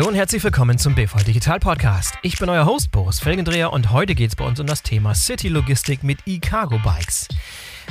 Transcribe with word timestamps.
Hallo 0.00 0.08
und 0.08 0.14
herzlich 0.14 0.42
willkommen 0.42 0.78
zum 0.78 0.94
BV 0.94 1.24
Digital 1.24 1.60
Podcast. 1.60 2.14
Ich 2.22 2.38
bin 2.38 2.48
euer 2.48 2.64
Host 2.64 2.90
Boris 2.90 3.20
Felgendreher 3.20 3.70
und 3.70 3.90
heute 3.90 4.14
geht 4.14 4.30
es 4.30 4.34
bei 4.34 4.46
uns 4.46 4.58
um 4.58 4.66
das 4.66 4.82
Thema 4.82 5.14
City 5.14 5.48
Logistik 5.48 6.02
mit 6.02 6.20
E-Cargo 6.24 6.78
Bikes. 6.78 7.28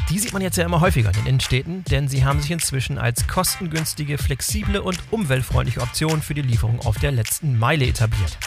Die 0.10 0.18
sieht 0.18 0.34
man 0.34 0.42
jetzt 0.42 0.58
ja 0.58 0.66
immer 0.66 0.82
häufiger 0.82 1.10
in 1.10 1.18
den 1.18 1.26
Innenstädten, 1.28 1.84
denn 1.84 2.08
sie 2.08 2.26
haben 2.26 2.42
sich 2.42 2.50
inzwischen 2.50 2.98
als 2.98 3.28
kostengünstige, 3.28 4.18
flexible 4.18 4.82
und 4.82 4.98
umweltfreundliche 5.12 5.82
Option 5.82 6.24
für 6.24 6.34
die 6.34 6.42
Lieferung 6.42 6.80
auf 6.80 6.98
der 6.98 7.12
letzten 7.12 7.60
Meile 7.60 7.86
etabliert. 7.86 8.40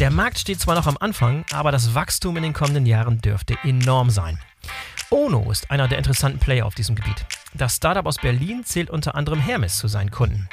Der 0.00 0.10
Markt 0.10 0.40
steht 0.40 0.58
zwar 0.58 0.74
noch 0.74 0.88
am 0.88 0.96
Anfang, 0.98 1.44
aber 1.52 1.70
das 1.70 1.94
Wachstum 1.94 2.38
in 2.38 2.42
den 2.42 2.54
kommenden 2.54 2.86
Jahren 2.86 3.20
dürfte 3.20 3.54
enorm 3.62 4.10
sein. 4.10 4.40
Ono 5.10 5.48
ist 5.52 5.70
einer 5.70 5.86
der 5.86 5.98
interessanten 5.98 6.40
Player 6.40 6.66
auf 6.66 6.74
diesem 6.74 6.96
Gebiet. 6.96 7.24
Das 7.54 7.76
Startup 7.76 8.06
aus 8.06 8.16
Berlin 8.16 8.64
zählt 8.64 8.90
unter 8.90 9.14
anderem 9.14 9.38
Hermes 9.38 9.78
zu 9.78 9.86
seinen 9.86 10.10
Kunden. 10.10 10.48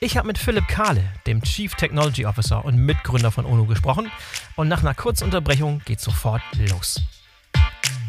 Ich 0.00 0.16
habe 0.16 0.28
mit 0.28 0.38
Philipp 0.38 0.68
Kahle, 0.68 1.02
dem 1.26 1.42
Chief 1.42 1.74
Technology 1.74 2.24
Officer 2.24 2.64
und 2.64 2.76
Mitgründer 2.76 3.32
von 3.32 3.44
Ono, 3.44 3.64
gesprochen 3.64 4.12
und 4.54 4.68
nach 4.68 4.82
einer 4.82 4.94
kurzen 4.94 5.24
Unterbrechung 5.24 5.82
geht 5.86 5.98
sofort 5.98 6.40
los. 6.70 7.02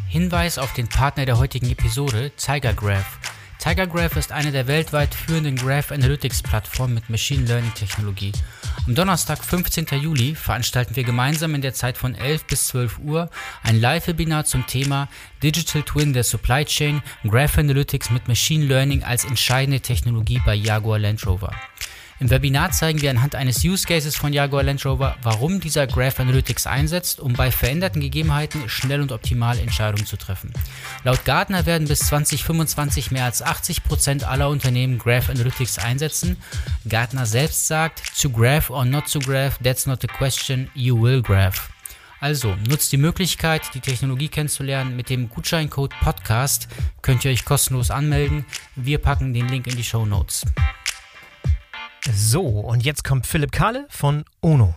Hinweis 0.07 0.59
auf 0.59 0.71
den 0.73 0.87
Partner 0.87 1.25
der 1.25 1.39
heutigen 1.39 1.67
Episode, 1.71 2.31
TigerGraph. 2.37 3.17
TigerGraph 3.57 4.17
ist 4.17 4.31
eine 4.31 4.51
der 4.51 4.67
weltweit 4.67 5.15
führenden 5.15 5.55
Graph 5.55 5.91
Analytics 5.91 6.43
Plattformen 6.43 6.93
mit 6.93 7.09
Machine 7.09 7.47
Learning 7.47 7.73
Technologie. 7.73 8.33
Am 8.87 8.95
Donnerstag, 8.95 9.43
15. 9.43 9.85
Juli, 10.01 10.35
veranstalten 10.35 10.95
wir 10.95 11.03
gemeinsam 11.03 11.53
in 11.55 11.61
der 11.61 11.73
Zeit 11.73 11.97
von 11.97 12.15
11 12.15 12.45
bis 12.45 12.67
12 12.67 12.99
Uhr 12.99 13.29
ein 13.63 13.79
Live-Webinar 13.79 14.45
zum 14.45 14.65
Thema 14.65 15.07
Digital 15.43 15.83
Twin 15.83 16.13
der 16.13 16.23
Supply 16.23 16.65
Chain, 16.65 17.01
Graph 17.23 17.57
Analytics 17.57 18.09
mit 18.09 18.27
Machine 18.27 18.65
Learning 18.65 19.03
als 19.03 19.25
entscheidende 19.25 19.81
Technologie 19.81 20.41
bei 20.45 20.55
Jaguar 20.55 20.99
Land 20.99 21.25
Rover. 21.25 21.53
Im 22.19 22.29
Webinar 22.29 22.71
zeigen 22.71 23.01
wir 23.01 23.11
anhand 23.11 23.35
eines 23.35 23.63
Use 23.63 23.87
Cases 23.87 24.13
von 24.13 24.33
Jaguar 24.33 24.63
Land 24.63 24.85
Rover, 24.85 25.15
warum 25.21 25.61
dieser 25.61 25.87
Graph 25.87 26.19
Analytics 26.19 26.67
einsetzt, 26.67 27.21
um 27.21 27.31
bei 27.31 27.49
veränderten 27.49 28.01
Gegebenheiten 28.01 28.67
schnell 28.67 28.99
und 29.01 29.13
optimal 29.13 29.57
Entscheidungen 29.57 30.05
zu 30.05 30.17
treffen. 30.17 30.51
Laut 31.05 31.23
Gartner 31.23 31.65
werden 31.65 31.87
bis 31.87 31.99
2025 31.99 33.11
mehr 33.11 33.23
als 33.23 33.41
80 33.41 33.85
Prozent 33.85 34.23
aller 34.25 34.49
Unternehmen 34.49 34.97
Graph 34.97 35.29
Analytics 35.29 35.79
einsetzen. 35.79 36.35
Gartner 36.89 37.25
selbst 37.25 37.67
sagt, 37.67 38.01
to 38.21 38.29
graph 38.29 38.69
or 38.69 38.83
not 38.83 39.09
to 39.09 39.19
graph, 39.19 39.57
that's 39.63 39.85
not 39.85 40.03
a 40.03 40.07
question, 40.07 40.69
you 40.73 41.01
will 41.01 41.21
graph. 41.21 41.69
Also, 42.19 42.53
nutzt 42.67 42.91
die 42.91 42.97
Möglichkeit, 42.97 43.61
die 43.73 43.79
Technologie 43.79 44.27
kennenzulernen. 44.27 44.97
Mit 44.97 45.09
dem 45.09 45.29
Gutscheincode 45.29 45.93
Podcast 46.01 46.67
könnt 47.01 47.23
ihr 47.23 47.31
euch 47.31 47.45
kostenlos 47.45 47.91
anmelden. 47.91 48.45
Wir 48.75 48.97
packen 48.97 49.33
den 49.33 49.47
Link 49.47 49.67
in 49.67 49.77
die 49.77 49.85
Show 49.85 50.05
Notes. 50.05 50.43
So, 52.05 52.41
und 52.41 52.85
jetzt 52.85 53.03
kommt 53.03 53.27
Philipp 53.27 53.51
Kahle 53.51 53.85
von 53.89 54.23
Ono. 54.41 54.73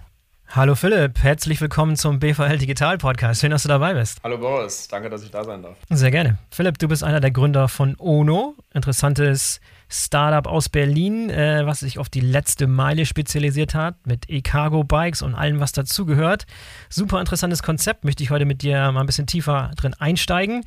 Hallo 0.48 0.74
Philipp, 0.74 1.22
herzlich 1.22 1.60
willkommen 1.60 1.96
zum 1.96 2.18
BVL 2.18 2.58
Digital 2.58 2.98
Podcast. 2.98 3.40
Schön, 3.40 3.52
dass 3.52 3.62
du 3.62 3.68
dabei 3.68 3.94
bist. 3.94 4.18
Hallo 4.24 4.38
Boris, 4.38 4.88
danke, 4.88 5.08
dass 5.08 5.22
ich 5.22 5.30
da 5.30 5.44
sein 5.44 5.62
darf. 5.62 5.76
Sehr 5.88 6.10
gerne. 6.10 6.38
Philipp, 6.50 6.78
du 6.78 6.88
bist 6.88 7.04
einer 7.04 7.20
der 7.20 7.30
Gründer 7.30 7.68
von 7.68 7.94
Ono, 7.98 8.56
interessantes 8.74 9.60
Startup 9.92 10.46
aus 10.46 10.70
Berlin, 10.70 11.28
äh, 11.28 11.66
was 11.66 11.80
sich 11.80 11.98
auf 11.98 12.08
die 12.08 12.20
letzte 12.20 12.66
Meile 12.66 13.04
spezialisiert 13.04 13.74
hat, 13.74 13.94
mit 14.06 14.30
E-Cargo-Bikes 14.30 15.20
und 15.20 15.34
allem, 15.34 15.60
was 15.60 15.72
dazugehört. 15.72 16.46
Super 16.88 17.20
interessantes 17.20 17.62
Konzept, 17.62 18.02
möchte 18.02 18.22
ich 18.22 18.30
heute 18.30 18.46
mit 18.46 18.62
dir 18.62 18.90
mal 18.90 19.00
ein 19.00 19.06
bisschen 19.06 19.26
tiefer 19.26 19.70
drin 19.76 19.94
einsteigen. 19.98 20.64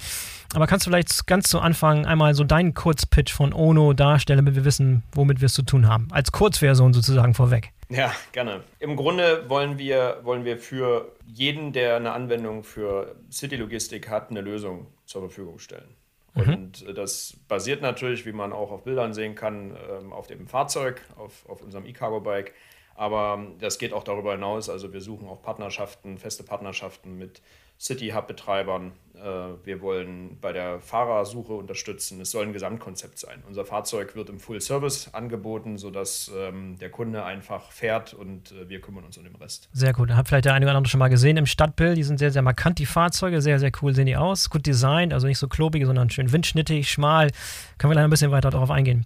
Aber 0.53 0.67
kannst 0.67 0.85
du 0.85 0.91
vielleicht 0.91 1.25
ganz 1.25 1.49
zu 1.49 1.59
Anfang 1.59 2.05
einmal 2.05 2.35
so 2.35 2.43
deinen 2.43 2.75
Kurzpitch 2.75 3.33
von 3.33 3.51
Ono 3.51 3.93
darstellen, 3.93 4.37
damit 4.37 4.55
wir 4.55 4.63
wissen, 4.63 5.01
womit 5.13 5.41
wir 5.41 5.47
es 5.47 5.55
zu 5.55 5.63
tun 5.63 5.87
haben? 5.87 6.07
Als 6.11 6.31
Kurzversion 6.31 6.93
sozusagen 6.93 7.33
vorweg. 7.33 7.71
Ja, 7.89 8.13
gerne. 8.31 8.63
Im 8.79 8.95
Grunde 8.95 9.49
wollen 9.49 9.79
wir, 9.79 10.19
wollen 10.21 10.45
wir 10.45 10.57
für 10.57 11.11
jeden, 11.25 11.73
der 11.73 11.95
eine 11.95 12.11
Anwendung 12.11 12.63
für 12.63 13.15
City-Logistik 13.31 14.07
hat, 14.07 14.29
eine 14.29 14.41
Lösung 14.41 14.85
zur 15.05 15.21
Verfügung 15.21 15.57
stellen. 15.57 15.95
Mhm. 16.35 16.53
Und 16.53 16.97
das 16.97 17.37
basiert 17.47 17.81
natürlich, 17.81 18.25
wie 18.25 18.33
man 18.33 18.53
auch 18.53 18.71
auf 18.71 18.83
Bildern 18.83 19.13
sehen 19.13 19.35
kann, 19.35 19.75
ähm, 19.89 20.13
auf 20.13 20.27
dem 20.27 20.47
Fahrzeug, 20.47 21.01
auf, 21.17 21.47
auf 21.49 21.61
unserem 21.61 21.85
E-Cargo-Bike. 21.85 22.53
Aber 22.95 23.45
das 23.59 23.77
geht 23.77 23.93
auch 23.93 24.03
darüber 24.03 24.33
hinaus. 24.33 24.69
Also 24.69 24.93
wir 24.93 25.01
suchen 25.01 25.27
auch 25.27 25.41
Partnerschaften, 25.41 26.17
feste 26.17 26.43
Partnerschaften 26.43 27.17
mit 27.17 27.41
City-Hub-Betreibern. 27.79 28.93
Äh, 29.17 29.65
wir 29.65 29.81
wollen 29.81 30.37
bei 30.41 30.53
der 30.53 30.79
Fahrersuche 30.79 31.53
unterstützen. 31.53 32.21
Es 32.21 32.31
soll 32.31 32.45
ein 32.45 32.53
Gesamtkonzept 32.53 33.17
sein. 33.17 33.43
Unser 33.47 33.65
Fahrzeug 33.65 34.15
wird 34.15 34.29
im 34.29 34.39
Full-Service 34.39 35.13
angeboten, 35.13 35.77
sodass 35.77 36.31
ähm, 36.35 36.77
der 36.79 36.89
Kunde 36.89 37.23
einfach 37.23 37.71
fährt 37.71 38.13
und 38.13 38.51
äh, 38.51 38.69
wir 38.69 38.81
kümmern 38.81 39.03
uns 39.03 39.17
um 39.17 39.23
den 39.23 39.35
Rest. 39.35 39.69
Sehr 39.73 39.93
gut. 39.93 40.11
Habt 40.11 40.29
vielleicht 40.29 40.45
der 40.45 40.53
eine 40.53 40.65
oder 40.65 40.75
andere 40.75 40.89
schon 40.89 40.99
mal 40.99 41.09
gesehen 41.09 41.37
im 41.37 41.45
Stadtbild. 41.45 41.97
Die 41.97 42.03
sind 42.03 42.19
sehr, 42.19 42.31
sehr 42.31 42.41
markant, 42.41 42.79
die 42.79 42.85
Fahrzeuge. 42.85 43.41
Sehr, 43.41 43.59
sehr 43.59 43.71
cool 43.81 43.93
sehen 43.93 44.05
die 44.05 44.17
aus. 44.17 44.49
Gut 44.49 44.65
designt, 44.65 45.13
also 45.13 45.27
nicht 45.27 45.39
so 45.39 45.47
klobig, 45.47 45.85
sondern 45.85 46.09
schön 46.09 46.31
windschnittig, 46.31 46.89
schmal. 46.89 47.31
Können 47.77 47.91
wir 47.91 47.95
gleich 47.95 48.03
ein 48.05 48.09
bisschen 48.09 48.31
weiter 48.31 48.49
darauf 48.49 48.71
eingehen. 48.71 49.05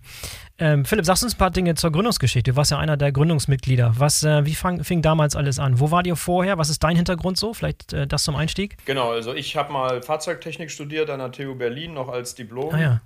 Ähm, 0.61 0.83
Philipp, 0.83 1.05
sagst 1.05 1.23
du 1.23 1.27
uns 1.27 1.35
ein 1.35 1.37
paar 1.37 1.51
Dinge 1.51 1.75
zur 1.75 1.91
Gründungsgeschichte. 1.91 2.51
Du 2.51 2.57
warst 2.57 2.71
ja 2.71 2.77
einer 2.77 2.97
der 2.97 3.13
Gründungsmitglieder. 3.13 3.93
Was, 3.97 4.23
äh, 4.23 4.45
wie 4.45 4.55
fang, 4.55 4.83
fing 4.83 5.01
damals 5.01 5.37
alles 5.37 5.57
an? 5.57 5.79
Wo 5.79 5.89
war 5.89 6.05
ihr 6.05 6.17
vorher? 6.17 6.57
Was 6.57 6.69
ist 6.69 6.83
dein 6.83 6.97
Hintergrund 6.97 7.37
so? 7.37 7.53
Vielleicht 7.53 7.93
äh, 7.93 8.05
das 8.05 8.25
zum 8.25 8.35
Einstieg? 8.35 8.75
Genau, 8.85 9.11
also 9.11 9.33
ich 9.33 9.55
habe 9.55 9.71
mal 9.71 9.98
Fahrzeugtechnik 10.01 10.71
studiert 10.71 11.09
an 11.09 11.19
der 11.19 11.31
TU 11.31 11.55
Berlin, 11.55 11.93
noch 11.93 12.09
als 12.09 12.35
Diplom. 12.35 12.73
Ah 12.73 12.79
ja, 12.79 13.01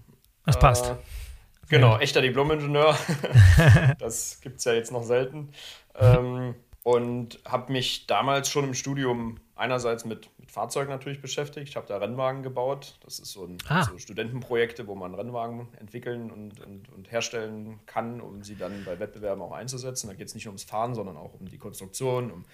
das 0.45 0.59
passt. 0.59 0.85
Äh, 0.85 0.95
genau, 1.69 1.97
echter 1.97 2.21
Diplomingenieur. 2.21 2.97
das 3.99 4.39
gibt 4.41 4.59
es 4.59 4.65
ja 4.65 4.73
jetzt 4.73 4.91
noch 4.91 5.03
selten. 5.03 5.49
Ähm, 5.99 6.55
und 6.83 7.39
habe 7.45 7.71
mich 7.71 8.07
damals 8.07 8.49
schon 8.49 8.65
im 8.65 8.73
Studium 8.73 9.39
einerseits 9.55 10.03
mit, 10.03 10.29
mit 10.37 10.51
Fahrzeugen 10.51 10.89
natürlich 10.89 11.21
beschäftigt. 11.21 11.69
Ich 11.69 11.75
habe 11.75 11.87
da 11.87 11.97
Rennwagen 11.97 12.43
gebaut. 12.43 12.97
Das 13.03 13.19
ist 13.19 13.31
so 13.31 13.45
ein 13.45 13.57
ah. 13.69 13.83
so 13.83 13.97
Studentenprojekte, 13.97 14.87
wo 14.87 14.95
man 14.95 15.15
Rennwagen 15.15 15.69
entwickeln 15.79 16.29
und, 16.29 16.59
und, 16.59 16.89
und, 16.89 17.11
herstellen 17.11 17.79
kann, 17.85 18.19
um 18.19 18.43
sie 18.43 18.55
dann 18.55 18.83
bei 18.83 18.99
Wettbewerben 18.99 19.41
auch 19.41 19.53
einzusetzen. 19.53 20.07
Da 20.07 20.13
geht 20.13 20.27
es 20.27 20.35
nicht 20.35 20.47
ums 20.47 20.63
Fahren, 20.63 20.95
sondern 20.95 21.15
auch 21.15 21.33
um 21.39 21.47
die 21.47 21.57
Konstruktion, 21.57 22.31
um, 22.31 22.45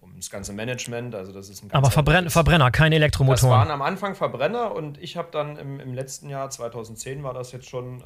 um 0.00 0.16
das 0.16 0.30
ganze 0.30 0.52
Management. 0.52 1.14
Also 1.14 1.32
das 1.32 1.48
ist 1.48 1.62
ein 1.62 1.70
Aber 1.72 1.90
Verbrenn 1.90 2.30
Verbrenner, 2.30 2.70
keine 2.70 2.96
Elektromotoren. 2.96 3.50
Das 3.50 3.58
waren 3.58 3.70
am 3.70 3.82
Anfang 3.82 4.14
Verbrenner 4.14 4.74
und 4.74 5.00
ich 5.02 5.16
habe 5.16 5.28
dann 5.30 5.56
im, 5.56 5.80
im 5.80 5.94
letzten 5.94 6.28
Jahr, 6.28 6.50
2010 6.50 7.22
war 7.22 7.34
das 7.34 7.52
jetzt 7.52 7.68
schon, 7.68 8.00
äh, 8.00 8.04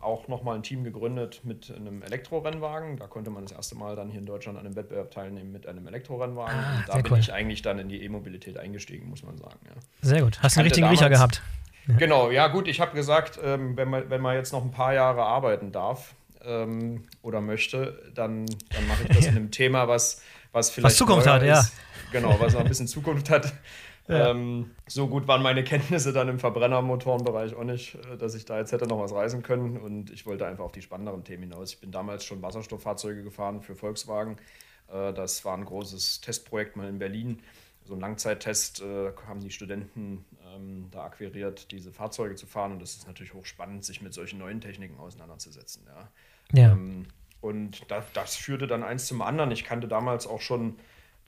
auch 0.00 0.28
nochmal 0.28 0.56
ein 0.56 0.62
Team 0.62 0.84
gegründet 0.84 1.40
mit 1.44 1.72
einem 1.74 2.02
Elektrorennwagen. 2.02 2.98
Da 2.98 3.06
konnte 3.06 3.30
man 3.30 3.44
das 3.44 3.52
erste 3.52 3.74
Mal 3.74 3.96
dann 3.96 4.10
hier 4.10 4.20
in 4.20 4.26
Deutschland 4.26 4.58
an 4.58 4.66
einem 4.66 4.76
Wettbewerb 4.76 5.10
teilnehmen 5.10 5.50
mit 5.52 5.66
einem 5.66 5.86
Elektrorennwagen. 5.86 6.54
Ah, 6.54 6.78
und 6.78 6.88
da 6.88 6.96
bin 6.96 7.12
cool. 7.12 7.18
ich 7.18 7.32
eigentlich 7.32 7.62
dann 7.62 7.78
in 7.78 7.88
die 7.88 8.02
E-Mobilität 8.04 8.58
eingestiegen, 8.58 9.08
muss 9.08 9.22
man 9.22 9.36
sagen. 9.38 9.58
Ja. 9.64 9.74
Sehr 10.02 10.22
gut. 10.22 10.40
Hast 10.42 10.56
du 10.56 10.60
einen 10.60 10.66
richtigen 10.66 10.88
Riecher 10.88 11.08
gehabt? 11.08 11.42
Genau, 11.96 12.30
ja 12.30 12.48
gut, 12.48 12.68
ich 12.68 12.80
habe 12.80 12.94
gesagt, 12.94 13.40
ähm, 13.42 13.76
wenn, 13.76 13.88
man, 13.88 14.10
wenn 14.10 14.20
man 14.20 14.36
jetzt 14.36 14.52
noch 14.52 14.62
ein 14.62 14.70
paar 14.70 14.92
Jahre 14.92 15.22
arbeiten 15.22 15.72
darf 15.72 16.14
ähm, 16.44 17.04
oder 17.22 17.40
möchte, 17.40 18.02
dann, 18.14 18.44
dann 18.44 18.86
mache 18.86 19.04
ich 19.04 19.16
das 19.16 19.26
in 19.26 19.36
einem 19.36 19.50
Thema, 19.50 19.88
was, 19.88 20.22
was 20.52 20.70
vielleicht. 20.70 20.92
Was 20.92 20.96
Zukunft 20.96 21.26
hat, 21.26 21.42
ist. 21.42 21.48
ja. 21.48 21.64
Genau, 22.12 22.38
was 22.40 22.54
noch 22.54 22.60
ein 22.60 22.68
bisschen 22.68 22.88
Zukunft 22.88 23.30
hat. 23.30 23.52
Ja. 24.08 24.30
Ähm, 24.30 24.70
so 24.86 25.06
gut 25.06 25.28
waren 25.28 25.42
meine 25.42 25.62
Kenntnisse 25.62 26.14
dann 26.14 26.28
im 26.28 26.38
Verbrennermotorenbereich 26.38 27.54
auch 27.54 27.64
nicht, 27.64 27.94
äh, 27.94 28.16
dass 28.16 28.34
ich 28.34 28.46
da 28.46 28.58
jetzt 28.58 28.72
hätte 28.72 28.86
noch 28.86 28.98
was 28.98 29.12
reisen 29.12 29.42
können. 29.42 29.76
Und 29.76 30.10
ich 30.10 30.24
wollte 30.24 30.46
einfach 30.46 30.64
auf 30.64 30.72
die 30.72 30.80
spannenderen 30.80 31.24
Themen 31.24 31.42
hinaus. 31.42 31.74
Ich 31.74 31.80
bin 31.80 31.92
damals 31.92 32.24
schon 32.24 32.40
Wasserstofffahrzeuge 32.40 33.22
gefahren 33.22 33.60
für 33.60 33.74
Volkswagen. 33.74 34.38
Äh, 34.90 35.12
das 35.12 35.44
war 35.44 35.56
ein 35.58 35.64
großes 35.66 36.22
Testprojekt 36.22 36.74
mal 36.74 36.88
in 36.88 36.98
Berlin. 36.98 37.42
So 37.84 37.94
ein 37.94 38.00
Langzeittest 38.00 38.80
äh, 38.80 39.12
haben 39.26 39.40
die 39.40 39.50
Studenten 39.50 40.24
ähm, 40.54 40.88
da 40.90 41.04
akquiriert, 41.04 41.70
diese 41.70 41.92
Fahrzeuge 41.92 42.34
zu 42.34 42.46
fahren. 42.46 42.72
Und 42.72 42.80
das 42.80 42.92
ist 42.92 43.06
natürlich 43.06 43.34
hochspannend, 43.34 43.84
sich 43.84 44.00
mit 44.00 44.14
solchen 44.14 44.38
neuen 44.38 44.62
Techniken 44.62 44.98
auseinanderzusetzen. 44.98 45.86
Ja. 45.86 46.08
ja. 46.58 46.72
Ähm, 46.72 47.06
und 47.40 47.90
das, 47.90 48.04
das 48.12 48.36
führte 48.36 48.66
dann 48.66 48.82
eins 48.82 49.06
zum 49.06 49.22
anderen. 49.22 49.50
Ich 49.50 49.64
kannte 49.64 49.88
damals 49.88 50.26
auch 50.26 50.40
schon 50.40 50.76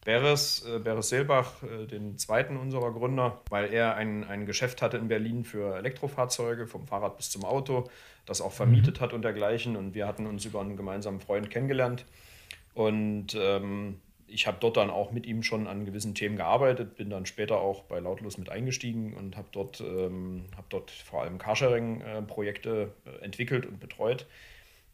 Beres, 0.04 0.64
äh, 0.64 0.78
Beres 0.78 1.10
Seelbach, 1.10 1.62
äh, 1.62 1.86
den 1.86 2.16
zweiten 2.16 2.56
unserer 2.56 2.92
Gründer, 2.92 3.40
weil 3.50 3.72
er 3.72 3.96
ein, 3.96 4.24
ein 4.24 4.46
Geschäft 4.46 4.80
hatte 4.80 4.96
in 4.96 5.08
Berlin 5.08 5.44
für 5.44 5.76
Elektrofahrzeuge, 5.76 6.66
vom 6.66 6.86
Fahrrad 6.86 7.16
bis 7.18 7.30
zum 7.30 7.44
Auto, 7.44 7.84
das 8.24 8.40
auch 8.40 8.52
vermietet 8.52 8.98
mhm. 8.98 9.04
hat 9.04 9.12
und 9.12 9.22
dergleichen. 9.22 9.76
Und 9.76 9.94
wir 9.94 10.06
hatten 10.06 10.26
uns 10.26 10.44
über 10.44 10.60
einen 10.60 10.76
gemeinsamen 10.76 11.20
Freund 11.20 11.50
kennengelernt. 11.50 12.06
Und 12.72 13.36
ähm, 13.38 14.00
ich 14.26 14.46
habe 14.46 14.56
dort 14.60 14.76
dann 14.76 14.90
auch 14.90 15.12
mit 15.12 15.26
ihm 15.26 15.42
schon 15.42 15.66
an 15.66 15.84
gewissen 15.84 16.14
Themen 16.14 16.36
gearbeitet, 16.36 16.96
bin 16.96 17.10
dann 17.10 17.26
später 17.26 17.60
auch 17.60 17.82
bei 17.82 17.98
Lautlos 17.98 18.38
mit 18.38 18.48
eingestiegen 18.48 19.14
und 19.14 19.36
habe 19.36 19.48
dort, 19.52 19.80
ähm, 19.80 20.44
hab 20.56 20.70
dort 20.70 20.90
vor 20.90 21.22
allem 21.22 21.38
Carsharing-Projekte 21.38 22.92
äh, 23.04 23.24
entwickelt 23.24 23.66
und 23.66 23.80
betreut. 23.80 24.26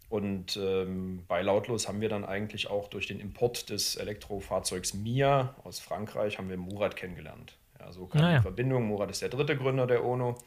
Und 0.09 0.57
ähm, 0.57 1.25
bei 1.27 1.43
Lautlos 1.43 1.89
haben 1.89 2.01
wir 2.01 2.09
dann 2.09 2.25
eigentlich 2.25 2.71
auch 2.71 2.89
durch 2.89 3.07
den 3.07 3.19
Import 3.19 3.71
des 3.71 3.97
Elektrofahrzeugs 3.97 4.95
Mia 4.95 5.57
aus 5.65 5.81
Frankreich 5.81 6.39
haben 6.39 6.49
wir 6.49 6.57
Murat 6.57 6.95
kennengelernt. 6.95 7.57
Ja, 7.81 7.93
so 7.93 8.07
kam 8.07 8.21
naja. 8.21 8.39
die 8.39 8.43
Verbindung. 8.43 8.87
Murat 8.87 9.11
ist 9.11 9.23
der 9.23 9.31
dritte 9.31 9.57
Gründer 9.57 9.87
der 9.87 10.05
ONO. 10.05 10.39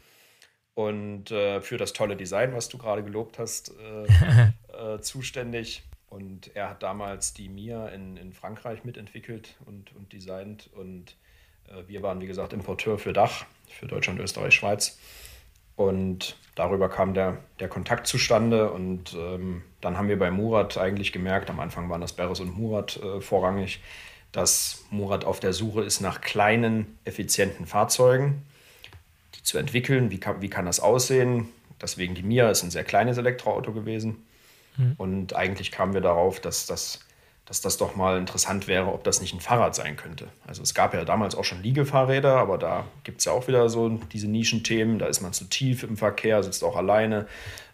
Und 0.76 1.32
äh, 1.32 1.60
für 1.60 1.78
das 1.78 1.92
tolle 1.92 2.16
Design, 2.16 2.54
was 2.54 2.70
du 2.70 2.78
gerade 2.78 3.04
gelobt 3.04 3.38
hast, 3.38 3.74
äh, 3.78 4.94
äh, 4.96 5.02
zuständig. 5.02 5.84
Und 6.08 6.56
er 6.56 6.70
hat 6.70 6.82
damals 6.82 7.34
die 7.34 7.50
Mia 7.50 7.90
in, 7.90 8.16
in 8.16 8.32
Frankreich 8.32 8.86
mitentwickelt 8.86 9.58
und, 9.66 9.94
und 9.96 10.14
designt. 10.14 10.70
Und 10.74 11.18
äh, 11.68 11.84
wir 11.88 12.02
waren, 12.02 12.22
wie 12.22 12.28
gesagt, 12.28 12.54
Importeur 12.54 12.98
für 12.98 13.12
Dach, 13.12 13.46
für 13.68 13.88
Deutschland, 13.88 14.22
Österreich, 14.22 14.54
Schweiz. 14.54 14.98
Und 15.80 16.36
darüber 16.56 16.90
kam 16.90 17.14
der, 17.14 17.38
der 17.62 17.70
Kontakt 17.70 18.06
zustande. 18.06 18.70
Und 18.70 19.14
ähm, 19.14 19.62
dann 19.80 19.98
haben 19.98 20.10
wir 20.10 20.20
bei 20.20 20.30
Murat 20.30 20.78
eigentlich 20.78 21.14
gemerkt, 21.14 21.50
am 21.50 21.62
Anfang 21.62 21.90
waren 21.90 22.02
das 22.02 22.12
Beres 22.12 22.42
und 22.42 22.58
Murat 22.58 22.98
äh, 22.98 23.22
vorrangig, 23.22 23.80
dass 24.34 24.84
Murat 24.92 25.24
auf 25.24 25.40
der 25.40 25.54
Suche 25.54 25.82
ist 25.82 26.02
nach 26.02 26.20
kleinen, 26.20 27.00
effizienten 27.06 27.66
Fahrzeugen, 27.66 28.42
die 29.36 29.44
zu 29.44 29.58
entwickeln. 29.58 30.12
Wie 30.12 30.20
kann, 30.20 30.42
wie 30.42 30.50
kann 30.50 30.66
das 30.66 30.82
aussehen? 30.82 31.48
Deswegen 31.82 32.14
die 32.14 32.24
Mia 32.24 32.52
ist 32.52 32.62
ein 32.62 32.72
sehr 32.72 32.84
kleines 32.84 33.18
Elektroauto 33.18 33.72
gewesen. 33.72 34.28
Mhm. 34.76 34.96
Und 34.98 35.34
eigentlich 35.34 35.72
kamen 35.72 35.94
wir 35.94 36.02
darauf, 36.02 36.42
dass 36.42 36.66
das, 36.66 37.00
dass 37.50 37.62
das 37.62 37.78
doch 37.78 37.96
mal 37.96 38.20
interessant 38.20 38.68
wäre, 38.68 38.94
ob 38.94 39.04
das 39.04 39.22
nicht 39.22 39.34
ein 39.34 39.40
Fahrrad 39.40 39.74
sein 39.74 39.98
könnte. 39.98 40.28
Also 40.46 40.62
es 40.62 40.76
gab 40.76 40.94
ja 40.94 41.04
damals 41.04 41.34
auch 41.34 41.44
schon 41.44 41.64
Liegefahrräder, 41.64 42.38
aber 42.38 42.60
da 42.60 42.86
gibt 43.04 43.20
es 43.20 43.26
ja 43.26 43.32
auch 43.32 43.48
wieder 43.48 43.68
so 43.70 43.90
diese 44.12 44.28
Nischenthemen. 44.28 45.00
Da 45.00 45.08
ist 45.08 45.22
man 45.22 45.34
zu 45.34 45.46
tief 45.46 45.82
im 45.82 45.98
Verkehr, 45.98 46.44
sitzt 46.44 46.64
auch 46.64 46.78
alleine. 46.78 47.26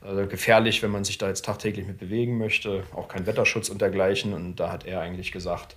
Also 0.02 0.28
gefährlich, 0.28 0.82
wenn 0.82 0.92
man 0.92 1.04
sich 1.04 1.18
da 1.18 1.28
jetzt 1.28 1.44
tagtäglich 1.44 1.86
mit 1.86 1.98
bewegen 1.98 2.38
möchte. 2.38 2.84
Auch 2.96 3.10
kein 3.10 3.26
Wetterschutz 3.26 3.68
und 3.68 3.82
dergleichen. 3.82 4.34
Und 4.34 4.62
da 4.62 4.72
hat 4.72 4.86
er 4.86 5.02
eigentlich 5.02 5.34
gesagt, 5.34 5.76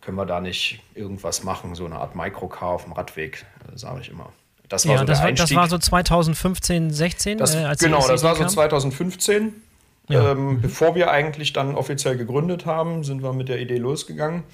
können 0.00 0.16
wir 0.16 0.24
da 0.24 0.40
nicht 0.40 0.80
irgendwas 0.94 1.44
machen, 1.44 1.74
so 1.74 1.84
eine 1.84 1.96
Art 1.96 2.14
Microcar 2.14 2.70
auf 2.70 2.84
dem 2.84 2.92
Radweg, 2.92 3.44
äh, 3.70 3.76
sage 3.76 4.00
ich 4.00 4.08
immer. 4.08 4.32
Das 4.70 4.86
war 4.86 4.94
ja, 4.94 4.98
so 5.00 5.04
das, 5.04 5.22
war, 5.22 5.32
das 5.32 5.54
war 5.54 5.68
so 5.68 5.76
2015, 5.76 6.90
16. 6.90 7.38
Das, 7.38 7.54
äh, 7.54 7.74
genau, 7.78 8.06
das 8.08 8.22
war 8.22 8.34
so 8.36 8.46
2015. 8.46 9.52
Ja. 10.08 10.32
Ähm. 10.32 10.60
Bevor 10.60 10.94
wir 10.94 11.10
eigentlich 11.10 11.52
dann 11.52 11.74
offiziell 11.74 12.16
gegründet 12.16 12.66
haben, 12.66 13.04
sind 13.04 13.22
wir 13.22 13.32
mit 13.32 13.48
der 13.48 13.60
Idee 13.60 13.78
losgegangen. 13.78 14.44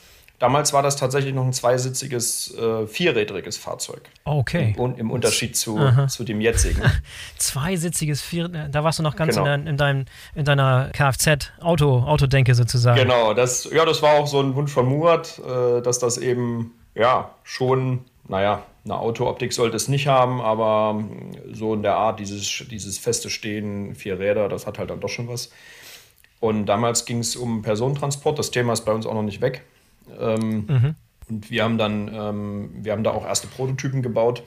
Damals 0.40 0.72
war 0.72 0.82
das 0.82 0.96
tatsächlich 0.96 1.34
noch 1.34 1.44
ein 1.44 1.52
zweisitziges, 1.52 2.56
äh, 2.56 2.86
vierrädriges 2.86 3.58
Fahrzeug. 3.58 4.08
Okay. 4.24 4.74
Im, 4.78 4.96
Im, 4.96 5.10
Unterschied 5.10 5.54
zu, 5.54 5.78
zu 6.08 6.24
dem 6.24 6.40
jetzigen. 6.40 6.80
Zweisitziges, 7.36 8.22
vier, 8.22 8.48
da 8.48 8.82
warst 8.82 8.98
du 8.98 9.02
noch 9.02 9.16
ganz 9.16 9.36
genau. 9.36 9.52
in, 9.52 9.66
in, 9.66 9.76
deinem, 9.76 10.06
in 10.34 10.46
deiner 10.46 10.88
Kfz-Auto-Denke 10.94 12.54
sozusagen. 12.54 12.98
Genau, 12.98 13.34
das, 13.34 13.68
ja, 13.70 13.84
das 13.84 14.00
war 14.00 14.14
auch 14.14 14.26
so 14.26 14.40
ein 14.40 14.54
Wunsch 14.54 14.72
von 14.72 14.86
Murat, 14.86 15.38
äh, 15.40 15.82
dass 15.82 15.98
das 15.98 16.16
eben 16.16 16.72
ja 16.94 17.32
schon, 17.42 18.06
naja, 18.26 18.62
eine 18.84 18.98
Autooptik 18.98 19.52
sollte 19.52 19.76
es 19.76 19.88
nicht 19.88 20.06
haben, 20.06 20.40
aber 20.40 21.04
so 21.52 21.74
in 21.74 21.82
der 21.82 21.96
Art, 21.96 22.18
dieses, 22.18 22.64
dieses 22.70 22.98
feste 22.98 23.28
Stehen, 23.28 23.94
vier 23.94 24.18
Räder, 24.18 24.48
das 24.48 24.66
hat 24.66 24.78
halt 24.78 24.90
dann 24.90 25.00
doch 25.00 25.08
schon 25.08 25.28
was. 25.28 25.50
Und 26.40 26.66
damals 26.66 27.04
ging 27.04 27.18
es 27.18 27.36
um 27.36 27.60
Personentransport. 27.62 28.38
Das 28.38 28.50
Thema 28.50 28.72
ist 28.72 28.86
bei 28.86 28.92
uns 28.92 29.06
auch 29.06 29.14
noch 29.14 29.22
nicht 29.22 29.42
weg. 29.42 29.62
Ähm, 30.18 30.66
mhm. 30.66 30.94
Und 31.28 31.50
wir 31.50 31.62
haben 31.62 31.78
dann, 31.78 32.10
ähm, 32.12 32.70
wir 32.82 32.92
haben 32.92 33.04
da 33.04 33.10
auch 33.10 33.24
erste 33.24 33.46
Prototypen 33.46 34.02
gebaut 34.02 34.42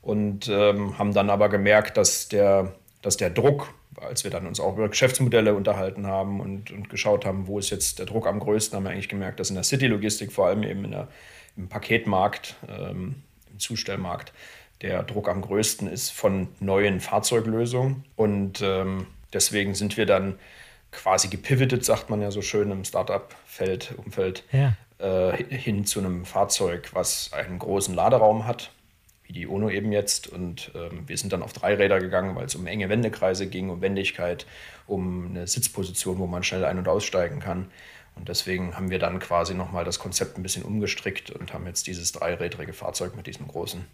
und 0.00 0.48
ähm, 0.48 0.98
haben 0.98 1.12
dann 1.12 1.28
aber 1.28 1.48
gemerkt, 1.48 1.96
dass 1.96 2.28
der, 2.28 2.74
dass 3.02 3.16
der 3.16 3.30
Druck, 3.30 3.74
als 4.00 4.24
wir 4.24 4.30
dann 4.30 4.46
uns 4.46 4.60
auch 4.60 4.76
über 4.76 4.88
Geschäftsmodelle 4.88 5.54
unterhalten 5.54 6.06
haben 6.06 6.40
und, 6.40 6.70
und 6.70 6.88
geschaut 6.88 7.26
haben, 7.26 7.48
wo 7.48 7.58
ist 7.58 7.70
jetzt 7.70 7.98
der 7.98 8.06
Druck 8.06 8.26
am 8.26 8.38
größten, 8.38 8.76
haben 8.76 8.84
wir 8.84 8.90
eigentlich 8.90 9.08
gemerkt, 9.08 9.40
dass 9.40 9.50
in 9.50 9.56
der 9.56 9.64
City-Logistik, 9.64 10.32
vor 10.32 10.46
allem 10.46 10.62
eben 10.62 10.84
in 10.84 10.92
der, 10.92 11.08
im 11.56 11.68
Paketmarkt, 11.68 12.56
ähm, 12.68 13.16
Zustellmarkt, 13.62 14.32
der 14.82 15.02
Druck 15.02 15.28
am 15.28 15.40
größten 15.40 15.88
ist 15.88 16.10
von 16.10 16.48
neuen 16.60 17.00
Fahrzeuglösungen. 17.00 18.04
Und 18.16 18.60
ähm, 18.62 19.06
deswegen 19.32 19.74
sind 19.74 19.96
wir 19.96 20.06
dann 20.06 20.38
quasi 20.90 21.28
gepivotet, 21.28 21.84
sagt 21.84 22.10
man 22.10 22.20
ja 22.20 22.30
so 22.30 22.42
schön 22.42 22.70
im 22.70 22.84
Startup-Feld, 22.84 23.94
Umfeld, 23.96 24.44
ja 24.52 24.74
äh, 25.02 25.36
hin 25.44 25.84
zu 25.84 25.98
einem 25.98 26.24
Fahrzeug, 26.24 26.90
was 26.92 27.32
einen 27.32 27.58
großen 27.58 27.94
Laderaum 27.94 28.46
hat, 28.46 28.70
wie 29.32 29.40
die 29.40 29.46
Uno 29.46 29.70
eben 29.70 29.92
jetzt. 29.92 30.28
Und 30.28 30.70
ähm, 30.74 31.04
wir 31.06 31.16
sind 31.16 31.32
dann 31.32 31.42
auf 31.42 31.52
drei 31.52 31.74
Räder 31.74 32.00
gegangen, 32.00 32.36
weil 32.36 32.44
es 32.44 32.54
um 32.54 32.66
enge 32.66 32.88
Wendekreise 32.88 33.46
ging, 33.46 33.70
um 33.70 33.80
Wendigkeit, 33.80 34.46
um 34.86 35.30
eine 35.30 35.46
Sitzposition, 35.46 36.18
wo 36.18 36.26
man 36.26 36.42
schnell 36.42 36.64
ein- 36.64 36.78
und 36.78 36.88
aussteigen 36.88 37.40
kann. 37.40 37.66
Und 38.14 38.28
deswegen 38.28 38.76
haben 38.76 38.90
wir 38.90 38.98
dann 38.98 39.18
quasi 39.20 39.54
nochmal 39.54 39.84
das 39.84 39.98
Konzept 39.98 40.36
ein 40.36 40.42
bisschen 40.42 40.64
umgestrickt 40.64 41.30
und 41.30 41.54
haben 41.54 41.66
jetzt 41.66 41.86
dieses 41.86 42.12
dreirädrige 42.12 42.74
Fahrzeug 42.74 43.16
mit 43.16 43.26
diesem 43.26 43.48
großen 43.48 43.84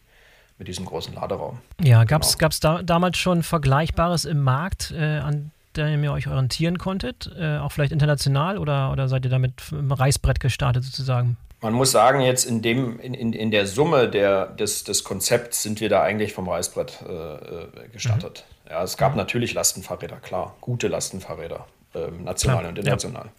mit 0.59 0.67
diesem 0.67 0.87
großen 0.87 1.15
Laderaum. 1.15 1.61
Ja, 1.81 2.03
gab 2.03 2.23
es 2.23 2.37
genau. 2.37 2.51
da, 2.61 2.83
damals 2.83 3.17
schon 3.17 3.45
Vergleichbares 3.45 4.25
im 4.25 4.43
Markt, 4.43 4.91
äh, 4.91 5.19
an 5.19 5.53
dem 5.77 6.03
ihr 6.03 6.11
euch 6.11 6.27
orientieren 6.27 6.79
konntet? 6.79 7.31
Äh, 7.39 7.59
auch 7.59 7.71
vielleicht 7.71 7.93
international 7.93 8.59
oder, 8.59 8.91
oder 8.91 9.09
seid 9.09 9.25
ihr 9.25 9.31
damit 9.31 9.63
im 9.71 9.93
Reißbrett 9.93 10.41
gestartet 10.41 10.83
sozusagen? 10.83 11.37
Man 11.61 11.73
muss 11.73 11.91
sagen, 11.91 12.21
jetzt 12.21 12.45
in, 12.45 12.63
dem, 12.63 13.01
in, 13.01 13.15
in, 13.15 13.33
in 13.33 13.51
der 13.51 13.67
Summe 13.67 14.09
der, 14.09 14.47
des, 14.47 14.85
des 14.85 15.03
Konzepts 15.03 15.63
sind 15.63 15.81
wir 15.81 15.89
da 15.89 16.03
eigentlich 16.03 16.33
vom 16.33 16.49
Reißbrett 16.49 17.03
äh, 17.09 17.13
äh 17.13 17.89
gestartet. 17.93 18.45
Mhm. 18.65 18.71
Ja, 18.71 18.83
es 18.85 18.97
gab 18.97 19.17
natürlich 19.17 19.55
Lastenfahrräder, 19.55 20.17
klar, 20.17 20.55
gute 20.61 20.89
Lastenfahrräder, 20.89 21.67
äh, 21.95 22.11
national 22.23 22.59
klar. 22.59 22.71
und 22.71 22.79
international. 22.79 23.25
Ja. 23.25 23.33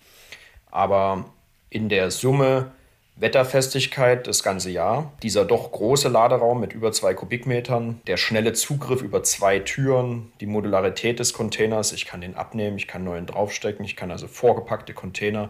Aber 0.71 1.25
in 1.69 1.87
der 1.87 2.11
Summe 2.11 2.71
Wetterfestigkeit 3.19 4.27
das 4.27 4.43
ganze 4.43 4.69
Jahr. 4.69 5.11
Dieser 5.23 5.43
doch 5.43 5.71
große 5.71 6.07
Laderaum 6.07 6.59
mit 6.59 6.73
über 6.73 6.91
zwei 6.91 7.13
Kubikmetern, 7.13 8.01
der 8.07 8.17
schnelle 8.17 8.53
Zugriff 8.53 9.01
über 9.01 9.23
zwei 9.23 9.59
Türen, 9.59 10.31
die 10.39 10.45
Modularität 10.45 11.19
des 11.19 11.33
Containers. 11.33 11.91
Ich 11.91 12.05
kann 12.05 12.21
den 12.21 12.35
abnehmen, 12.35 12.77
ich 12.77 12.87
kann 12.87 13.03
neuen 13.03 13.25
draufstecken, 13.25 13.83
ich 13.83 13.95
kann 13.95 14.11
also 14.11 14.27
vorgepackte 14.27 14.93
Container 14.93 15.49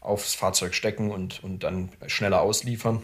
aufs 0.00 0.34
Fahrzeug 0.34 0.74
stecken 0.74 1.10
und, 1.10 1.42
und 1.44 1.62
dann 1.62 1.90
schneller 2.06 2.40
ausliefern. 2.42 3.02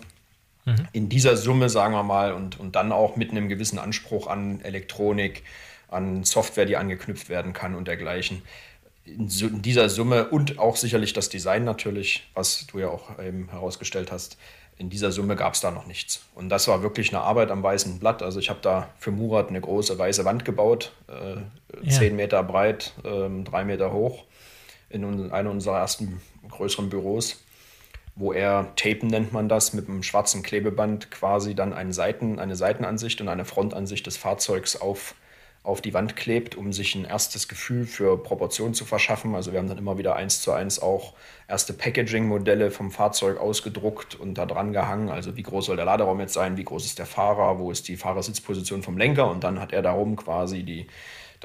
Mhm. 0.65 0.89
In 0.93 1.09
dieser 1.09 1.37
Summe, 1.37 1.69
sagen 1.69 1.95
wir 1.95 2.03
mal, 2.03 2.33
und, 2.33 2.59
und 2.59 2.77
dann 2.77 2.93
auch 2.93 3.17
mit 3.17 3.31
einem 3.31 3.49
gewissen 3.49 3.79
Anspruch 3.79 4.27
an 4.27 4.61
Elektronik, 4.63 5.43
an 5.89 6.25
Software, 6.25 6.67
die 6.67 6.77
angeknüpft 6.77 7.29
werden 7.29 7.53
kann 7.53 7.75
und 7.75 7.87
dergleichen 7.87 8.43
in, 9.07 9.63
dieser 9.63 9.89
Summe 9.89 10.29
und 10.29 10.59
auch 10.59 10.77
sicherlich 10.77 11.13
das 11.13 11.29
Design 11.29 11.65
natürlich, 11.65 12.29
was 12.35 12.67
du 12.67 12.81
ja 12.81 12.89
auch 12.89 13.19
eben 13.19 13.49
herausgestellt 13.51 14.11
hast, 14.11 14.37
in 14.79 14.91
dieser 14.91 15.11
Summe 15.11 15.37
gab 15.37 15.55
es 15.55 15.61
da 15.61 15.71
noch 15.71 15.87
nichts. 15.87 16.23
Und 16.35 16.51
das 16.51 16.69
war 16.69 16.83
wirklich 16.83 17.09
eine 17.09 17.23
Arbeit 17.23 17.51
am 17.51 17.63
weißen 17.63 17.99
Blatt. 17.99 18.23
Also 18.23 18.41
ich 18.41 18.51
habe 18.51 18.61
da 18.61 18.91
für 18.99 19.11
Murat 19.11 19.49
eine 19.49 19.61
große 19.61 19.99
weiße 19.99 20.27
Wand 20.27 20.45
gebaut, 20.45 20.93
äh, 21.09 21.37
ja. 21.83 21.91
zehn 21.91 22.15
Meter 22.15 22.43
breit, 22.43 22.93
äh, 23.03 23.43
drei 23.45 23.65
Meter 23.65 23.93
hoch, 23.93 24.25
in 24.91 25.33
einem 25.33 25.51
unserer 25.51 25.79
ersten 25.79 26.21
größeren 26.49 26.89
Büros, 26.89 27.43
wo 28.15 28.33
er 28.33 28.75
Tapen 28.77 29.09
nennt 29.09 29.33
man 29.33 29.49
das, 29.49 29.73
mit 29.73 29.89
einem 29.89 30.03
schwarzen 30.03 30.43
Klebeband 30.43 31.11
quasi 31.11 31.55
dann 31.55 31.73
eine, 31.73 31.93
Seiten, 31.93 32.39
eine 32.39 32.57
Seitenansicht 32.57 33.21
und 33.21 33.29
eine 33.29 33.45
Frontansicht 33.45 34.07
des 34.07 34.17
Fahrzeugs 34.17 34.77
auf 34.77 35.15
auf 35.67 35.81
die 35.81 35.93
Wand 35.95 36.15
klebt, 36.15 36.55
um 36.55 36.73
sich 36.73 36.95
ein 36.95 37.05
erstes 37.05 37.49
Gefühl 37.49 37.87
für 37.87 38.23
Proportion 38.23 38.73
zu 38.73 38.85
verschaffen. 38.85 39.35
Also 39.35 39.51
wir 39.51 39.59
haben 39.59 39.69
dann 39.69 39.79
immer 39.79 39.99
wieder 39.99 40.15
eins 40.15 40.41
zu 40.41 40.53
eins 40.53 40.81
auch 40.81 41.15
erste 41.49 41.73
Packaging-Modelle 41.73 42.71
vom 42.71 42.93
Fahrzeug 42.93 43.41
ausgedruckt 43.41 44.15
und 44.15 44.35
da 44.35 44.47
dran 44.47 44.73
gehangen. 44.73 45.09
Also 45.09 45.37
wie 45.37 45.43
groß 45.43 45.67
soll 45.67 45.77
der 45.77 45.85
Laderaum 45.85 46.21
jetzt 46.21 46.35
sein, 46.35 46.57
wie 46.57 46.63
groß 46.63 46.87
ist 46.87 47.01
der 47.01 47.07
Fahrer, 47.07 47.59
wo 47.59 47.73
ist 47.73 47.89
die 47.89 47.97
Fahrersitzposition 47.97 48.85
vom 48.85 48.97
Lenker 48.97 49.29
und 49.29 49.43
dann 49.43 49.59
hat 49.59 49.73
er 49.73 49.83
darum 49.83 50.15
quasi 50.15 50.63
die 50.63 50.87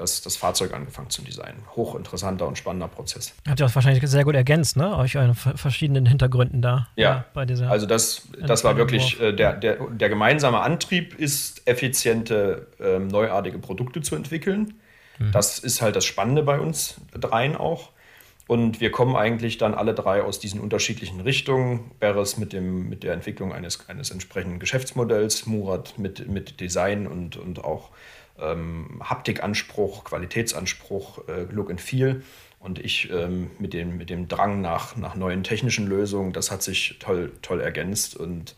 das, 0.02 0.20
das 0.20 0.36
Fahrzeug 0.36 0.74
angefangen 0.74 1.08
zu 1.10 1.22
designen. 1.22 1.62
Hochinteressanter 1.74 2.46
und 2.46 2.58
spannender 2.58 2.88
Prozess. 2.88 3.34
Habt 3.48 3.60
ihr 3.60 3.66
auch 3.66 3.74
wahrscheinlich 3.74 4.06
sehr 4.08 4.24
gut 4.24 4.34
ergänzt, 4.34 4.76
ne? 4.76 4.96
Euch 4.96 5.16
euren 5.16 5.34
verschiedenen 5.34 6.04
Hintergründen 6.04 6.60
da. 6.60 6.88
Ja, 6.96 7.24
bei 7.32 7.46
dieser 7.46 7.70
also 7.70 7.86
das, 7.86 8.28
das 8.46 8.64
war 8.64 8.76
wirklich, 8.76 9.20
äh, 9.20 9.32
der, 9.32 9.54
der, 9.54 9.78
der 9.86 10.08
gemeinsame 10.08 10.60
Antrieb 10.60 11.18
ist, 11.18 11.66
effiziente, 11.66 12.66
äh, 12.78 12.98
neuartige 12.98 13.58
Produkte 13.58 14.02
zu 14.02 14.16
entwickeln. 14.16 14.74
Mhm. 15.18 15.32
Das 15.32 15.58
ist 15.58 15.80
halt 15.80 15.96
das 15.96 16.04
Spannende 16.04 16.42
bei 16.42 16.58
uns 16.58 16.96
dreien 17.18 17.56
auch. 17.56 17.90
Und 18.48 18.80
wir 18.80 18.90
kommen 18.90 19.16
eigentlich 19.16 19.56
dann 19.56 19.72
alle 19.72 19.94
drei 19.94 20.22
aus 20.22 20.40
diesen 20.40 20.60
unterschiedlichen 20.60 21.20
Richtungen. 21.20 21.92
Beres 22.00 22.36
mit, 22.36 22.52
dem, 22.52 22.88
mit 22.88 23.02
der 23.02 23.14
Entwicklung 23.14 23.52
eines, 23.52 23.88
eines 23.88 24.10
entsprechenden 24.10 24.58
Geschäftsmodells, 24.58 25.46
Murat 25.46 25.96
mit, 25.96 26.28
mit 26.28 26.60
Design 26.60 27.06
und, 27.06 27.36
und 27.36 27.64
auch 27.64 27.90
ähm, 28.38 29.00
Haptikanspruch, 29.02 30.04
Qualitätsanspruch, 30.04 31.28
äh, 31.28 31.42
Look 31.50 31.70
and 31.70 31.80
Feel. 31.80 32.22
Und 32.58 32.78
ich 32.78 33.10
ähm, 33.10 33.50
mit, 33.58 33.74
dem, 33.74 33.98
mit 33.98 34.08
dem 34.08 34.28
Drang 34.28 34.60
nach, 34.60 34.96
nach 34.96 35.16
neuen 35.16 35.42
technischen 35.42 35.88
Lösungen, 35.88 36.32
das 36.32 36.52
hat 36.52 36.62
sich 36.62 36.96
toll, 37.00 37.32
toll 37.42 37.60
ergänzt 37.60 38.16
und 38.16 38.54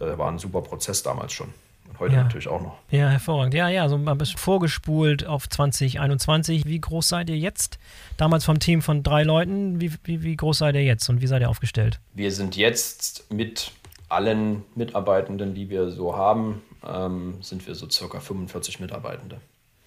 äh, 0.00 0.16
war 0.16 0.30
ein 0.30 0.38
super 0.38 0.62
Prozess 0.62 1.02
damals 1.02 1.34
schon. 1.34 1.52
Und 1.88 2.00
heute 2.00 2.14
ja. 2.14 2.22
natürlich 2.22 2.48
auch 2.48 2.62
noch. 2.62 2.78
Ja, 2.90 3.10
hervorragend. 3.10 3.52
Ja, 3.52 3.68
ja, 3.68 3.86
so 3.90 3.96
ein 3.96 4.18
bisschen 4.18 4.38
vorgespult 4.38 5.26
auf 5.26 5.46
2021. 5.46 6.64
Wie 6.64 6.80
groß 6.80 7.08
seid 7.08 7.28
ihr 7.28 7.36
jetzt? 7.36 7.78
Damals 8.16 8.46
vom 8.46 8.58
Team 8.58 8.80
von 8.80 9.02
drei 9.02 9.22
Leuten. 9.22 9.82
Wie, 9.82 9.92
wie, 10.04 10.22
wie 10.22 10.36
groß 10.36 10.58
seid 10.58 10.74
ihr 10.74 10.84
jetzt 10.84 11.10
und 11.10 11.20
wie 11.20 11.26
seid 11.26 11.42
ihr 11.42 11.50
aufgestellt? 11.50 12.00
Wir 12.14 12.32
sind 12.32 12.56
jetzt 12.56 13.30
mit 13.30 13.72
allen 14.08 14.64
Mitarbeitenden, 14.74 15.54
die 15.54 15.68
wir 15.68 15.90
so 15.90 16.16
haben, 16.16 16.62
ähm, 16.86 17.42
sind 17.42 17.66
wir 17.66 17.74
so 17.74 17.88
circa 17.88 18.20
45 18.20 18.80
Mitarbeitende. 18.80 19.40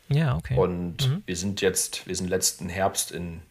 Ja, 0.10 0.36
okay. 0.36 0.56
Und 0.56 1.10
mhm. 1.10 1.24
wir 1.26 1.36
sind 1.36 1.62
jetzt, 1.62 2.08
wir 2.08 2.16
sind 2.16 2.30
letzten 2.30 2.70
Herbst 2.70 3.12
in, 3.12 3.42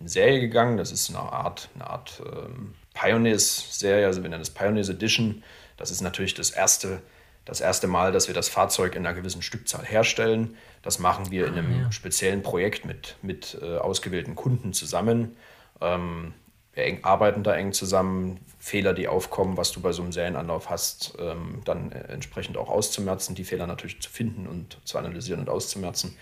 in 0.00 0.08
Serie 0.08 0.40
gegangen. 0.40 0.76
Das 0.76 0.92
ist 0.92 1.10
eine 1.10 1.20
Art, 1.20 1.68
eine 1.74 1.88
Art 1.88 2.22
ähm, 2.26 2.74
Pioneers-Serie, 2.94 4.06
also 4.06 4.22
wir 4.22 4.30
nennen 4.30 4.42
es 4.42 4.50
Pioneers 4.50 4.88
Edition. 4.88 5.42
Das 5.76 5.90
ist 5.90 6.00
natürlich 6.00 6.34
das 6.34 6.50
erste, 6.50 7.00
das 7.44 7.60
erste 7.60 7.86
Mal, 7.86 8.12
dass 8.12 8.26
wir 8.26 8.34
das 8.34 8.48
Fahrzeug 8.48 8.94
in 8.94 9.06
einer 9.06 9.14
gewissen 9.14 9.42
Stückzahl 9.42 9.84
herstellen. 9.84 10.56
Das 10.82 10.98
machen 10.98 11.30
wir 11.30 11.46
in 11.46 11.54
einem 11.54 11.72
ah, 11.72 11.82
ja. 11.84 11.92
speziellen 11.92 12.42
Projekt 12.42 12.84
mit, 12.84 13.16
mit 13.22 13.56
äh, 13.62 13.78
ausgewählten 13.78 14.34
Kunden 14.34 14.72
zusammen. 14.72 15.36
Ähm, 15.80 16.34
wir 16.74 16.84
eng, 16.84 17.04
arbeiten 17.04 17.42
da 17.42 17.54
eng 17.54 17.72
zusammen, 17.72 18.40
Fehler, 18.58 18.94
die 18.94 19.08
aufkommen, 19.08 19.56
was 19.56 19.72
du 19.72 19.80
bei 19.80 19.92
so 19.92 20.02
einem 20.02 20.12
Serienanlauf 20.12 20.70
hast, 20.70 21.14
ähm, 21.18 21.62
dann 21.64 21.92
äh, 21.92 22.12
entsprechend 22.12 22.56
auch 22.56 22.70
auszumerzen, 22.70 23.34
die 23.34 23.44
Fehler 23.44 23.66
natürlich 23.66 24.00
zu 24.00 24.10
finden 24.10 24.46
und 24.46 24.78
zu 24.84 24.98
analysieren 24.98 25.40
und 25.40 25.48
auszumerzen. 25.48 26.16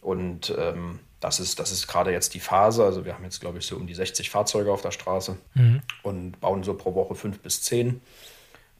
Und 0.00 0.54
ähm, 0.58 1.00
das 1.20 1.38
ist, 1.38 1.58
das 1.58 1.70
ist 1.70 1.86
gerade 1.86 2.10
jetzt 2.10 2.34
die 2.34 2.40
Phase. 2.40 2.84
Also 2.84 3.04
wir 3.04 3.14
haben 3.14 3.24
jetzt, 3.24 3.40
glaube 3.40 3.58
ich, 3.58 3.66
so 3.66 3.76
um 3.76 3.86
die 3.86 3.94
60 3.94 4.30
Fahrzeuge 4.30 4.72
auf 4.72 4.82
der 4.82 4.90
Straße 4.90 5.36
mhm. 5.54 5.82
und 6.02 6.40
bauen 6.40 6.62
so 6.64 6.74
pro 6.74 6.94
Woche 6.94 7.14
fünf 7.14 7.40
bis 7.40 7.62
zehn. 7.62 8.00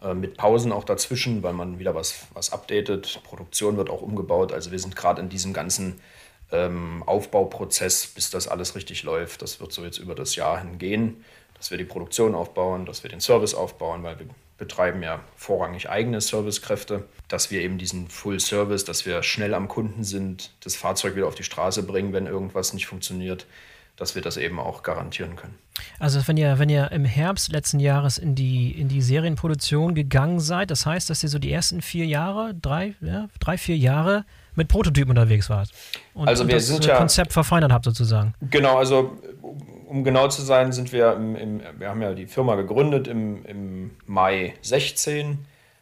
Äh, 0.03 0.15
mit 0.15 0.37
Pausen 0.37 0.73
auch 0.73 0.85
dazwischen, 0.85 1.43
weil 1.43 1.53
man 1.53 1.79
wieder 1.79 1.95
was, 1.95 2.27
was 2.35 2.53
updatet. 2.53 3.21
Produktion 3.23 3.77
wird 3.77 3.91
auch 3.91 4.03
umgebaut. 4.03 4.53
Also 4.53 4.73
wir 4.73 4.79
sind 4.79 4.97
gerade 4.97 5.21
in 5.23 5.29
diesem 5.29 5.53
ganzen 5.53 6.01
ähm, 6.53 7.03
Aufbauprozess, 7.07 8.07
bis 8.07 8.31
das 8.31 8.49
alles 8.49 8.77
richtig 8.77 9.03
läuft. 9.03 9.43
Das 9.43 9.61
wird 9.61 9.73
so 9.73 9.85
jetzt 9.85 9.99
über 9.99 10.15
das 10.15 10.37
Jahr 10.37 10.61
hingehen, 10.61 11.25
dass 11.57 11.71
wir 11.71 11.79
die 11.79 11.85
Produktion 11.85 12.35
aufbauen, 12.35 12.87
dass 12.87 13.03
wir 13.03 13.11
den 13.11 13.21
Service 13.21 13.55
aufbauen, 13.55 14.03
weil 14.03 14.19
wir 14.19 14.27
betreiben 14.59 15.03
ja 15.03 15.21
vorrangig 15.37 15.89
eigene 15.89 16.21
Servicekräfte, 16.21 17.05
dass 17.27 17.51
wir 17.51 17.63
eben 17.63 17.79
diesen 17.79 18.09
Full 18.09 18.39
Service, 18.39 18.85
dass 18.85 19.07
wir 19.07 19.23
schnell 19.25 19.55
am 19.55 19.67
Kunden 19.67 20.05
sind, 20.05 20.53
das 20.61 20.77
Fahrzeug 20.77 21.17
wieder 21.17 21.27
auf 21.27 21.35
die 21.35 21.43
Straße 21.43 21.83
bringen, 21.83 22.13
wenn 22.13 22.27
irgendwas 22.27 22.73
nicht 22.73 22.87
funktioniert, 22.87 23.47
dass 23.97 24.15
wir 24.15 24.23
das 24.23 24.37
eben 24.37 24.61
auch 24.61 24.83
garantieren 24.83 25.35
können. 25.37 25.59
Also 25.99 26.27
wenn 26.27 26.37
ihr, 26.37 26.59
wenn 26.59 26.69
ihr 26.69 26.93
im 26.93 27.05
Herbst 27.05 27.51
letzten 27.51 27.81
Jahres 27.81 28.19
in 28.19 28.35
die, 28.35 28.71
in 28.71 28.89
die 28.89 29.03
Serienproduktion 29.03 29.95
gegangen 29.95 30.39
seid, 30.39 30.71
das 30.71 30.87
heißt, 30.87 31.11
dass 31.11 31.23
ihr 31.23 31.29
so 31.29 31.39
die 31.39 31.53
ersten 31.53 31.83
vier 31.83 32.07
Jahre, 32.07 32.55
drei, 32.55 32.95
ja, 33.01 33.29
drei, 33.41 33.59
vier 33.59 33.77
Jahre 33.77 34.25
mit 34.55 34.69
Prototypen 34.69 35.11
unterwegs 35.11 35.49
wart. 35.51 35.71
Und, 36.15 36.29
also 36.29 36.47
wir 36.47 36.55
das 36.55 36.67
sind 36.67 36.85
ja, 36.85 36.97
Konzept 36.97 37.33
verfeinert 37.33 37.73
habt 37.73 37.85
sozusagen. 37.85 38.35
Genau, 38.51 38.79
also 38.79 39.17
um 39.89 40.05
genau 40.05 40.29
zu 40.29 40.43
sein, 40.43 40.73
sind 40.73 40.93
wir 40.93 41.15
im, 41.15 41.37
im, 41.37 41.61
wir 41.79 41.89
haben 41.89 42.03
ja 42.03 42.15
die 42.15 42.27
Firma 42.27 42.55
gegründet 42.55 43.09
im, 43.09 43.45
im 43.45 43.91
Mai 44.07 44.55
16 44.63 45.39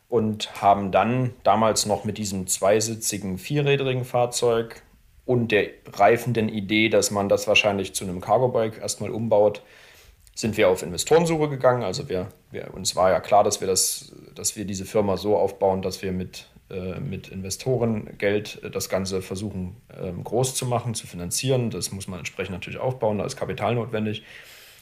und 0.09 0.61
haben 0.61 0.91
dann 0.91 1.33
damals 1.45 1.87
noch 1.87 2.05
mit 2.05 2.19
diesem 2.19 2.47
zweisitzigen, 2.47 3.39
vierrädrigen 3.39 4.05
Fahrzeug 4.05 4.83
und 5.25 5.53
der 5.53 5.69
reifenden 5.93 6.49
Idee, 6.49 6.89
dass 6.89 7.13
man 7.13 7.29
das 7.29 7.47
wahrscheinlich 7.47 7.95
zu 7.95 8.05
einem 8.05 8.21
Cargo-Bike 8.21 8.79
erstmal 8.79 9.11
umbaut, 9.11 9.63
sind 10.35 10.57
wir 10.57 10.69
auf 10.69 10.83
Investorensuche 10.83 11.49
gegangen. 11.49 11.85
Also 11.85 12.09
wir, 12.09 12.29
wir, 12.51 12.75
uns 12.75 12.97
war 12.97 13.11
ja 13.11 13.21
klar, 13.21 13.45
dass 13.45 13.61
wir, 13.61 13.69
das, 13.69 14.13
dass 14.35 14.57
wir 14.57 14.65
diese 14.65 14.85
Firma 14.85 15.17
so 15.17 15.37
aufbauen, 15.37 15.83
dass 15.83 16.03
wir 16.03 16.11
mit 16.11 16.47
äh, 16.50 16.50
mit 17.01 17.29
Investorengeld 17.29 18.61
äh, 18.63 18.71
das 18.71 18.89
Ganze 18.89 19.23
versuchen 19.23 19.77
ähm, 20.01 20.25
groß 20.25 20.55
zu 20.55 20.67
machen, 20.67 20.95
zu 20.95 21.07
finanzieren. 21.07 21.71
Das 21.71 21.93
muss 21.93 22.09
man 22.09 22.21
entsprechend 22.21 22.53
natürlich 22.53 22.79
aufbauen, 22.79 23.19
da 23.19 23.25
ist 23.25 23.37
Kapital 23.37 23.75
notwendig. 23.75 24.23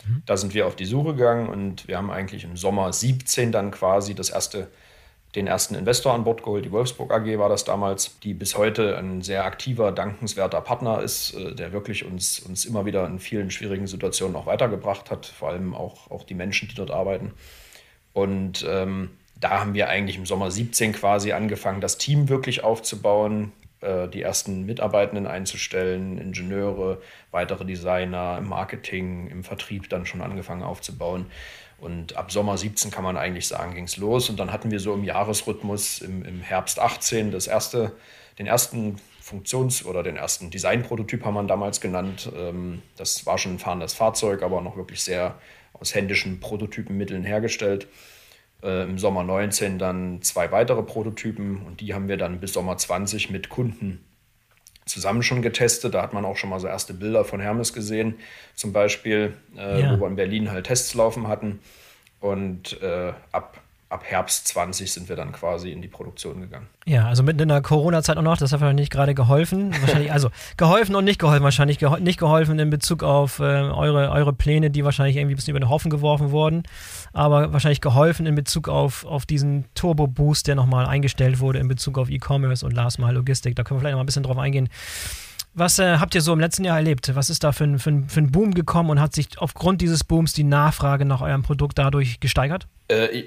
Mhm. 0.07 0.23
Da 0.27 0.37
sind 0.37 0.55
wir 0.55 0.67
auf 0.67 0.77
die 0.77 0.85
Suche 0.85 1.15
gegangen 1.15 1.49
und 1.49 1.89
wir 1.89 1.97
haben 1.97 2.11
eigentlich 2.11 2.45
im 2.45 2.57
Sommer 2.57 2.93
17 2.93 3.53
dann 3.53 3.71
quasi 3.71 4.15
das 4.15 4.31
erste, 4.31 4.69
den 5.35 5.47
ersten 5.47 5.75
Investor 5.75 6.15
an 6.15 6.25
Bord 6.25 6.43
geholt. 6.43 6.65
Die 6.65 6.73
Wolfsburg 6.73 7.13
AG 7.13 7.39
war 7.39 7.49
das 7.49 7.65
damals, 7.65 8.19
die 8.21 8.35
bis 8.35 8.57
heute 8.57 8.97
ein 8.97 9.23
sehr 9.23 9.45
aktiver, 9.45 9.93
dankenswerter 9.93 10.61
Partner 10.61 11.03
ist, 11.03 11.35
äh, 11.35 11.55
der 11.55 11.73
wirklich 11.73 12.05
uns, 12.05 12.39
uns 12.41 12.65
immer 12.65 12.87
wieder 12.87 13.07
in 13.07 13.19
vielen 13.19 13.51
schwierigen 13.51 13.87
Situationen 13.87 14.37
auch 14.37 14.47
weitergebracht 14.47 15.11
hat, 15.11 15.27
vor 15.27 15.51
allem 15.51 15.75
auch, 15.75 16.11
auch 16.11 16.25
die 16.25 16.35
Menschen, 16.35 16.69
die 16.69 16.75
dort 16.75 16.91
arbeiten. 16.91 17.33
Und 18.13 18.67
ähm, 18.69 19.11
da 19.41 19.61
haben 19.61 19.75
wir 19.75 19.89
eigentlich 19.89 20.17
im 20.17 20.27
Sommer 20.27 20.51
17 20.51 20.93
quasi 20.93 21.33
angefangen, 21.33 21.81
das 21.81 21.99
Team 21.99 22.29
wirklich 22.29 22.65
aufzubauen, 22.65 23.53
äh, 23.81 24.09
die 24.09 24.23
ersten 24.23 24.67
Mitarbeitenden 24.67 25.27
einzustellen, 25.27 26.19
Ingenieure, 26.19 27.01
weitere 27.31 27.65
Designer, 27.65 28.39
im 28.39 28.49
Marketing, 28.49 29.29
im 29.29 29.45
Vertrieb 29.45 29.89
dann 29.89 30.07
schon 30.07 30.21
angefangen 30.21 30.63
aufzubauen. 30.63 31.27
Und 31.79 32.17
ab 32.17 32.33
Sommer 32.33 32.59
17 32.59 32.91
kann 32.91 33.05
man 33.05 33.17
eigentlich 33.17 33.47
sagen, 33.47 33.75
ging 33.75 33.85
es 33.85 33.97
los. 33.97 34.29
Und 34.29 34.41
dann 34.41 34.53
hatten 34.53 34.73
wir 34.73 34.81
so 34.81 34.95
im 34.95 35.05
Jahresrhythmus 35.05 36.01
im, 36.01 36.25
im 36.25 36.41
Herbst 36.41 36.81
18 36.81 37.31
das 37.31 37.47
erste, 37.47 37.93
den 38.41 38.49
ersten 38.49 38.97
Funktions- 39.23 39.85
oder 39.85 40.03
den 40.03 40.17
ersten 40.17 40.51
Designprototyp 40.51 41.25
haben 41.25 41.35
wir 41.35 41.45
damals 41.45 41.81
genannt. 41.81 42.33
Ähm, 42.37 42.83
das 42.97 43.27
war 43.27 43.39
schon 43.39 43.55
ein 43.55 43.59
fahrendes 43.61 43.95
Fahrzeug, 43.95 44.43
aber 44.43 44.61
noch 44.61 44.77
wirklich 44.77 45.03
sehr 45.03 45.39
aus 45.75 45.95
händischen 45.95 46.41
Prototypenmitteln 46.41 47.23
hergestellt 47.23 47.87
äh, 48.63 48.85
im 48.85 48.99
Sommer 48.99 49.25
19 49.25 49.79
dann 49.79 50.23
zwei 50.23 50.51
weitere 50.51 50.83
Prototypen 50.83 51.63
und 51.67 51.81
die 51.81 51.95
haben 51.95 52.09
wir 52.09 52.17
dann 52.17 52.41
bis 52.41 52.53
Sommer 52.53 52.77
20 52.77 53.31
mit 53.31 53.49
Kunden 53.49 54.05
zusammen 54.87 55.23
schon 55.23 55.43
getestet. 55.43 55.95
Da 55.95 56.03
hat 56.03 56.13
man 56.13 56.25
auch 56.25 56.37
schon 56.37 56.51
mal 56.51 56.61
so 56.61 56.67
erste 56.67 56.95
Bilder 56.95 57.25
von 57.25 57.41
Hermes 57.41 57.73
gesehen, 57.73 58.15
zum 58.55 58.73
Beispiel, 58.73 59.35
äh, 59.57 59.83
ja. 59.83 59.93
wo 59.93 60.01
wir 60.01 60.09
in 60.09 60.17
Berlin 60.17 60.51
halt 60.51 60.67
Tests 60.67 60.95
laufen 60.95 61.29
hatten. 61.29 61.61
Und 62.21 62.81
äh, 62.83 63.13
ab 63.31 63.61
ab 63.91 64.03
Herbst 64.05 64.49
20 64.49 64.93
sind 64.93 65.09
wir 65.09 65.17
dann 65.17 65.33
quasi 65.33 65.71
in 65.71 65.81
die 65.81 65.89
Produktion 65.89 66.41
gegangen. 66.43 66.67
Ja, 66.85 67.07
also 67.07 67.23
mitten 67.23 67.41
in 67.41 67.49
der 67.49 67.63
Corona-Zeit 67.63 68.19
auch 68.19 68.23
noch, 68.23 68.37
das 68.37 68.53
hat 68.53 68.61
wahrscheinlich 68.61 68.85
nicht 68.85 68.93
gerade 68.93 69.15
geholfen. 69.15 69.75
Wahrscheinlich, 69.81 70.13
also 70.13 70.31
geholfen 70.59 70.95
und 70.95 71.05
nicht 71.05 71.19
geholfen, 71.19 71.43
wahrscheinlich 71.43 71.79
geho 71.79 71.97
nicht 71.97 72.19
geholfen 72.19 72.59
in 72.59 72.69
Bezug 72.69 73.03
auf 73.03 73.39
äh, 73.39 73.43
eure, 73.43 74.11
eure 74.11 74.33
Pläne, 74.35 74.71
die 74.71 74.85
wahrscheinlich 74.85 75.17
irgendwie 75.17 75.35
ein 75.35 75.37
bisschen 75.37 75.53
über 75.53 75.61
den 75.61 75.71
Haufen 75.71 75.91
geworfen 75.91 76.31
wurden, 76.31 76.65
aber 77.13 77.53
wahrscheinlich 77.53 77.81
geholfen 77.81 78.27
in 78.27 78.35
Bezug 78.35 78.69
auf, 78.69 79.07
auf 79.07 79.25
diesen 79.25 79.65
Turbo-Boost, 79.75 80.47
der 80.47 80.55
nochmal 80.55 80.87
eingestellt 80.87 81.41
wurde 81.41 81.59
in 81.59 81.69
Bezug 81.69 81.99
auf 81.99 82.11
E-Commerce 82.11 82.65
und 82.67 82.73
Last 82.73 82.99
Mile 82.99 83.13
Logistik. 83.13 83.57
Da 83.57 83.65
können 83.65 83.79
wir 83.79 83.81
vielleicht 83.81 83.93
noch 83.93 83.99
mal 83.99 84.05
ein 84.05 84.07
bisschen 84.07 84.23
drauf 84.23 84.39
eingehen. 84.39 84.69
Was 85.59 85.79
äh, 85.79 85.99
habt 85.99 86.15
ihr 86.15 86.21
so 86.21 86.33
im 86.33 86.41
letzten 86.41 86.65
Jahr 86.65 86.77
erlebt? 86.77 87.15
Was 87.15 87.31
ist 87.31 87.45
da 87.45 87.53
für 87.53 87.65
ein, 87.65 87.79
für, 87.79 88.05
für 88.09 88.21
ein 88.21 88.31
Boom 88.31 88.55
gekommen 88.55 88.91
und 88.91 89.01
hat 89.01 89.15
sich 89.15 89.39
aufgrund 89.39 89.81
dieses 89.81 90.05
Booms 90.05 90.33
die 90.33 90.45
Nachfrage 90.45 91.05
nach 91.05 91.21
eurem 91.21 91.43
Produkt 91.43 91.79
dadurch 91.79 92.21
gesteigert? 92.21 92.67
Äh, 92.89 93.25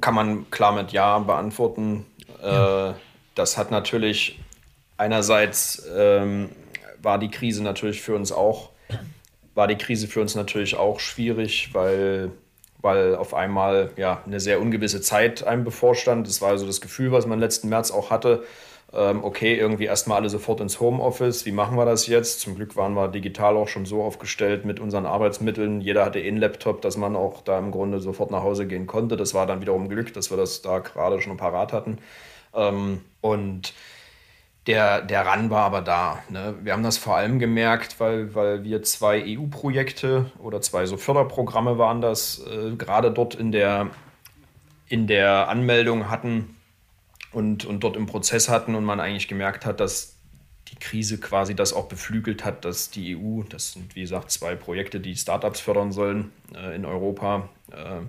kann 0.00 0.14
man 0.14 0.50
klar 0.50 0.72
mit 0.72 0.92
Ja 0.92 1.18
beantworten. 1.20 2.04
Ja. 2.42 2.90
Äh, 2.90 2.94
das 3.34 3.56
hat 3.56 3.70
natürlich 3.70 4.40
einerseits 4.96 5.82
ähm, 5.96 6.50
war 7.00 7.18
die 7.18 7.30
Krise 7.30 7.62
natürlich 7.62 8.02
für 8.02 8.14
uns 8.14 8.30
auch 8.30 8.72
war 9.54 9.68
die 9.68 9.76
Krise 9.76 10.08
für 10.08 10.20
uns 10.20 10.34
natürlich 10.34 10.76
auch 10.76 11.00
schwierig, 11.00 11.70
weil 11.72 12.30
weil 12.80 13.14
auf 13.14 13.32
einmal 13.32 13.90
ja 13.96 14.22
eine 14.26 14.40
sehr 14.40 14.60
ungewisse 14.60 15.00
Zeit 15.00 15.44
einem 15.44 15.62
bevorstand. 15.62 16.26
Das 16.26 16.40
war 16.40 16.48
also 16.48 16.66
das 16.66 16.80
Gefühl, 16.80 17.12
was 17.12 17.26
man 17.26 17.38
letzten 17.38 17.68
März 17.68 17.92
auch 17.92 18.10
hatte 18.10 18.42
okay, 18.98 19.56
irgendwie 19.56 19.84
erstmal 19.84 20.18
alle 20.18 20.28
sofort 20.28 20.60
ins 20.60 20.78
Homeoffice, 20.78 21.46
wie 21.46 21.52
machen 21.52 21.78
wir 21.78 21.86
das 21.86 22.06
jetzt? 22.06 22.40
Zum 22.40 22.56
Glück 22.56 22.76
waren 22.76 22.92
wir 22.92 23.08
digital 23.08 23.56
auch 23.56 23.68
schon 23.68 23.86
so 23.86 24.02
aufgestellt 24.02 24.66
mit 24.66 24.80
unseren 24.80 25.06
Arbeitsmitteln. 25.06 25.80
Jeder 25.80 26.04
hatte 26.04 26.20
eh 26.20 26.28
einen 26.28 26.36
Laptop, 26.36 26.82
dass 26.82 26.98
man 26.98 27.16
auch 27.16 27.40
da 27.40 27.58
im 27.58 27.70
Grunde 27.70 28.00
sofort 28.00 28.30
nach 28.30 28.42
Hause 28.42 28.66
gehen 28.66 28.86
konnte. 28.86 29.16
Das 29.16 29.32
war 29.32 29.46
dann 29.46 29.62
wiederum 29.62 29.88
Glück, 29.88 30.12
dass 30.12 30.30
wir 30.30 30.36
das 30.36 30.60
da 30.60 30.80
gerade 30.80 31.22
schon 31.22 31.38
parat 31.38 31.72
hatten. 31.72 31.98
Ähm, 32.54 33.00
und 33.22 33.72
der, 34.66 35.00
der 35.00 35.26
Ran 35.26 35.50
war 35.50 35.64
aber 35.64 35.80
da. 35.80 36.22
Ne? 36.28 36.54
Wir 36.62 36.72
haben 36.72 36.82
das 36.82 36.98
vor 36.98 37.16
allem 37.16 37.38
gemerkt, 37.38 37.98
weil, 37.98 38.34
weil 38.34 38.62
wir 38.62 38.82
zwei 38.82 39.22
EU-Projekte 39.24 40.30
oder 40.38 40.60
zwei 40.60 40.86
so 40.86 40.96
Förderprogramme 40.96 41.78
waren 41.78 42.00
das, 42.00 42.44
äh, 42.46 42.76
gerade 42.76 43.10
dort 43.10 43.34
in 43.34 43.52
der, 43.52 43.88
in 44.88 45.06
der 45.06 45.48
Anmeldung 45.48 46.10
hatten 46.10 46.56
und, 47.32 47.64
und 47.64 47.80
dort 47.80 47.96
im 47.96 48.06
Prozess 48.06 48.48
hatten 48.48 48.74
und 48.74 48.84
man 48.84 49.00
eigentlich 49.00 49.28
gemerkt 49.28 49.64
hat, 49.66 49.80
dass 49.80 50.16
die 50.68 50.76
Krise 50.76 51.18
quasi 51.18 51.54
das 51.54 51.72
auch 51.72 51.88
beflügelt 51.88 52.44
hat, 52.44 52.64
dass 52.64 52.90
die 52.90 53.16
EU, 53.16 53.42
das 53.48 53.72
sind 53.72 53.94
wie 53.94 54.02
gesagt 54.02 54.30
zwei 54.30 54.54
Projekte, 54.54 55.00
die 55.00 55.16
Startups 55.16 55.60
fördern 55.60 55.92
sollen 55.92 56.32
äh, 56.54 56.74
in 56.74 56.84
Europa, 56.84 57.48
äh, 57.70 58.00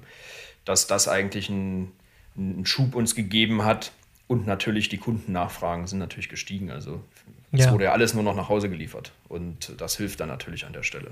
dass 0.66 0.88
das 0.88 1.08
eigentlich 1.08 1.50
einen, 1.50 1.92
einen 2.38 2.66
Schub 2.66 2.96
uns 2.96 3.16
gegeben 3.16 3.66
hat. 3.66 3.92
Und 4.28 4.48
natürlich 4.48 4.88
die 4.88 4.98
Kundennachfragen 4.98 5.88
sind 5.88 6.00
natürlich 6.00 6.30
gestiegen. 6.30 6.72
Also 6.72 7.02
es 7.52 7.66
ja. 7.66 7.72
wurde 7.72 7.86
ja 7.86 7.92
alles 7.92 8.14
nur 8.14 8.24
noch 8.24 8.36
nach 8.36 8.50
Hause 8.50 8.70
geliefert. 8.70 9.12
Und 9.28 9.74
das 9.78 9.98
hilft 9.98 10.22
dann 10.22 10.30
natürlich 10.30 10.66
an 10.66 10.74
der 10.74 10.84
Stelle. 10.84 11.12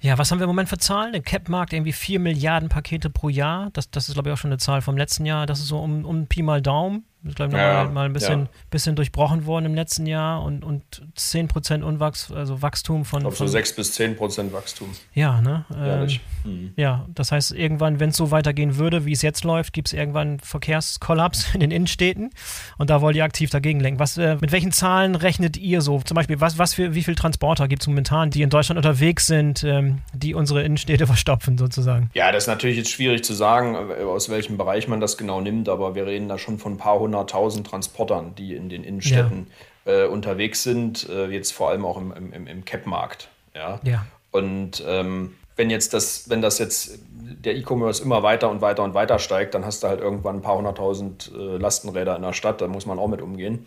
Ja, 0.00 0.18
was 0.18 0.30
haben 0.30 0.38
wir 0.38 0.44
im 0.44 0.50
Moment 0.50 0.68
für 0.68 0.76
Zahlen? 0.76 1.14
Im 1.14 1.22
Cap-Markt 1.22 1.72
irgendwie 1.72 1.92
4 1.92 2.20
Milliarden 2.20 2.68
Pakete 2.68 3.08
pro 3.08 3.30
Jahr. 3.30 3.70
Das, 3.72 3.90
das 3.90 4.08
ist, 4.08 4.14
glaube 4.14 4.28
ich, 4.28 4.34
auch 4.34 4.38
schon 4.38 4.50
eine 4.50 4.58
Zahl 4.58 4.82
vom 4.82 4.98
letzten 4.98 5.24
Jahr. 5.24 5.46
Das 5.46 5.60
ist 5.60 5.68
so 5.68 5.80
um, 5.80 6.04
um 6.04 6.26
Pi 6.26 6.42
mal 6.42 6.60
Daumen 6.60 7.04
Ist, 7.24 7.36
glaube 7.36 7.52
ich, 7.52 7.58
ja, 7.58 7.84
mal, 7.84 8.04
ein 8.04 8.12
bisschen, 8.12 8.40
ja. 8.40 8.48
bisschen 8.68 8.96
durchbrochen 8.96 9.46
worden 9.46 9.64
im 9.64 9.74
letzten 9.74 10.04
Jahr 10.04 10.42
und, 10.42 10.62
und 10.62 10.82
10% 11.16 11.82
Unwachs, 11.82 12.30
also 12.30 12.60
Wachstum 12.60 13.06
von. 13.06 13.20
Ich 13.20 13.22
glaube, 13.22 13.36
so 13.36 13.46
6 13.46 13.76
bis 13.76 13.98
10% 13.98 14.52
Wachstum. 14.52 14.90
Ja, 15.14 15.40
ne? 15.40 15.64
Ähm, 15.74 16.08
mhm. 16.44 16.72
Ja, 16.76 17.06
das 17.14 17.32
heißt, 17.32 17.52
irgendwann, 17.52 17.98
wenn 17.98 18.10
es 18.10 18.18
so 18.18 18.30
weitergehen 18.30 18.76
würde, 18.76 19.06
wie 19.06 19.12
es 19.12 19.22
jetzt 19.22 19.42
läuft, 19.42 19.72
gibt 19.72 19.88
es 19.88 19.94
irgendwann 19.94 20.28
einen 20.28 20.40
Verkehrskollaps 20.40 21.46
in 21.54 21.60
den 21.60 21.70
Innenstädten 21.70 22.30
und 22.76 22.90
da 22.90 23.00
wollt 23.00 23.16
ihr 23.16 23.24
aktiv 23.24 23.48
dagegen 23.48 23.80
lenken. 23.80 23.98
Was, 23.98 24.18
äh, 24.18 24.36
mit 24.40 24.52
welchen 24.52 24.72
Zahlen 24.72 25.14
rechnet 25.14 25.56
ihr 25.56 25.80
so? 25.80 26.00
Zum 26.00 26.14
Beispiel, 26.14 26.42
was, 26.42 26.58
was 26.58 26.74
für, 26.74 26.94
wie 26.94 27.02
viele 27.02 27.16
Transporter 27.16 27.68
gibt 27.68 27.82
es 27.82 27.88
momentan, 27.88 28.30
die 28.30 28.42
in 28.42 28.50
Deutschland 28.50 28.76
unterwegs 28.76 29.26
sind, 29.26 29.64
ähm, 29.64 30.02
die 30.12 30.34
unsere 30.34 30.62
Innenstädte 30.62 31.06
verstopfen 31.14 31.56
sozusagen? 31.56 32.10
Ja, 32.12 32.32
das 32.32 32.44
ist 32.44 32.48
natürlich 32.48 32.76
jetzt 32.76 32.90
schwierig 32.90 33.24
zu 33.24 33.32
sagen, 33.32 33.76
aus 33.76 34.28
welchem 34.28 34.58
Bereich 34.58 34.88
man 34.88 35.00
das 35.00 35.16
genau 35.16 35.40
nimmt, 35.40 35.70
aber 35.70 35.94
wir 35.94 36.06
reden 36.06 36.28
da 36.28 36.36
schon 36.36 36.58
von 36.58 36.74
ein 36.74 36.78
paar 36.78 37.00
hunderttausend 37.14 37.66
Transportern, 37.66 38.34
die 38.34 38.54
in 38.54 38.68
den 38.68 38.84
Innenstädten 38.84 39.46
ja. 39.86 40.04
äh, 40.04 40.06
unterwegs 40.06 40.62
sind, 40.62 41.08
äh, 41.08 41.26
jetzt 41.26 41.52
vor 41.52 41.70
allem 41.70 41.84
auch 41.84 41.96
im, 41.96 42.12
im, 42.12 42.46
im 42.46 42.64
Cap-Markt. 42.64 43.28
Ja? 43.54 43.80
ja. 43.84 44.06
Und 44.30 44.82
ähm, 44.86 45.34
wenn 45.56 45.70
jetzt 45.70 45.94
das, 45.94 46.28
wenn 46.28 46.42
das 46.42 46.58
jetzt 46.58 46.98
der 47.08 47.54
E-Commerce 47.56 48.02
immer 48.02 48.22
weiter 48.22 48.50
und 48.50 48.60
weiter 48.60 48.82
und 48.82 48.94
weiter 48.94 49.18
steigt, 49.18 49.54
dann 49.54 49.64
hast 49.64 49.82
du 49.82 49.88
halt 49.88 50.00
irgendwann 50.00 50.36
ein 50.36 50.42
paar 50.42 50.56
hunderttausend 50.56 51.30
äh, 51.36 51.56
Lastenräder 51.56 52.16
in 52.16 52.22
der 52.22 52.32
Stadt, 52.32 52.60
da 52.60 52.66
muss 52.66 52.86
man 52.86 52.98
auch 52.98 53.08
mit 53.08 53.22
umgehen. 53.22 53.66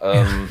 Ähm, 0.00 0.48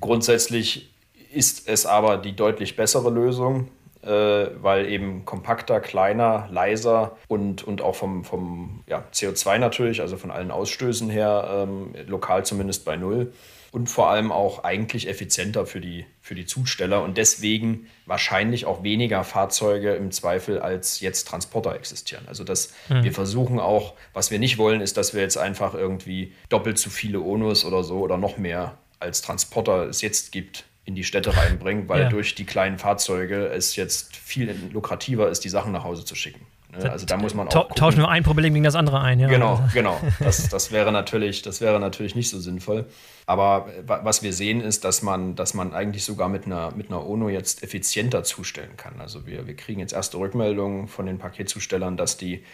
grundsätzlich 0.00 0.90
ist 1.32 1.68
es 1.68 1.84
aber 1.84 2.16
die 2.16 2.34
deutlich 2.34 2.76
bessere 2.76 3.10
Lösung, 3.10 3.68
weil 4.10 4.86
eben 4.88 5.24
kompakter, 5.24 5.80
kleiner, 5.80 6.48
leiser 6.50 7.16
und, 7.28 7.64
und 7.64 7.82
auch 7.82 7.94
vom, 7.94 8.24
vom 8.24 8.84
ja, 8.86 9.04
CO2 9.12 9.58
natürlich, 9.58 10.00
also 10.00 10.16
von 10.16 10.30
allen 10.30 10.50
Ausstößen 10.50 11.10
her, 11.10 11.66
ähm, 11.66 11.94
lokal 12.06 12.44
zumindest 12.44 12.84
bei 12.84 12.96
Null 12.96 13.32
und 13.76 13.88
vor 13.88 14.08
allem 14.08 14.32
auch 14.32 14.64
eigentlich 14.64 15.06
effizienter 15.06 15.66
für 15.66 15.80
die, 15.80 16.06
für 16.22 16.34
die 16.34 16.46
Zusteller 16.46 17.02
und 17.02 17.18
deswegen 17.18 17.88
wahrscheinlich 18.06 18.64
auch 18.64 18.82
weniger 18.82 19.22
Fahrzeuge 19.22 19.94
im 19.94 20.12
Zweifel 20.12 20.60
als 20.60 21.00
jetzt 21.00 21.28
Transporter 21.28 21.74
existieren. 21.74 22.24
Also 22.26 22.42
dass 22.42 22.72
mhm. 22.88 23.04
wir 23.04 23.12
versuchen 23.12 23.60
auch, 23.60 23.92
was 24.14 24.30
wir 24.30 24.38
nicht 24.38 24.56
wollen, 24.56 24.80
ist, 24.80 24.96
dass 24.96 25.12
wir 25.12 25.20
jetzt 25.20 25.36
einfach 25.36 25.74
irgendwie 25.74 26.32
doppelt 26.48 26.78
so 26.78 26.88
viele 26.88 27.20
Onus 27.20 27.66
oder 27.66 27.84
so 27.84 27.98
oder 27.98 28.16
noch 28.16 28.38
mehr 28.38 28.78
als 28.98 29.20
Transporter 29.20 29.88
es 29.88 30.00
jetzt 30.00 30.32
gibt, 30.32 30.64
in 30.86 30.94
die 30.94 31.04
Städte 31.04 31.36
reinbringen, 31.36 31.88
weil 31.88 32.02
ja. 32.02 32.08
durch 32.08 32.34
die 32.34 32.46
kleinen 32.46 32.78
Fahrzeuge 32.78 33.48
es 33.48 33.76
jetzt 33.76 34.16
viel 34.16 34.54
lukrativer 34.72 35.28
ist, 35.28 35.44
die 35.44 35.48
Sachen 35.48 35.72
nach 35.72 35.84
Hause 35.84 36.04
zu 36.04 36.14
schicken. 36.14 36.46
Ne? 36.78 36.90
Also 36.90 37.06
da 37.06 37.16
muss 37.16 37.34
man 37.34 37.48
auch. 37.48 37.68
Tauschen 37.74 37.98
wir 38.00 38.08
ein 38.08 38.22
Problem 38.22 38.54
gegen 38.54 38.64
das 38.64 38.76
andere 38.76 39.00
ein, 39.00 39.18
ja. 39.18 39.28
Genau, 39.28 39.60
genau. 39.74 40.00
Das, 40.20 40.48
das, 40.48 40.70
wäre 40.70 40.92
natürlich, 40.92 41.42
das 41.42 41.60
wäre 41.60 41.80
natürlich 41.80 42.14
nicht 42.14 42.30
so 42.30 42.38
sinnvoll. 42.38 42.86
Aber 43.26 43.68
was 43.84 44.22
wir 44.22 44.32
sehen, 44.32 44.60
ist, 44.60 44.84
dass 44.84 45.02
man, 45.02 45.34
dass 45.34 45.54
man 45.54 45.74
eigentlich 45.74 46.04
sogar 46.04 46.28
mit 46.28 46.46
einer, 46.46 46.70
mit 46.70 46.88
einer 46.88 47.04
ONO 47.04 47.28
jetzt 47.28 47.64
effizienter 47.64 48.22
zustellen 48.22 48.76
kann. 48.76 49.00
Also 49.00 49.26
wir, 49.26 49.48
wir 49.48 49.56
kriegen 49.56 49.80
jetzt 49.80 49.92
erste 49.92 50.18
Rückmeldungen 50.18 50.86
von 50.86 51.06
den 51.06 51.18
Paketzustellern, 51.18 51.96
dass 51.96 52.16
die, 52.16 52.44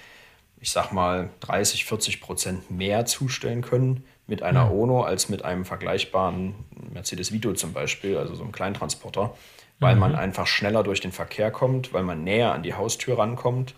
ich 0.58 0.70
sag 0.70 0.92
mal, 0.92 1.28
30, 1.40 1.84
40 1.84 2.22
Prozent 2.22 2.70
mehr 2.70 3.04
zustellen 3.04 3.60
können 3.60 4.04
mit 4.26 4.42
einer 4.42 4.66
mhm. 4.66 4.72
ONO 4.72 5.02
als 5.02 5.28
mit 5.28 5.44
einem 5.44 5.64
vergleichbaren 5.64 6.54
Mercedes 6.92 7.32
Vito 7.32 7.52
zum 7.52 7.72
Beispiel, 7.72 8.16
also 8.16 8.34
so 8.34 8.42
einem 8.42 8.52
Kleintransporter, 8.52 9.34
weil 9.80 9.94
mhm. 9.94 10.00
man 10.00 10.14
einfach 10.14 10.46
schneller 10.46 10.82
durch 10.82 11.00
den 11.00 11.12
Verkehr 11.12 11.50
kommt, 11.50 11.92
weil 11.92 12.02
man 12.02 12.24
näher 12.24 12.52
an 12.52 12.62
die 12.62 12.74
Haustür 12.74 13.18
rankommt 13.18 13.74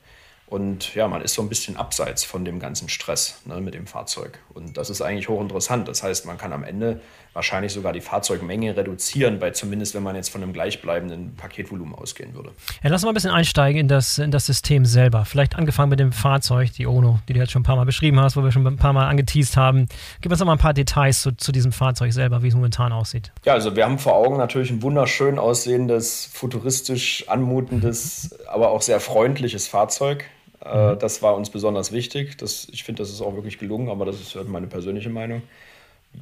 und 0.47 0.95
ja, 0.95 1.09
man 1.09 1.23
ist 1.23 1.35
so 1.35 1.43
ein 1.43 1.49
bisschen 1.49 1.77
abseits 1.77 2.23
von 2.23 2.45
dem 2.45 2.61
ganzen 2.61 2.89
Stress 2.89 3.41
ne, 3.47 3.61
mit 3.61 3.75
dem 3.75 3.87
Fahrzeug. 3.87 4.39
Und 4.53 4.77
das 4.77 4.91
ist 4.91 5.01
eigentlich 5.01 5.29
hochinteressant. 5.29 5.89
Das 5.89 6.03
heißt, 6.03 6.27
man 6.27 6.37
kann 6.37 6.53
am 6.53 6.65
Ende 6.65 7.01
wahrscheinlich 7.35 7.73
sogar 7.73 7.93
die 7.93 8.01
Fahrzeugmenge 8.01 8.77
reduzieren, 8.77 9.39
bei 9.41 9.51
zumindest 9.51 9.95
wenn 9.95 10.03
man 10.03 10.17
jetzt 10.17 10.31
von 10.31 10.43
einem 10.43 10.53
gleichbleibenden 10.53 11.35
Paketvolumen 11.37 11.95
ausgehen 11.95 12.35
würde. 12.35 12.51
Ja, 12.83 12.91
lass 12.91 12.93
uns 12.93 13.03
mal 13.03 13.11
ein 13.11 13.15
bisschen 13.15 13.33
einsteigen 13.33 13.81
in 13.81 13.89
das, 13.89 14.19
in 14.19 14.31
das 14.31 14.47
System 14.47 14.87
selber. 14.87 15.25
Vielleicht 15.25 15.57
angefangen 15.57 15.91
mit 15.91 16.01
dem 16.01 16.13
Fahrzeug, 16.13 16.73
die 16.73 16.87
ONO, 16.87 17.19
die 17.29 17.35
du 17.35 17.41
jetzt 17.41 17.53
schon 17.53 17.61
ein 17.63 17.65
paar 17.65 17.77
Mal 17.77 17.85
beschrieben 17.85 18.21
hast, 18.21 18.37
wo 18.37 18.43
wir 18.43 18.53
schon 18.53 18.67
ein 18.67 18.77
paar 18.77 18.93
Mal 18.93 19.09
angeteased 19.09 19.57
haben. 19.57 19.89
Gib 20.21 20.31
uns 20.31 20.39
noch 20.39 20.47
mal 20.47 20.53
ein 20.53 20.59
paar 20.59 20.75
Details 20.75 21.23
zu, 21.23 21.37
zu 21.37 21.51
diesem 21.53 21.73
Fahrzeug 21.73 22.13
selber, 22.13 22.43
wie 22.43 22.49
es 22.49 22.55
momentan 22.55 22.93
aussieht. 22.93 23.33
Ja, 23.45 23.53
also 23.53 23.75
wir 23.75 23.85
haben 23.85 23.99
vor 23.99 24.15
Augen 24.15 24.37
natürlich 24.37 24.71
ein 24.71 24.83
wunderschön 24.83 25.39
aussehendes, 25.39 26.31
futuristisch 26.33 27.29
anmutendes, 27.29 28.39
aber 28.47 28.71
auch 28.71 28.81
sehr 28.81 29.01
freundliches 29.01 29.67
Fahrzeug. 29.67 30.25
Äh, 30.65 30.95
mhm. 30.95 30.99
Das 31.01 31.23
war 31.23 31.35
uns 31.35 31.51
besonders 31.51 31.93
wichtig. 31.93 32.39
Das, 32.39 32.69
ich 32.71 32.85
finde, 32.85 33.03
das 33.03 33.11
ist 33.11 33.21
auch 33.21 33.35
wirklich 33.35 33.59
gelungen, 33.59 33.89
aber 33.89 34.05
das 34.05 34.21
ist 34.21 34.35
halt 34.37 34.49
meine 34.49 34.67
persönliche 34.67 35.11
Meinung. 35.11 35.43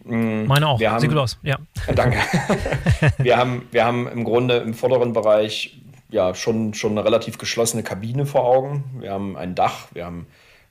Mm, 0.05 0.45
meine 0.47 0.69
auch. 0.69 0.81
Haben, 0.81 1.01
Sieht 1.01 1.11
gut 1.11 1.19
aus. 1.19 1.39
Ja. 1.43 1.59
Danke. 1.95 2.19
wir, 3.19 3.37
haben, 3.37 3.69
wir 3.71 3.85
haben 3.85 4.09
im 4.09 4.25
Grunde 4.25 4.57
im 4.59 4.75
vorderen 4.75 5.13
Bereich 5.13 5.79
ja 6.11 6.35
schon, 6.35 6.75
schon 6.75 6.93
eine 6.93 7.05
relativ 7.05 7.39
geschlossene 7.39 7.83
Kabine 7.83 8.27
vor 8.27 8.45
Augen. 8.45 8.85
Wir 8.99 9.13
haben 9.13 9.37
ein 9.37 9.55
Dach, 9.55 9.89
wir 9.93 10.05
haben 10.05 10.27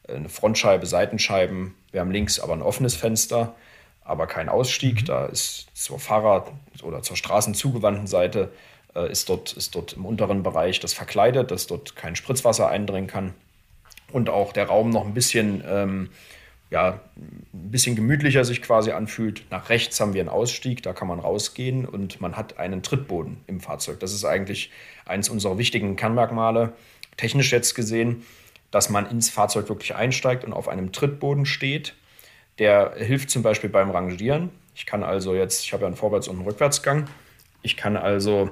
eine 0.08 0.30
Frontscheibe, 0.30 0.86
Seitenscheiben, 0.86 1.76
wir 1.92 2.02
haben 2.02 2.12
links 2.12 2.40
aber 2.40 2.54
ein 2.54 2.62
offenes 2.62 2.96
Fenster, 2.96 3.56
aber 4.04 4.28
kein 4.28 4.50
Ausstieg. 4.50 5.02
Mhm. 5.02 5.06
Da 5.06 5.26
ist 5.26 5.68
zur 5.74 6.00
Fahrrad- 6.00 6.52
oder 6.84 7.02
zur 7.02 7.18
straßenzugewandten 7.18 8.08
Seite 8.08 8.52
äh, 8.96 9.12
ist, 9.12 9.30
dort, 9.30 9.54
ist 9.54 9.76
dort 9.76 9.94
im 9.94 10.06
unteren 10.06 10.44
Bereich 10.44 10.80
das 10.80 10.94
verkleidet, 10.94 11.52
dass 11.52 11.68
dort 11.68 11.96
kein 11.96 12.16
Spritzwasser 12.16 12.70
eindringen 12.70 13.08
kann 13.08 13.34
und 14.12 14.30
auch 14.30 14.54
der 14.54 14.68
Raum 14.68 14.90
noch 14.90 15.06
ein 15.06 15.14
bisschen, 15.14 15.64
ähm, 15.68 16.10
ja, 16.72 17.02
ein 17.18 17.70
bisschen 17.70 17.98
gemütlicher 17.98 18.46
sich 18.46 18.62
quasi 18.62 18.92
anfühlt. 18.92 19.44
Nach 19.52 19.70
rechts 19.70 20.00
haben 20.00 20.14
wir 20.14 20.22
einen 20.22 20.30
Ausstieg, 20.30 20.82
da 20.82 20.94
kann 20.94 21.08
man 21.08 21.20
rausgehen 21.20 21.86
und 21.86 22.22
man 22.22 22.38
hat 22.38 22.58
einen 22.58 22.82
Trittboden 22.82 23.38
im 23.46 23.60
Fahrzeug. 23.60 24.00
Das 24.00 24.14
ist 24.14 24.24
eigentlich 24.24 24.72
eines 25.06 25.28
unserer 25.28 25.58
wichtigen 25.58 25.98
Kernmerkmale, 25.98 26.72
technisch 27.18 27.52
jetzt 27.52 27.76
gesehen, 27.76 28.26
dass 28.72 28.90
man 28.90 29.06
ins 29.06 29.30
Fahrzeug 29.30 29.68
wirklich 29.68 29.96
einsteigt 29.96 30.46
und 30.46 30.54
auf 30.54 30.70
einem 30.70 30.94
Trittboden 30.94 31.46
steht. 31.46 31.94
Der 32.58 32.94
hilft 32.96 33.32
zum 33.32 33.44
Beispiel 33.44 33.70
beim 33.70 33.92
Rangieren. 33.92 34.50
Ich 34.74 34.86
kann 34.86 35.04
also 35.04 35.36
jetzt, 35.36 35.66
ich 35.66 35.74
habe 35.74 35.82
ja 35.82 35.88
einen 35.88 35.98
Vorwärts- 35.98 36.30
und 36.30 36.38
einen 36.38 36.46
Rückwärtsgang. 36.46 37.08
Ich 37.64 37.76
kann 37.76 37.98
also 37.98 38.50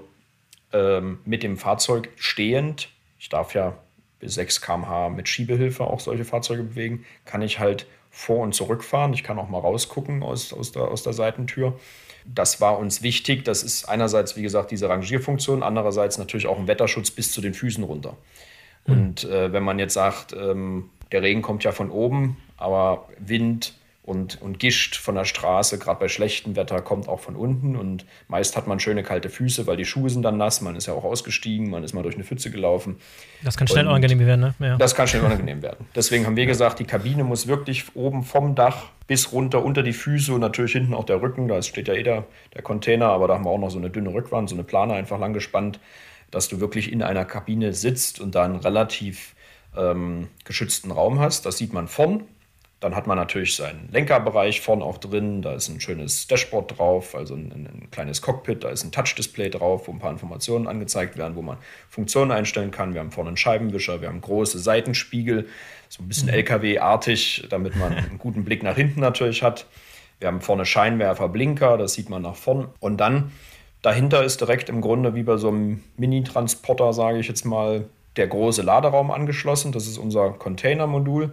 ähm, 0.73 1.19
mit 1.23 1.41
dem 1.41 1.57
Fahrzeug 1.57 2.09
stehend, 2.17 2.89
ich 3.17 3.29
darf 3.29 3.53
ja 3.53 3.77
bis 4.19 4.33
6 4.33 4.59
km/h 4.59 5.07
mit 5.09 5.29
Schiebehilfe 5.29 5.85
auch 5.85 6.01
solche 6.01 6.25
Fahrzeuge 6.25 6.63
bewegen, 6.63 7.05
kann 7.23 7.41
ich 7.41 7.59
halt 7.59 7.87
vor- 8.09 8.43
und 8.43 8.53
zurückfahren. 8.53 9.13
Ich 9.13 9.23
kann 9.23 9.39
auch 9.39 9.49
mal 9.49 9.59
rausgucken 9.59 10.23
aus, 10.23 10.53
aus, 10.53 10.71
der, 10.71 10.83
aus 10.83 11.03
der 11.03 11.13
Seitentür. 11.13 11.79
Das 12.25 12.61
war 12.61 12.77
uns 12.77 13.01
wichtig. 13.01 13.45
Das 13.45 13.63
ist 13.63 13.87
einerseits, 13.87 14.35
wie 14.35 14.41
gesagt, 14.41 14.71
diese 14.71 14.89
Rangierfunktion, 14.89 15.63
andererseits 15.63 16.17
natürlich 16.17 16.47
auch 16.47 16.57
ein 16.57 16.67
Wetterschutz 16.67 17.11
bis 17.11 17.31
zu 17.31 17.41
den 17.41 17.53
Füßen 17.53 17.83
runter. 17.83 18.17
Mhm. 18.85 18.93
Und 18.93 19.23
äh, 19.23 19.51
wenn 19.53 19.63
man 19.63 19.79
jetzt 19.79 19.93
sagt, 19.93 20.33
ähm, 20.33 20.89
der 21.11 21.21
Regen 21.21 21.41
kommt 21.41 21.63
ja 21.63 21.71
von 21.71 21.89
oben, 21.89 22.37
aber 22.57 23.07
Wind, 23.17 23.73
und, 24.09 24.41
und 24.41 24.59
Gischt 24.59 24.95
von 24.95 25.13
der 25.13 25.23
Straße, 25.23 25.77
gerade 25.77 25.99
bei 25.99 26.07
schlechtem 26.07 26.55
Wetter, 26.55 26.81
kommt 26.81 27.07
auch 27.07 27.19
von 27.19 27.35
unten. 27.35 27.75
Und 27.75 28.05
meist 28.27 28.57
hat 28.57 28.65
man 28.65 28.79
schöne 28.79 29.03
kalte 29.03 29.29
Füße, 29.29 29.67
weil 29.67 29.77
die 29.77 29.85
Schuhe 29.85 30.09
sind 30.09 30.23
dann 30.23 30.37
nass. 30.37 30.61
Man 30.61 30.75
ist 30.75 30.87
ja 30.87 30.93
auch 30.93 31.03
ausgestiegen, 31.03 31.69
man 31.69 31.83
ist 31.83 31.93
mal 31.93 32.01
durch 32.01 32.15
eine 32.15 32.23
Pfütze 32.23 32.49
gelaufen. 32.49 32.97
Das 33.43 33.55
kann 33.55 33.67
schnell 33.67 33.85
und 33.85 33.91
unangenehm 33.91 34.19
werden, 34.19 34.41
ne? 34.41 34.55
Ja. 34.59 34.77
Das 34.77 34.95
kann 34.95 35.07
schnell 35.07 35.21
unangenehm 35.21 35.61
werden. 35.61 35.85
Deswegen 35.95 36.25
haben 36.25 36.35
wir 36.35 36.45
gesagt, 36.47 36.79
die 36.79 36.85
Kabine 36.85 37.23
muss 37.23 37.47
wirklich 37.47 37.95
oben 37.95 38.23
vom 38.23 38.55
Dach 38.55 38.87
bis 39.05 39.31
runter 39.31 39.63
unter 39.63 39.83
die 39.83 39.93
Füße 39.93 40.33
und 40.33 40.41
natürlich 40.41 40.71
hinten 40.71 40.95
auch 40.95 41.05
der 41.05 41.21
Rücken. 41.21 41.47
Da 41.47 41.61
steht 41.61 41.87
ja 41.87 41.93
eh 41.93 42.03
der, 42.03 42.25
der 42.55 42.63
Container, 42.63 43.09
aber 43.09 43.27
da 43.27 43.35
haben 43.35 43.45
wir 43.45 43.51
auch 43.51 43.59
noch 43.59 43.69
so 43.69 43.77
eine 43.77 43.91
dünne 43.91 44.11
Rückwand, 44.11 44.49
so 44.49 44.55
eine 44.55 44.63
Plane 44.63 44.95
einfach 44.95 45.19
lang 45.19 45.33
gespannt, 45.33 45.79
dass 46.31 46.47
du 46.47 46.59
wirklich 46.59 46.91
in 46.91 47.03
einer 47.03 47.25
Kabine 47.25 47.73
sitzt 47.73 48.19
und 48.19 48.33
da 48.33 48.43
einen 48.43 48.55
relativ 48.55 49.35
ähm, 49.77 50.29
geschützten 50.45 50.89
Raum 50.89 51.19
hast. 51.19 51.45
Das 51.45 51.59
sieht 51.59 51.73
man 51.73 51.87
vorn 51.87 52.23
dann 52.79 52.95
hat 52.95 53.07
man 53.07 53.17
natürlich 53.17 53.55
seinen 53.55 53.89
Lenkerbereich 53.91 54.61
vorne 54.61 54.85
auch 54.85 54.97
drin. 54.97 55.41
Da 55.41 55.53
ist 55.53 55.67
ein 55.67 55.81
schönes 55.81 56.27
Dashboard 56.27 56.77
drauf, 56.77 57.13
also 57.13 57.35
ein, 57.35 57.51
ein 57.51 57.91
kleines 57.91 58.21
Cockpit. 58.21 58.63
Da 58.63 58.69
ist 58.69 58.85
ein 58.85 58.91
Touch-Display 58.91 59.49
drauf, 59.49 59.87
wo 59.87 59.91
ein 59.91 59.99
paar 59.99 60.11
Informationen 60.11 60.65
angezeigt 60.65 61.17
werden, 61.17 61.35
wo 61.35 61.41
man 61.41 61.57
Funktionen 61.89 62.31
einstellen 62.31 62.71
kann. 62.71 62.93
Wir 62.93 63.01
haben 63.01 63.11
vorne 63.11 63.29
einen 63.29 63.37
Scheibenwischer, 63.37 63.99
wir 63.99 64.07
haben 64.07 64.21
große 64.21 64.59
Seitenspiegel, 64.59 65.47
so 65.89 66.01
ein 66.01 66.07
bisschen 66.07 66.29
mhm. 66.29 66.35
LKW-artig, 66.35 67.47
damit 67.49 67.75
man 67.75 67.93
einen 67.93 68.17
guten 68.17 68.45
Blick 68.45 68.63
nach 68.63 68.75
hinten 68.75 69.01
natürlich 69.01 69.43
hat. 69.43 69.65
Wir 70.19 70.29
haben 70.29 70.39
vorne 70.39 70.65
Scheinwerfer, 70.65 71.27
Blinker, 71.27 71.77
das 71.77 71.93
sieht 71.93 72.09
man 72.09 72.21
nach 72.21 72.35
vorn. 72.35 72.69
Und 72.79 72.97
dann 72.97 73.31
dahinter 73.81 74.23
ist 74.23 74.39
direkt 74.39 74.69
im 74.69 74.79
Grunde 74.79 75.15
wie 75.15 75.23
bei 75.23 75.35
so 75.35 75.49
einem 75.49 75.83
Mini-Transporter, 75.97 76.93
sage 76.93 77.19
ich 77.19 77.27
jetzt 77.27 77.45
mal, 77.45 77.85
der 78.15 78.27
große 78.27 78.61
Laderaum 78.61 79.11
angeschlossen. 79.11 79.73
Das 79.73 79.85
ist 79.85 79.97
unser 79.97 80.31
Container-Modul. 80.31 81.31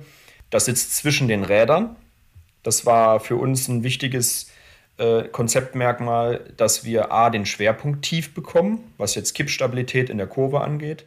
Das 0.50 0.66
sitzt 0.66 0.96
zwischen 0.96 1.28
den 1.28 1.44
Rädern. 1.44 1.96
Das 2.62 2.86
war 2.86 3.20
für 3.20 3.36
uns 3.36 3.68
ein 3.68 3.82
wichtiges 3.82 4.50
äh, 4.98 5.24
Konzeptmerkmal, 5.24 6.52
dass 6.56 6.84
wir 6.84 7.12
A, 7.12 7.30
den 7.30 7.46
Schwerpunkt 7.46 8.02
tief 8.02 8.34
bekommen, 8.34 8.92
was 8.98 9.14
jetzt 9.14 9.34
Kippstabilität 9.34 10.10
in 10.10 10.18
der 10.18 10.26
Kurve 10.26 10.60
angeht, 10.60 11.04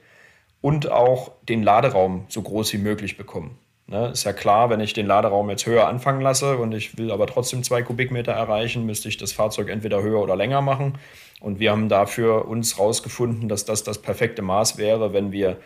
und 0.62 0.92
auch 0.92 1.32
den 1.48 1.64
Laderaum 1.64 2.26
so 2.28 2.42
groß 2.42 2.74
wie 2.74 2.78
möglich 2.78 3.18
bekommen. 3.18 3.58
Ne, 3.88 4.10
ist 4.10 4.24
ja 4.24 4.34
klar, 4.34 4.70
wenn 4.70 4.82
ich 4.82 4.94
den 4.94 5.08
Laderaum 5.08 5.50
jetzt 5.50 5.66
höher 5.66 5.88
anfangen 5.88 6.22
lasse 6.22 6.58
und 6.58 6.74
ich 6.74 7.00
will 7.00 7.10
aber 7.10 7.26
trotzdem 7.26 7.64
zwei 7.64 7.82
Kubikmeter 7.82 8.34
erreichen, 8.34 8.86
müsste 8.86 9.10
ich 9.10 9.18
das 9.18 9.32
Fahrzeug 9.32 9.68
entweder 9.70 10.04
höher 10.04 10.22
oder 10.22 10.36
länger 10.36 10.62
machen. 10.62 11.00
Und 11.40 11.60
wir 11.60 11.72
haben 11.72 11.90
dafür 11.90 12.48
uns 12.48 12.78
herausgefunden, 12.78 13.50
dass 13.50 13.66
das 13.66 13.84
das 13.84 14.00
perfekte 14.00 14.44
Maß 14.44 14.78
wäre, 14.78 15.12
wenn 15.12 15.32
wir 15.32 15.58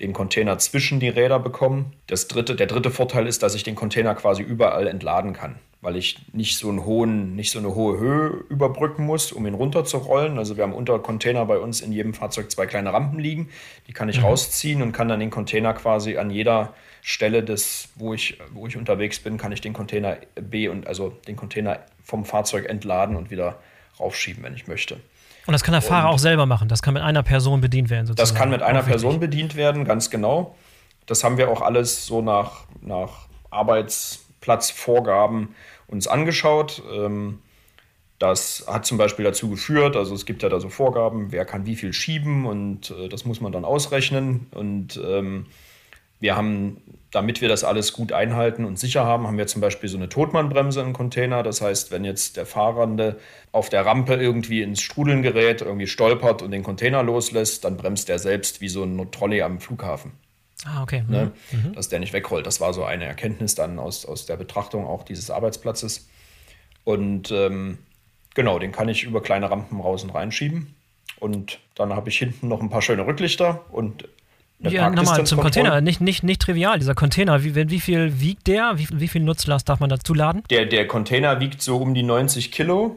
den 0.00 0.12
Container 0.12 0.58
zwischen 0.58 1.00
die 1.00 1.08
Räder 1.08 1.38
bekommen. 1.38 1.92
Das 2.06 2.26
dritte, 2.28 2.56
der 2.56 2.66
dritte 2.66 2.90
Vorteil 2.90 3.26
ist, 3.26 3.42
dass 3.42 3.54
ich 3.54 3.62
den 3.62 3.74
Container 3.74 4.14
quasi 4.14 4.42
überall 4.42 4.86
entladen 4.86 5.32
kann, 5.32 5.56
weil 5.80 5.96
ich 5.96 6.18
nicht 6.32 6.56
so, 6.56 6.68
einen 6.68 6.84
hohen, 6.84 7.36
nicht 7.36 7.50
so 7.50 7.58
eine 7.58 7.74
hohe 7.74 7.98
Höhe 7.98 8.44
überbrücken 8.48 9.04
muss, 9.04 9.30
um 9.32 9.46
ihn 9.46 9.54
runterzurollen. 9.54 10.38
Also 10.38 10.56
wir 10.56 10.64
haben 10.64 10.72
unter 10.72 10.98
Container 10.98 11.44
bei 11.44 11.58
uns 11.58 11.80
in 11.80 11.92
jedem 11.92 12.14
Fahrzeug 12.14 12.50
zwei 12.50 12.66
kleine 12.66 12.92
Rampen 12.92 13.18
liegen. 13.18 13.50
Die 13.86 13.92
kann 13.92 14.08
ich 14.08 14.18
mhm. 14.18 14.26
rausziehen 14.26 14.82
und 14.82 14.92
kann 14.92 15.08
dann 15.08 15.20
den 15.20 15.30
Container 15.30 15.74
quasi 15.74 16.16
an 16.16 16.30
jeder 16.30 16.74
Stelle 17.02 17.42
des, 17.42 17.88
wo 17.94 18.14
ich, 18.14 18.38
wo 18.52 18.66
ich 18.66 18.76
unterwegs 18.76 19.20
bin, 19.20 19.36
kann 19.36 19.52
ich 19.52 19.60
den 19.60 19.72
Container 19.72 20.18
B 20.34 20.68
und 20.68 20.86
also 20.86 21.10
den 21.26 21.36
Container 21.36 21.80
vom 22.02 22.24
Fahrzeug 22.24 22.66
entladen 22.68 23.16
und 23.16 23.30
wieder 23.30 23.58
raufschieben, 23.98 24.42
wenn 24.42 24.54
ich 24.54 24.66
möchte. 24.66 24.98
Und 25.50 25.54
das 25.54 25.64
kann 25.64 25.72
der 25.72 25.82
Fahrer 25.82 26.10
und 26.10 26.14
auch 26.14 26.20
selber 26.20 26.46
machen. 26.46 26.68
Das 26.68 26.80
kann 26.80 26.94
mit 26.94 27.02
einer 27.02 27.24
Person 27.24 27.60
bedient 27.60 27.90
werden. 27.90 28.06
Sozusagen. 28.06 28.28
Das 28.28 28.38
kann 28.38 28.50
mit 28.50 28.62
einer 28.62 28.84
Person 28.84 29.18
bedient 29.18 29.56
werden, 29.56 29.84
ganz 29.84 30.08
genau. 30.08 30.54
Das 31.06 31.24
haben 31.24 31.38
wir 31.38 31.50
auch 31.50 31.60
alles 31.60 32.06
so 32.06 32.22
nach, 32.22 32.66
nach 32.82 33.26
Arbeitsplatzvorgaben 33.50 35.56
uns 35.88 36.06
angeschaut. 36.06 36.84
Ähm, 36.94 37.40
das 38.20 38.64
hat 38.68 38.86
zum 38.86 38.96
Beispiel 38.96 39.24
dazu 39.24 39.50
geführt, 39.50 39.96
also 39.96 40.14
es 40.14 40.24
gibt 40.24 40.44
ja 40.44 40.48
da 40.48 40.60
so 40.60 40.68
Vorgaben, 40.68 41.32
wer 41.32 41.44
kann 41.44 41.66
wie 41.66 41.74
viel 41.74 41.92
schieben 41.92 42.46
und 42.46 42.92
äh, 42.92 43.08
das 43.08 43.24
muss 43.24 43.40
man 43.40 43.50
dann 43.50 43.64
ausrechnen. 43.64 44.46
Und 44.52 45.00
ähm, 45.04 45.46
wir 46.20 46.36
haben, 46.36 46.82
damit 47.10 47.40
wir 47.40 47.48
das 47.48 47.64
alles 47.64 47.92
gut 47.92 48.12
einhalten 48.12 48.64
und 48.64 48.78
sicher 48.78 49.04
haben, 49.04 49.26
haben 49.26 49.38
wir 49.38 49.46
zum 49.46 49.60
Beispiel 49.60 49.88
so 49.88 49.96
eine 49.96 50.08
Totmannbremse 50.08 50.80
im 50.80 50.92
Container. 50.92 51.42
Das 51.42 51.60
heißt, 51.60 51.90
wenn 51.90 52.04
jetzt 52.04 52.36
der 52.36 52.46
Fahrende 52.46 53.18
auf 53.52 53.68
der 53.68 53.84
Rampe 53.84 54.14
irgendwie 54.14 54.62
ins 54.62 54.80
Strudeln 54.80 55.22
gerät, 55.22 55.62
irgendwie 55.62 55.86
stolpert 55.86 56.42
und 56.42 56.52
den 56.52 56.62
Container 56.62 57.02
loslässt, 57.02 57.64
dann 57.64 57.76
bremst 57.76 58.08
der 58.08 58.18
selbst 58.18 58.60
wie 58.60 58.68
so 58.68 58.84
ein 58.84 59.10
Trolley 59.10 59.42
am 59.42 59.60
Flughafen. 59.60 60.12
Ah, 60.66 60.82
okay. 60.82 61.02
Ne? 61.08 61.32
Mhm. 61.50 61.70
mhm. 61.70 61.72
Dass 61.72 61.88
der 61.88 62.00
nicht 62.00 62.12
wegrollt. 62.12 62.46
Das 62.46 62.60
war 62.60 62.74
so 62.74 62.84
eine 62.84 63.06
Erkenntnis 63.06 63.54
dann 63.54 63.78
aus, 63.78 64.04
aus 64.04 64.26
der 64.26 64.36
Betrachtung 64.36 64.86
auch 64.86 65.02
dieses 65.02 65.30
Arbeitsplatzes. 65.30 66.08
Und 66.84 67.30
ähm, 67.30 67.78
genau, 68.34 68.58
den 68.58 68.72
kann 68.72 68.88
ich 68.88 69.04
über 69.04 69.22
kleine 69.22 69.50
Rampen 69.50 69.80
raus 69.80 70.04
und 70.04 70.10
reinschieben. 70.10 70.74
Und 71.18 71.60
dann 71.74 71.94
habe 71.94 72.08
ich 72.08 72.18
hinten 72.18 72.48
noch 72.48 72.60
ein 72.60 72.70
paar 72.70 72.82
schöne 72.82 73.06
Rücklichter 73.06 73.64
und 73.70 74.08
ja, 74.60 74.90
nochmal 74.90 75.24
zum 75.24 75.40
Container. 75.40 75.80
Nicht, 75.80 76.00
nicht, 76.00 76.22
nicht 76.22 76.42
trivial, 76.42 76.78
dieser 76.78 76.94
Container. 76.94 77.42
Wie, 77.42 77.54
wie 77.54 77.80
viel 77.80 78.20
wiegt 78.20 78.46
der? 78.46 78.72
Wie, 78.76 78.88
wie 78.92 79.08
viel 79.08 79.22
Nutzlast 79.22 79.68
darf 79.68 79.80
man 79.80 79.90
dazu 79.90 80.14
laden? 80.14 80.42
Der, 80.50 80.66
der 80.66 80.86
Container 80.86 81.40
wiegt 81.40 81.62
so 81.62 81.78
um 81.78 81.94
die 81.94 82.02
90 82.02 82.52
Kilo. 82.52 82.96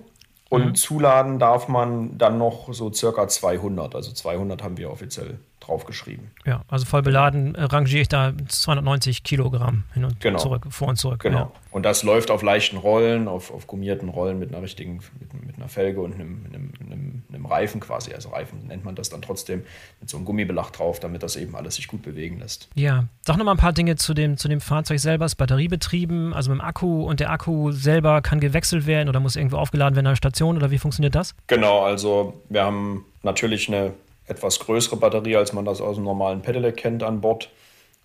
Und 0.49 0.65
mhm. 0.65 0.75
zuladen 0.75 1.39
darf 1.39 1.67
man 1.67 2.17
dann 2.17 2.37
noch 2.37 2.71
so 2.73 2.93
circa 2.93 3.27
200. 3.27 3.95
Also 3.95 4.11
200 4.11 4.61
haben 4.61 4.77
wir 4.77 4.91
offiziell 4.91 5.39
draufgeschrieben. 5.65 6.31
Ja, 6.45 6.63
also 6.67 6.85
voll 6.85 7.01
beladen 7.01 7.55
äh, 7.55 7.63
rangiere 7.63 8.01
ich 8.01 8.09
da 8.09 8.33
290 8.47 9.23
Kilogramm 9.23 9.83
hin 9.93 10.05
und 10.05 10.19
genau. 10.19 10.39
zurück, 10.39 10.65
vor 10.69 10.89
und 10.89 10.97
zurück. 10.97 11.21
Genau. 11.21 11.37
Ja. 11.37 11.51
Und 11.71 11.83
das 11.83 12.03
läuft 12.03 12.29
auf 12.29 12.43
leichten 12.43 12.77
Rollen, 12.77 13.27
auf, 13.27 13.51
auf 13.51 13.65
gummierten 13.65 14.09
Rollen 14.09 14.37
mit 14.37 14.53
einer 14.53 14.61
richtigen, 14.61 15.01
mit, 15.19 15.45
mit 15.45 15.55
einer 15.57 15.69
Felge 15.69 16.01
und 16.01 16.13
einem, 16.13 16.45
einem, 16.45 16.71
einem, 16.79 17.23
einem, 17.29 17.45
Reifen 17.45 17.81
quasi. 17.81 18.13
Also 18.13 18.29
Reifen 18.29 18.67
nennt 18.67 18.85
man 18.85 18.95
das 18.95 19.09
dann 19.09 19.21
trotzdem 19.21 19.63
mit 19.99 20.09
so 20.09 20.17
einem 20.17 20.25
Gummibelach 20.25 20.69
drauf, 20.69 20.99
damit 20.99 21.23
das 21.23 21.35
eben 21.35 21.55
alles 21.55 21.75
sich 21.75 21.87
gut 21.87 22.03
bewegen 22.03 22.39
lässt. 22.39 22.69
Ja, 22.75 23.05
sag 23.21 23.37
noch 23.37 23.45
mal 23.45 23.51
ein 23.51 23.57
paar 23.57 23.73
Dinge 23.73 23.95
zu 23.95 24.13
dem, 24.13 24.37
zu 24.37 24.47
dem 24.47 24.61
Fahrzeug 24.61 24.99
selber. 24.99 25.25
Ist 25.25 25.35
batteriebetrieben, 25.35 26.33
also 26.33 26.51
mit 26.51 26.59
dem 26.59 26.65
Akku 26.65 27.03
und 27.03 27.19
der 27.19 27.31
Akku 27.31 27.71
selber 27.71 28.21
kann 28.21 28.39
gewechselt 28.39 28.85
werden 28.85 29.09
oder 29.09 29.19
muss 29.19 29.35
irgendwo 29.35 29.57
aufgeladen 29.57 29.95
werden 29.95 30.07
an 30.07 30.11
der 30.11 30.17
Station 30.17 30.57
oder 30.57 30.69
wie 30.69 30.77
funktioniert 30.77 31.15
das? 31.15 31.35
Genau, 31.47 31.81
also 31.81 32.41
wir 32.49 32.63
haben 32.63 33.05
natürlich 33.23 33.67
eine 33.67 33.93
etwas 34.27 34.59
größere 34.59 34.97
Batterie, 34.97 35.35
als 35.35 35.53
man 35.53 35.65
das 35.65 35.81
aus 35.81 35.95
dem 35.95 36.05
normalen 36.05 36.41
Pedelec 36.41 36.77
kennt, 36.77 37.03
an 37.03 37.21
Bord. 37.21 37.49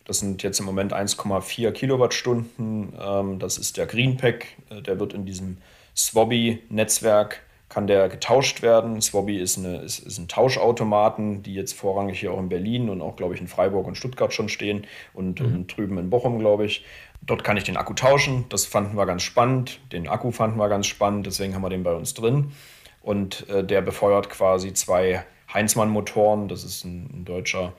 Das 0.05 0.21
sind 0.21 0.43
jetzt 0.43 0.59
im 0.59 0.67
Moment 0.67 0.93
1,4 0.93 1.71
Kilowattstunden. 1.73 2.93
Ähm, 2.99 3.39
das 3.39 3.59
ist 3.59 3.77
der 3.77 3.87
Greenpack. 3.87 4.47
Äh, 4.71 4.83
der 4.83 4.99
wird 4.99 5.13
in 5.13 5.27
diesem 5.27 5.59
Swabby-Netzwerk 5.97 7.43
kann 7.69 7.87
der 7.87 8.09
getauscht 8.09 8.63
werden. 8.63 9.01
Swabby 9.01 9.39
ist, 9.39 9.59
eine, 9.59 9.79
ist, 9.79 9.99
ist 9.99 10.19
ein 10.19 10.29
Tauschautomaten, 10.29 11.43
die 11.43 11.55
jetzt 11.55 11.75
vorrangig 11.75 12.19
hier 12.19 12.33
auch 12.33 12.39
in 12.39 12.49
Berlin 12.49 12.89
und 12.89 13.03
auch, 13.03 13.17
glaube 13.17 13.35
ich, 13.35 13.41
in 13.41 13.49
Freiburg 13.49 13.87
und 13.87 13.97
Stuttgart 13.97 14.33
schon 14.33 14.49
stehen 14.49 14.87
und, 15.13 15.41
mhm. 15.41 15.55
und 15.55 15.77
drüben 15.77 15.99
in 15.99 16.09
Bochum, 16.09 16.39
glaube 16.39 16.65
ich. 16.65 16.85
Dort 17.21 17.45
kann 17.45 17.57
ich 17.57 17.65
den 17.65 17.77
Akku 17.77 17.93
tauschen. 17.93 18.47
Das 18.49 18.65
fanden 18.65 18.97
wir 18.97 19.05
ganz 19.05 19.23
spannend. 19.23 19.81
Den 19.93 20.09
Akku 20.09 20.31
fanden 20.31 20.59
wir 20.59 20.69
ganz 20.69 20.87
spannend, 20.87 21.27
deswegen 21.27 21.55
haben 21.55 21.63
wir 21.63 21.69
den 21.69 21.83
bei 21.83 21.93
uns 21.93 22.15
drin. 22.15 22.53
Und 23.03 23.49
äh, 23.51 23.63
der 23.65 23.83
befeuert 23.83 24.31
quasi 24.31 24.73
zwei 24.73 25.25
Heinzmann 25.53 25.89
Motoren, 25.89 26.49
das 26.49 26.65
ist 26.65 26.85
ein, 26.85 27.11
ein 27.13 27.25
deutscher 27.25 27.73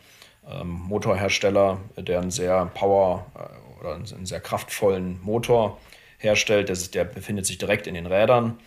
ähm, 0.49 0.69
Motorhersteller, 0.69 1.79
der 1.97 2.21
einen 2.21 2.31
sehr 2.31 2.65
power 2.67 3.25
äh, 3.35 3.79
oder 3.79 3.95
einen, 3.95 4.25
sehr 4.25 4.39
kraftvollen 4.39 5.19
Motor 5.21 5.77
herstellt. 6.17 6.69
Das 6.69 6.81
ist, 6.81 6.95
der 6.95 7.05
befindet 7.05 7.45
sich 7.45 7.57
direkt 7.57 7.87
in 7.87 7.93
den 7.93 8.05
Rädern. 8.05 8.59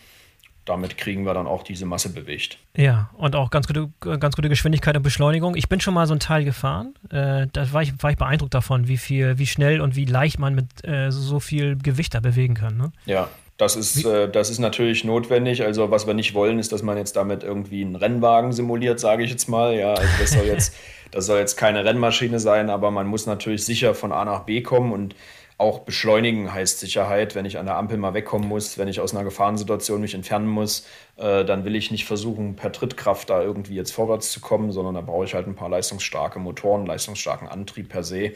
Damit 0.64 0.96
kriegen 0.96 1.26
wir 1.26 1.34
dann 1.34 1.48
auch 1.48 1.64
diese 1.64 1.86
Masse 1.86 2.12
bewegt. 2.12 2.58
Ja, 2.76 3.10
und 3.14 3.34
auch 3.34 3.50
ganz 3.50 3.66
gute, 3.66 3.90
ganz 4.00 4.36
gute 4.36 4.48
Geschwindigkeit 4.48 4.96
und 4.96 5.02
Beschleunigung. 5.02 5.56
Ich 5.56 5.68
bin 5.68 5.80
schon 5.80 5.92
mal 5.92 6.06
so 6.06 6.14
ein 6.14 6.20
Teil 6.20 6.44
gefahren. 6.44 6.94
Äh, 7.10 7.48
da 7.52 7.72
war 7.72 7.82
ich, 7.82 8.00
war 8.00 8.12
ich 8.12 8.16
beeindruckt 8.16 8.54
davon, 8.54 8.86
wie 8.86 8.96
viel, 8.96 9.38
wie 9.38 9.46
schnell 9.46 9.80
und 9.80 9.96
wie 9.96 10.04
leicht 10.04 10.38
man 10.38 10.54
mit 10.54 10.86
äh, 10.86 11.10
so 11.10 11.40
viel 11.40 11.76
Gewicht 11.76 12.14
da 12.14 12.20
bewegen 12.20 12.54
kann. 12.54 12.76
Ne? 12.76 12.92
Ja, 13.06 13.28
das 13.62 13.76
ist, 13.76 14.04
äh, 14.04 14.28
das 14.28 14.50
ist 14.50 14.58
natürlich 14.58 15.04
notwendig. 15.04 15.62
Also 15.62 15.90
was 15.92 16.06
wir 16.06 16.14
nicht 16.14 16.34
wollen, 16.34 16.58
ist, 16.58 16.72
dass 16.72 16.82
man 16.82 16.96
jetzt 16.96 17.14
damit 17.14 17.44
irgendwie 17.44 17.82
einen 17.82 17.94
Rennwagen 17.94 18.52
simuliert, 18.52 18.98
sage 18.98 19.22
ich 19.22 19.30
jetzt 19.30 19.48
mal. 19.48 19.74
Ja, 19.76 19.94
also 19.94 20.10
das 20.20 20.30
soll 20.32 20.46
jetzt, 20.46 20.74
das 21.12 21.26
soll 21.26 21.38
jetzt 21.38 21.56
keine 21.56 21.84
Rennmaschine 21.84 22.40
sein, 22.40 22.70
aber 22.70 22.90
man 22.90 23.06
muss 23.06 23.26
natürlich 23.26 23.64
sicher 23.64 23.94
von 23.94 24.10
A 24.10 24.24
nach 24.24 24.40
B 24.40 24.62
kommen 24.62 24.92
und 24.92 25.14
auch 25.58 25.80
beschleunigen 25.80 26.52
heißt 26.52 26.80
Sicherheit. 26.80 27.36
Wenn 27.36 27.44
ich 27.44 27.56
an 27.56 27.66
der 27.66 27.76
Ampel 27.76 27.98
mal 27.98 28.14
wegkommen 28.14 28.48
muss, 28.48 28.78
wenn 28.78 28.88
ich 28.88 28.98
aus 28.98 29.14
einer 29.14 29.22
Gefahrensituation 29.22 30.00
mich 30.00 30.14
entfernen 30.14 30.48
muss, 30.48 30.84
äh, 31.16 31.44
dann 31.44 31.64
will 31.64 31.76
ich 31.76 31.92
nicht 31.92 32.04
versuchen, 32.04 32.56
per 32.56 32.72
Trittkraft 32.72 33.30
da 33.30 33.42
irgendwie 33.42 33.76
jetzt 33.76 33.92
vorwärts 33.92 34.32
zu 34.32 34.40
kommen, 34.40 34.72
sondern 34.72 34.96
da 34.96 35.02
brauche 35.02 35.24
ich 35.24 35.34
halt 35.34 35.46
ein 35.46 35.54
paar 35.54 35.68
leistungsstarke 35.68 36.40
Motoren, 36.40 36.84
leistungsstarken 36.84 37.46
Antrieb 37.46 37.90
per 37.90 38.02
se. 38.02 38.32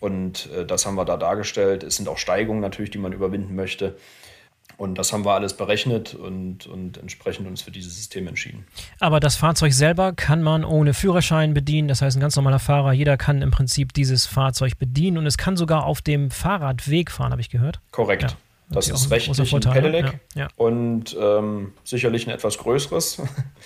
Und 0.00 0.50
äh, 0.52 0.66
das 0.66 0.84
haben 0.84 0.96
wir 0.96 1.06
da 1.06 1.16
dargestellt. 1.16 1.82
Es 1.82 1.96
sind 1.96 2.10
auch 2.10 2.18
Steigungen 2.18 2.60
natürlich, 2.60 2.90
die 2.90 2.98
man 2.98 3.14
überwinden 3.14 3.56
möchte. 3.56 3.96
Und 4.78 4.98
das 4.98 5.12
haben 5.12 5.24
wir 5.24 5.32
alles 5.32 5.54
berechnet 5.54 6.14
und, 6.14 6.66
und 6.66 6.98
entsprechend 6.98 7.46
uns 7.46 7.62
für 7.62 7.70
dieses 7.70 7.96
System 7.96 8.26
entschieden. 8.26 8.66
Aber 9.00 9.20
das 9.20 9.36
Fahrzeug 9.36 9.72
selber 9.72 10.12
kann 10.12 10.42
man 10.42 10.64
ohne 10.64 10.92
Führerschein 10.92 11.54
bedienen. 11.54 11.88
Das 11.88 12.02
heißt, 12.02 12.16
ein 12.16 12.20
ganz 12.20 12.36
normaler 12.36 12.58
Fahrer, 12.58 12.92
jeder 12.92 13.16
kann 13.16 13.40
im 13.40 13.50
Prinzip 13.50 13.94
dieses 13.94 14.26
Fahrzeug 14.26 14.78
bedienen 14.78 15.16
und 15.16 15.26
es 15.26 15.38
kann 15.38 15.56
sogar 15.56 15.86
auf 15.86 16.02
dem 16.02 16.30
Fahrradweg 16.30 17.10
fahren, 17.10 17.32
habe 17.32 17.40
ich 17.40 17.48
gehört. 17.48 17.80
Korrekt. 17.90 18.22
Ja. 18.22 18.28
Das 18.68 18.88
ist 18.88 19.10
rechtlich 19.12 19.54
ein 19.54 19.60
Pedelec 19.60 20.18
ja, 20.34 20.42
ja. 20.42 20.48
und 20.56 21.16
ähm, 21.20 21.72
sicherlich 21.84 22.26
ein 22.26 22.34
etwas 22.34 22.58
größeres. 22.58 23.22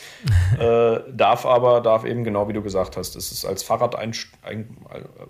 äh, 0.58 1.00
darf 1.10 1.46
aber, 1.46 1.80
darf 1.80 2.04
eben 2.04 2.22
genau 2.22 2.48
wie 2.48 2.52
du 2.52 2.60
gesagt 2.60 2.98
hast, 2.98 3.16
es 3.16 3.32
ist 3.32 3.46
als 3.46 3.62
Fahrrad 3.62 3.96
ein, 3.96 4.12
ein, 4.42 4.76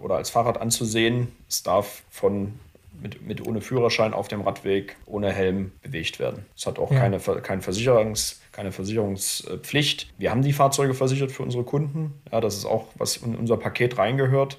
oder 0.01 0.17
als 0.17 0.29
Fahrrad 0.29 0.61
anzusehen. 0.61 1.29
Es 1.49 1.63
darf 1.63 2.03
von 2.11 2.59
mit, 3.03 3.27
mit 3.27 3.47
ohne 3.47 3.61
Führerschein 3.61 4.15
auf 4.15 4.29
dem 4.29 4.43
Radweg 4.43 4.97
ohne 5.07 5.33
Helm 5.33 5.73
bewegt 5.83 6.19
werden. 6.19 6.47
Es 6.57 6.67
hat 6.67 6.79
auch 6.79 6.91
ja. 6.91 7.01
keine, 7.01 7.19
keine, 7.19 7.63
Versicherungs, 7.63 8.41
keine 8.53 8.73
Versicherungspflicht. 8.73 10.13
Wir 10.19 10.31
haben 10.31 10.43
die 10.43 10.53
Fahrzeuge 10.53 10.95
versichert 10.95 11.33
für 11.33 11.43
unsere 11.43 11.65
Kunden. 11.65 12.15
Ja, 12.31 12.41
das 12.41 12.57
ist 12.57 12.65
auch, 12.65 12.87
was 12.97 13.17
in 13.19 13.35
unser 13.35 13.57
Paket 13.57 13.99
reingehört 13.99 14.59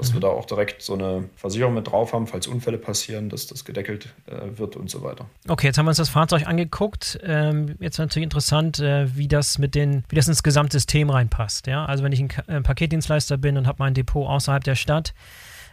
dass 0.00 0.10
mhm. 0.10 0.14
wir 0.14 0.20
da 0.22 0.28
auch 0.28 0.46
direkt 0.46 0.82
so 0.82 0.94
eine 0.94 1.28
Versicherung 1.36 1.74
mit 1.74 1.90
drauf 1.90 2.12
haben, 2.12 2.26
falls 2.26 2.46
Unfälle 2.46 2.78
passieren, 2.78 3.28
dass 3.28 3.46
das 3.46 3.64
gedeckelt 3.64 4.08
äh, 4.26 4.58
wird 4.58 4.76
und 4.76 4.90
so 4.90 5.02
weiter. 5.02 5.26
Okay, 5.46 5.66
jetzt 5.66 5.78
haben 5.78 5.84
wir 5.84 5.90
uns 5.90 5.98
das 5.98 6.08
Fahrzeug 6.08 6.46
angeguckt. 6.46 7.18
Ähm, 7.22 7.76
jetzt 7.80 7.98
natürlich 7.98 8.24
interessant, 8.24 8.78
äh, 8.78 9.14
wie 9.14 9.28
das 9.28 9.58
mit 9.58 9.74
den, 9.74 10.04
wie 10.08 10.16
das 10.16 10.26
ins 10.26 10.42
Gesamtsystem 10.42 11.10
reinpasst. 11.10 11.66
Ja? 11.66 11.84
Also 11.84 12.02
wenn 12.02 12.12
ich 12.12 12.20
ein, 12.20 12.30
ein 12.46 12.56
äh, 12.56 12.60
Paketdienstleister 12.62 13.36
bin 13.36 13.58
und 13.58 13.66
habe 13.66 13.76
mein 13.80 13.92
Depot 13.92 14.26
außerhalb 14.26 14.64
der 14.64 14.74
Stadt, 14.74 15.12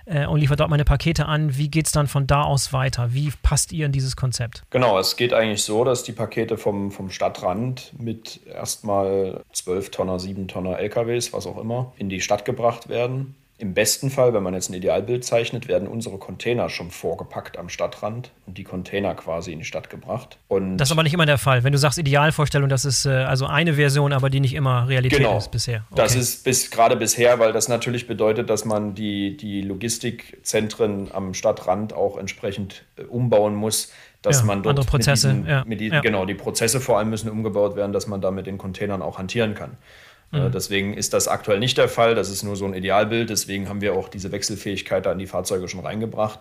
äh, 0.07 0.25
und 0.25 0.39
liefert 0.39 0.59
dort 0.59 0.69
meine 0.69 0.85
Pakete 0.85 1.25
an. 1.25 1.57
Wie 1.57 1.69
geht 1.69 1.85
es 1.85 1.91
dann 1.91 2.07
von 2.07 2.27
da 2.27 2.43
aus 2.43 2.73
weiter? 2.73 3.13
Wie 3.13 3.31
passt 3.43 3.71
ihr 3.71 3.85
in 3.85 3.91
dieses 3.91 4.15
Konzept? 4.15 4.63
Genau, 4.69 4.97
es 4.97 5.15
geht 5.15 5.33
eigentlich 5.33 5.63
so, 5.63 5.83
dass 5.83 6.03
die 6.03 6.11
Pakete 6.11 6.57
vom, 6.57 6.91
vom 6.91 7.09
Stadtrand 7.09 7.93
mit 7.99 8.39
erstmal 8.47 9.43
12 9.53 9.91
Tonner, 9.91 10.19
7 10.19 10.47
Tonner 10.47 10.79
LKWs, 10.79 11.33
was 11.33 11.45
auch 11.45 11.57
immer, 11.57 11.93
in 11.97 12.09
die 12.09 12.21
Stadt 12.21 12.45
gebracht 12.45 12.89
werden. 12.89 13.35
Im 13.59 13.73
besten 13.73 14.11
Fall, 14.11 14.35
wenn 14.35 14.43
man 14.43 14.53
jetzt 14.53 14.69
ein 14.69 14.75
Idealbild 14.75 15.25
zeichnet, 15.25 15.67
werden 15.67 15.87
unsere 15.87 16.19
Container 16.19 16.69
schon 16.69 16.91
vorgepackt 16.91 17.57
am 17.57 17.69
Stadtrand 17.69 18.31
und 18.45 18.57
die 18.59 18.63
Container 18.63 19.15
quasi 19.15 19.51
in 19.51 19.57
die 19.57 19.65
Stadt 19.65 19.89
gebracht. 19.89 20.37
Und 20.47 20.77
das 20.77 20.89
ist 20.89 20.91
aber 20.91 21.01
nicht 21.01 21.13
immer 21.13 21.25
der 21.25 21.39
Fall. 21.39 21.63
Wenn 21.63 21.71
du 21.71 21.79
sagst 21.79 21.97
Idealvorstellung, 21.97 22.69
das 22.69 22.85
ist 22.85 23.07
äh, 23.07 23.09
also 23.09 23.47
eine 23.47 23.73
Version, 23.73 24.13
aber 24.13 24.29
die 24.29 24.41
nicht 24.41 24.53
immer 24.53 24.87
Realität 24.87 25.17
genau. 25.17 25.39
ist 25.39 25.49
bisher. 25.49 25.85
Okay. 25.89 26.01
Das 26.03 26.15
ist 26.15 26.43
bis, 26.43 26.69
gerade 26.69 26.95
bisher, 26.95 27.39
weil 27.39 27.51
das 27.51 27.67
natürlich 27.67 28.05
bedeutet, 28.05 28.51
dass 28.51 28.63
man 28.63 28.93
die, 28.93 29.35
die 29.35 29.63
Logistikzentren 29.63 31.11
am 31.11 31.33
Stadtrand 31.33 31.93
auch 31.93 32.17
entsprechend 32.17 32.85
äh, 32.95 33.03
umbauen 33.03 33.55
muss, 33.55 33.91
dass 34.21 34.41
ja, 34.41 34.45
man 34.45 34.63
dort 34.63 34.77
andere 34.77 34.85
Prozesse, 34.85 35.29
mit 35.29 35.37
diesen, 35.37 35.49
ja, 35.49 35.63
mit 35.65 35.79
die, 35.79 35.87
ja. 35.87 36.01
genau 36.01 36.25
die 36.25 36.35
Prozesse 36.35 36.79
vor 36.79 36.97
allem 36.99 37.09
müssen 37.09 37.29
umgebaut 37.29 37.75
werden, 37.75 37.93
dass 37.93 38.07
man 38.07 38.21
da 38.21 38.29
mit 38.29 38.45
den 38.45 38.57
Containern 38.57 39.01
auch 39.01 39.17
hantieren 39.17 39.55
kann. 39.55 39.77
Äh, 40.31 40.39
mhm. 40.39 40.51
Deswegen 40.51 40.93
ist 40.93 41.13
das 41.13 41.27
aktuell 41.27 41.59
nicht 41.59 41.77
der 41.77 41.89
Fall. 41.89 42.15
Das 42.15 42.29
ist 42.29 42.43
nur 42.43 42.55
so 42.55 42.65
ein 42.65 42.73
Idealbild. 42.73 43.29
Deswegen 43.29 43.69
haben 43.69 43.81
wir 43.81 43.93
auch 43.93 44.09
diese 44.09 44.31
Wechselfähigkeit 44.31 45.05
da 45.05 45.11
in 45.11 45.19
die 45.19 45.27
Fahrzeuge 45.27 45.67
schon 45.67 45.81
reingebracht, 45.81 46.39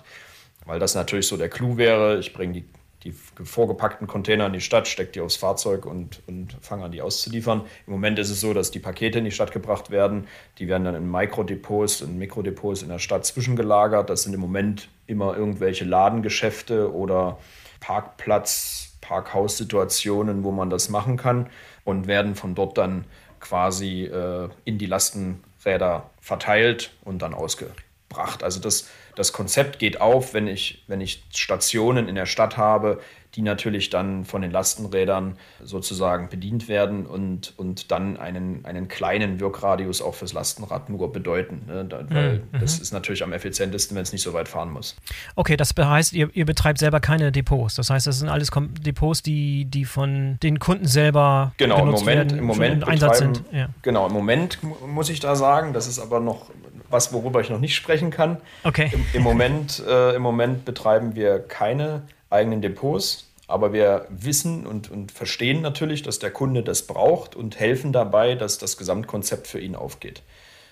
weil 0.64 0.78
das 0.78 0.94
natürlich 0.94 1.26
so 1.26 1.36
der 1.36 1.48
Clou 1.48 1.76
wäre. 1.76 2.18
Ich 2.18 2.32
bringe 2.32 2.52
die, 2.54 2.64
die 3.04 3.12
vorgepackten 3.12 4.06
Container 4.06 4.46
in 4.46 4.52
die 4.52 4.60
Stadt, 4.60 4.88
stecke 4.88 5.12
die 5.12 5.20
aufs 5.20 5.36
Fahrzeug 5.36 5.86
und, 5.86 6.22
und 6.26 6.56
fange 6.60 6.84
an, 6.84 6.92
die 6.92 7.02
auszuliefern. 7.02 7.62
Im 7.86 7.92
Moment 7.92 8.18
ist 8.18 8.30
es 8.30 8.40
so, 8.40 8.52
dass 8.52 8.70
die 8.70 8.80
Pakete 8.80 9.18
in 9.18 9.24
die 9.24 9.30
Stadt 9.30 9.52
gebracht 9.52 9.90
werden. 9.90 10.26
Die 10.58 10.66
werden 10.66 10.84
dann 10.84 10.96
in 10.96 11.10
Mikrodepots 11.10 12.02
und 12.02 12.18
Mikrodepots 12.18 12.82
in 12.82 12.88
der 12.88 12.98
Stadt 12.98 13.24
zwischengelagert. 13.24 14.10
Das 14.10 14.24
sind 14.24 14.34
im 14.34 14.40
Moment 14.40 14.88
immer 15.06 15.36
irgendwelche 15.36 15.84
Ladengeschäfte 15.84 16.92
oder 16.92 17.38
Parkplatz, 17.78 18.96
Parkhaussituationen, 19.00 20.42
wo 20.42 20.50
man 20.50 20.70
das 20.70 20.88
machen 20.88 21.16
kann 21.16 21.48
und 21.84 22.08
werden 22.08 22.34
von 22.34 22.56
dort 22.56 22.76
dann 22.76 23.04
quasi 23.40 24.04
äh, 24.04 24.48
in 24.64 24.78
die 24.78 24.86
Lastenräder 24.86 26.10
verteilt 26.20 26.92
und 27.04 27.22
dann 27.22 27.34
ausgebracht. 27.34 28.42
Also 28.42 28.60
das, 28.60 28.88
das 29.14 29.32
Konzept 29.32 29.78
geht 29.78 30.00
auf, 30.00 30.34
wenn 30.34 30.46
ich, 30.46 30.84
wenn 30.86 31.00
ich 31.00 31.24
Stationen 31.34 32.08
in 32.08 32.14
der 32.14 32.26
Stadt 32.26 32.56
habe, 32.56 33.00
die 33.36 33.42
natürlich 33.42 33.90
dann 33.90 34.24
von 34.24 34.40
den 34.40 34.50
Lastenrädern 34.50 35.36
sozusagen 35.62 36.30
bedient 36.30 36.68
werden 36.68 37.06
und, 37.06 37.52
und 37.58 37.90
dann 37.90 38.16
einen, 38.16 38.64
einen 38.64 38.88
kleinen 38.88 39.38
Wirkradius 39.40 40.00
auch 40.00 40.14
fürs 40.14 40.32
Lastenrad 40.32 40.88
nur 40.88 41.12
bedeuten. 41.12 41.62
Ne? 41.66 41.84
Da, 41.84 42.00
weil 42.08 42.38
mhm. 42.38 42.60
das 42.60 42.78
ist 42.78 42.92
natürlich 42.92 43.22
am 43.22 43.34
effizientesten, 43.34 43.94
wenn 43.94 44.02
es 44.02 44.12
nicht 44.12 44.22
so 44.22 44.32
weit 44.32 44.48
fahren 44.48 44.72
muss. 44.72 44.96
Okay, 45.34 45.56
das 45.56 45.74
heißt, 45.78 46.14
ihr, 46.14 46.30
ihr 46.32 46.46
betreibt 46.46 46.78
selber 46.78 47.00
keine 47.00 47.30
Depots. 47.30 47.74
Das 47.74 47.90
heißt, 47.90 48.06
das 48.06 48.18
sind 48.18 48.30
alles 48.30 48.50
Depots, 48.80 49.22
die, 49.22 49.66
die 49.66 49.84
von 49.84 50.38
den 50.42 50.58
Kunden 50.58 50.86
selber 50.86 51.52
genau, 51.58 51.76
genutzt 51.76 52.00
im 52.00 52.06
Moment, 52.06 52.30
werden, 52.30 52.38
im 52.38 52.44
Moment 52.44 52.82
im 52.82 52.88
Einsatz 52.88 53.18
sind. 53.18 53.44
Ja. 53.52 53.68
Genau, 53.82 54.06
im 54.06 54.12
Moment 54.14 54.58
muss 54.86 55.10
ich 55.10 55.20
da 55.20 55.36
sagen, 55.36 55.74
das 55.74 55.86
ist 55.86 55.98
aber 55.98 56.20
noch 56.20 56.50
was, 56.88 57.12
worüber 57.12 57.40
ich 57.40 57.50
noch 57.50 57.60
nicht 57.60 57.74
sprechen 57.74 58.10
kann. 58.10 58.38
Okay. 58.64 58.90
Im, 58.92 59.04
im 59.12 59.22
Moment, 59.22 59.82
äh, 59.86 60.14
Im 60.14 60.22
Moment 60.22 60.64
betreiben 60.64 61.14
wir 61.14 61.38
keine 61.40 62.02
eigenen 62.30 62.62
Depots. 62.62 63.25
Aber 63.48 63.72
wir 63.72 64.06
wissen 64.10 64.66
und, 64.66 64.90
und 64.90 65.12
verstehen 65.12 65.62
natürlich, 65.62 66.02
dass 66.02 66.18
der 66.18 66.30
Kunde 66.30 66.62
das 66.62 66.82
braucht 66.82 67.36
und 67.36 67.60
helfen 67.60 67.92
dabei, 67.92 68.34
dass 68.34 68.58
das 68.58 68.76
Gesamtkonzept 68.76 69.46
für 69.46 69.60
ihn 69.60 69.76
aufgeht. 69.76 70.22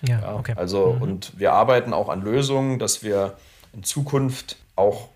Ja, 0.01 0.35
okay. 0.35 0.53
Also, 0.57 0.93
mhm. 0.93 1.01
und 1.01 1.39
wir 1.39 1.53
arbeiten 1.53 1.93
auch 1.93 2.09
an 2.09 2.21
Lösungen, 2.21 2.79
dass 2.79 3.01
wir 3.01 3.37
in 3.73 3.83
Zukunft 3.83 4.57
auch 4.75 5.09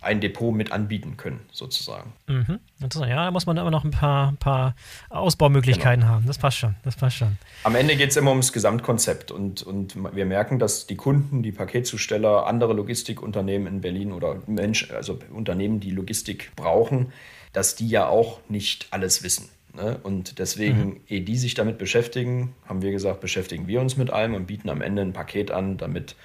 ein 0.00 0.20
Depot 0.20 0.54
mit 0.54 0.72
anbieten 0.72 1.16
können, 1.16 1.40
sozusagen. 1.52 2.12
Mhm. 2.26 2.58
Ja, 3.00 3.24
da 3.26 3.30
muss 3.30 3.46
man 3.46 3.58
aber 3.58 3.70
noch 3.70 3.84
ein 3.84 3.90
paar, 3.90 4.32
paar 4.40 4.74
Ausbaumöglichkeiten 5.10 6.00
genau. 6.00 6.14
haben. 6.14 6.26
Das 6.26 6.38
passt 6.38 6.58
schon. 6.58 6.76
Das 6.82 6.96
passt 6.96 7.16
schon. 7.16 7.36
Am 7.64 7.74
Ende 7.74 7.96
geht 7.96 8.10
es 8.10 8.16
immer 8.16 8.30
ums 8.30 8.52
Gesamtkonzept 8.52 9.30
und, 9.30 9.62
und 9.62 9.96
wir 10.14 10.24
merken, 10.24 10.58
dass 10.58 10.86
die 10.86 10.96
Kunden, 10.96 11.42
die 11.42 11.52
Paketzusteller, 11.52 12.46
andere 12.46 12.72
Logistikunternehmen 12.72 13.66
in 13.66 13.80
Berlin 13.80 14.12
oder 14.12 14.42
Mensch, 14.46 14.90
also 14.90 15.18
Unternehmen, 15.32 15.80
die 15.80 15.90
Logistik 15.90 16.52
brauchen, 16.56 17.12
dass 17.52 17.74
die 17.74 17.88
ja 17.88 18.08
auch 18.08 18.40
nicht 18.48 18.88
alles 18.90 19.22
wissen. 19.22 19.48
Ne? 19.74 19.98
Und 20.02 20.38
deswegen, 20.38 20.78
mhm. 20.78 21.00
ehe 21.08 21.20
die 21.20 21.36
sich 21.36 21.54
damit 21.54 21.78
beschäftigen, 21.78 22.54
haben 22.66 22.82
wir 22.82 22.90
gesagt, 22.90 23.20
beschäftigen 23.20 23.66
wir 23.66 23.80
uns 23.80 23.96
mit 23.96 24.10
allem 24.10 24.34
und 24.34 24.46
bieten 24.46 24.68
am 24.68 24.80
Ende 24.80 25.02
ein 25.02 25.12
Paket 25.12 25.50
an, 25.50 25.76
damit 25.76 26.16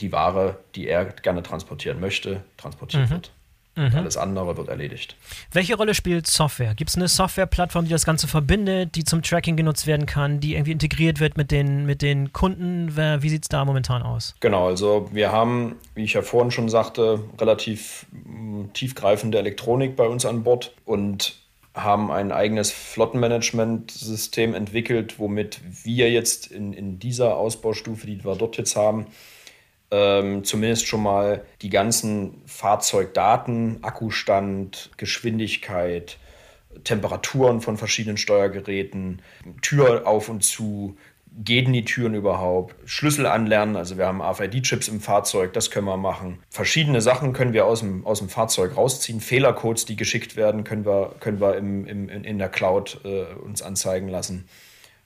die 0.00 0.12
Ware, 0.12 0.58
die 0.74 0.88
er 0.88 1.06
gerne 1.06 1.42
transportieren 1.42 2.00
möchte, 2.00 2.42
transportiert 2.56 3.04
mhm. 3.04 3.10
wird. 3.10 3.30
Mhm. 3.76 3.94
Alles 3.94 4.16
andere 4.16 4.56
wird 4.56 4.68
erledigt. 4.68 5.16
Welche 5.52 5.76
Rolle 5.76 5.94
spielt 5.94 6.26
Software? 6.26 6.74
Gibt 6.74 6.88
es 6.88 6.96
eine 6.96 7.08
Softwareplattform, 7.08 7.84
die 7.84 7.90
das 7.90 8.06
Ganze 8.06 8.26
verbindet, 8.26 8.94
die 8.94 9.04
zum 9.04 9.22
Tracking 9.22 9.56
genutzt 9.56 9.86
werden 9.86 10.06
kann, 10.06 10.40
die 10.40 10.54
irgendwie 10.54 10.72
integriert 10.72 11.20
wird 11.20 11.36
mit 11.36 11.50
den, 11.50 11.84
mit 11.84 12.00
den 12.00 12.32
Kunden? 12.32 12.96
Wie 12.96 13.28
sieht 13.28 13.42
es 13.42 13.48
da 13.48 13.66
momentan 13.66 14.02
aus? 14.02 14.34
Genau, 14.40 14.66
also 14.66 15.10
wir 15.12 15.30
haben, 15.30 15.76
wie 15.94 16.04
ich 16.04 16.14
ja 16.14 16.22
vorhin 16.22 16.50
schon 16.50 16.70
sagte, 16.70 17.20
relativ 17.38 18.06
mm, 18.12 18.72
tiefgreifende 18.72 19.38
Elektronik 19.38 19.94
bei 19.94 20.06
uns 20.06 20.24
an 20.24 20.42
Bord 20.42 20.74
und 20.86 21.36
haben 21.74 22.10
ein 22.10 22.32
eigenes 22.32 22.72
Flottenmanagementsystem 22.72 24.54
entwickelt, 24.54 25.18
womit 25.18 25.60
wir 25.84 26.10
jetzt 26.10 26.46
in, 26.46 26.72
in 26.72 26.98
dieser 26.98 27.36
Ausbaustufe, 27.36 28.06
die 28.06 28.24
wir 28.24 28.36
dort 28.36 28.56
jetzt 28.56 28.74
haben, 28.74 29.06
ähm, 29.90 30.44
zumindest 30.44 30.86
schon 30.86 31.02
mal 31.02 31.44
die 31.62 31.70
ganzen 31.70 32.42
Fahrzeugdaten, 32.46 33.78
Akkustand, 33.82 34.90
Geschwindigkeit, 34.96 36.18
Temperaturen 36.84 37.60
von 37.60 37.76
verschiedenen 37.76 38.16
Steuergeräten, 38.16 39.22
Tür 39.62 40.06
auf 40.06 40.28
und 40.28 40.42
zu, 40.42 40.96
gehen 41.38 41.72
die 41.72 41.84
Türen 41.84 42.14
überhaupt, 42.14 42.74
Schlüssel 42.86 43.26
anlernen, 43.26 43.76
also 43.76 43.98
wir 43.98 44.06
haben 44.06 44.22
RFID-Chips 44.22 44.88
im 44.88 45.00
Fahrzeug, 45.00 45.52
das 45.52 45.70
können 45.70 45.86
wir 45.86 45.98
machen. 45.98 46.38
Verschiedene 46.48 47.02
Sachen 47.02 47.34
können 47.34 47.52
wir 47.52 47.66
aus 47.66 47.80
dem, 47.80 48.06
aus 48.06 48.20
dem 48.20 48.30
Fahrzeug 48.30 48.76
rausziehen, 48.76 49.20
Fehlercodes, 49.20 49.84
die 49.84 49.96
geschickt 49.96 50.36
werden, 50.36 50.64
können 50.64 50.86
wir, 50.86 51.14
können 51.20 51.40
wir 51.40 51.56
im, 51.56 51.86
im, 51.86 52.08
in 52.08 52.38
der 52.38 52.48
Cloud 52.48 53.00
äh, 53.04 53.24
uns 53.34 53.60
anzeigen 53.60 54.08
lassen. 54.08 54.48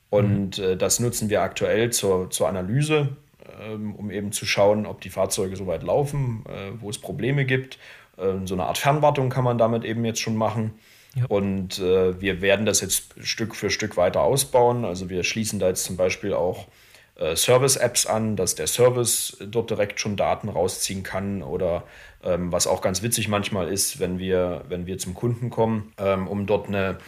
Und 0.08 0.58
mhm. 0.58 0.64
äh, 0.64 0.76
das 0.76 1.00
nutzen 1.00 1.30
wir 1.30 1.42
aktuell 1.42 1.90
zur, 1.90 2.30
zur 2.30 2.48
Analyse 2.48 3.16
ähm, 3.60 3.94
um 3.94 4.10
eben 4.10 4.32
zu 4.32 4.46
schauen, 4.46 4.86
ob 4.86 5.00
die 5.00 5.10
Fahrzeuge 5.10 5.56
soweit 5.56 5.82
laufen, 5.82 6.44
äh, 6.48 6.72
wo 6.80 6.90
es 6.90 6.98
Probleme 6.98 7.44
gibt. 7.44 7.78
Ähm, 8.18 8.46
so 8.46 8.54
eine 8.54 8.64
Art 8.64 8.78
Fernwartung 8.78 9.30
kann 9.30 9.44
man 9.44 9.58
damit 9.58 9.84
eben 9.84 10.04
jetzt 10.04 10.20
schon 10.20 10.36
machen. 10.36 10.72
Ja. 11.14 11.24
Und 11.26 11.78
äh, 11.78 12.20
wir 12.20 12.40
werden 12.40 12.66
das 12.66 12.80
jetzt 12.80 13.14
Stück 13.20 13.54
für 13.54 13.70
Stück 13.70 13.96
weiter 13.96 14.22
ausbauen. 14.22 14.84
Also 14.84 15.10
wir 15.10 15.24
schließen 15.24 15.58
da 15.58 15.68
jetzt 15.68 15.84
zum 15.84 15.96
Beispiel 15.96 16.32
auch 16.34 16.68
äh, 17.16 17.34
Service-Apps 17.34 18.06
an, 18.06 18.36
dass 18.36 18.54
der 18.54 18.66
Service 18.66 19.36
dort 19.44 19.70
direkt 19.70 19.98
schon 19.98 20.16
Daten 20.16 20.48
rausziehen 20.48 21.02
kann 21.02 21.42
oder 21.42 21.82
ähm, 22.22 22.52
was 22.52 22.66
auch 22.66 22.80
ganz 22.80 23.02
witzig 23.02 23.28
manchmal 23.28 23.68
ist, 23.68 23.98
wenn 23.98 24.18
wir, 24.18 24.64
wenn 24.68 24.86
wir 24.86 24.98
zum 24.98 25.14
Kunden 25.14 25.50
kommen, 25.50 25.92
ähm, 25.98 26.28
um 26.28 26.46
dort 26.46 26.68
eine 26.68 26.98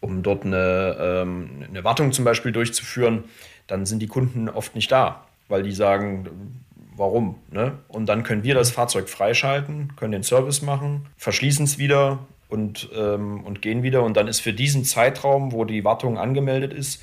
um 0.00 0.22
dort 0.22 0.44
eine, 0.44 0.96
ähm, 1.00 1.64
eine 1.68 1.82
Wartung 1.82 2.12
zum 2.12 2.24
Beispiel 2.24 2.52
durchzuführen, 2.52 3.24
dann 3.66 3.84
sind 3.84 3.98
die 3.98 4.06
Kunden 4.06 4.48
oft 4.48 4.76
nicht 4.76 4.92
da 4.92 5.27
weil 5.48 5.62
die 5.62 5.72
sagen, 5.72 6.62
warum? 6.96 7.36
Ne? 7.50 7.78
Und 7.88 8.06
dann 8.06 8.22
können 8.22 8.42
wir 8.42 8.54
das 8.54 8.70
Fahrzeug 8.70 9.08
freischalten, 9.08 9.94
können 9.96 10.12
den 10.12 10.22
Service 10.22 10.62
machen, 10.62 11.06
verschließen 11.16 11.64
es 11.64 11.78
wieder 11.78 12.26
und, 12.48 12.90
ähm, 12.94 13.44
und 13.44 13.62
gehen 13.62 13.82
wieder. 13.82 14.02
Und 14.02 14.16
dann 14.16 14.28
ist 14.28 14.40
für 14.40 14.52
diesen 14.52 14.84
Zeitraum, 14.84 15.52
wo 15.52 15.64
die 15.64 15.84
Wartung 15.84 16.18
angemeldet 16.18 16.72
ist, 16.72 17.02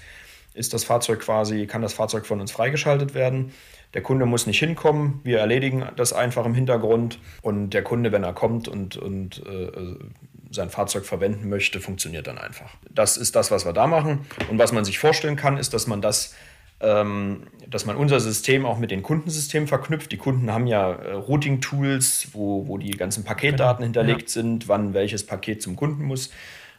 ist 0.53 0.73
das 0.73 0.83
Fahrzeug 0.83 1.19
quasi, 1.19 1.67
kann 1.67 1.81
das 1.81 1.93
Fahrzeug 1.93 2.25
von 2.25 2.39
uns 2.39 2.51
freigeschaltet 2.51 3.13
werden. 3.13 3.51
Der 3.93 4.01
Kunde 4.01 4.25
muss 4.25 4.45
nicht 4.45 4.59
hinkommen, 4.59 5.21
wir 5.23 5.39
erledigen 5.39 5.85
das 5.95 6.11
einfach 6.11 6.45
im 6.45 6.53
Hintergrund 6.53 7.19
und 7.41 7.69
der 7.69 7.81
Kunde, 7.81 8.11
wenn 8.11 8.23
er 8.23 8.33
kommt 8.33 8.67
und, 8.67 8.97
und 8.97 9.41
äh, 9.45 9.71
sein 10.51 10.69
Fahrzeug 10.69 11.05
verwenden 11.05 11.49
möchte, 11.49 11.79
funktioniert 11.79 12.27
dann 12.27 12.37
einfach. 12.37 12.75
Das 12.89 13.15
ist 13.15 13.35
das, 13.35 13.51
was 13.51 13.65
wir 13.65 13.73
da 13.73 13.87
machen. 13.87 14.25
Und 14.49 14.59
was 14.59 14.71
man 14.71 14.83
sich 14.83 14.99
vorstellen 14.99 15.35
kann, 15.35 15.57
ist, 15.57 15.73
dass 15.73 15.87
man 15.87 16.01
das 16.01 16.35
dass 16.79 17.85
man 17.85 17.95
unser 17.95 18.19
System 18.19 18.65
auch 18.65 18.77
mit 18.77 18.91
den 18.91 19.01
Kundensystemen 19.01 19.67
verknüpft. 19.67 20.11
Die 20.11 20.17
Kunden 20.17 20.51
haben 20.51 20.67
ja 20.67 20.91
äh, 20.91 21.13
Routing-Tools, 21.13 22.29
wo, 22.33 22.67
wo 22.67 22.77
die 22.77 22.91
ganzen 22.91 23.23
Paketdaten 23.23 23.77
genau. 23.77 23.85
hinterlegt 23.85 24.29
ja. 24.29 24.41
sind, 24.41 24.67
wann 24.67 24.93
welches 24.93 25.25
Paket 25.25 25.61
zum 25.61 25.75
Kunden 25.75 26.03
muss 26.03 26.31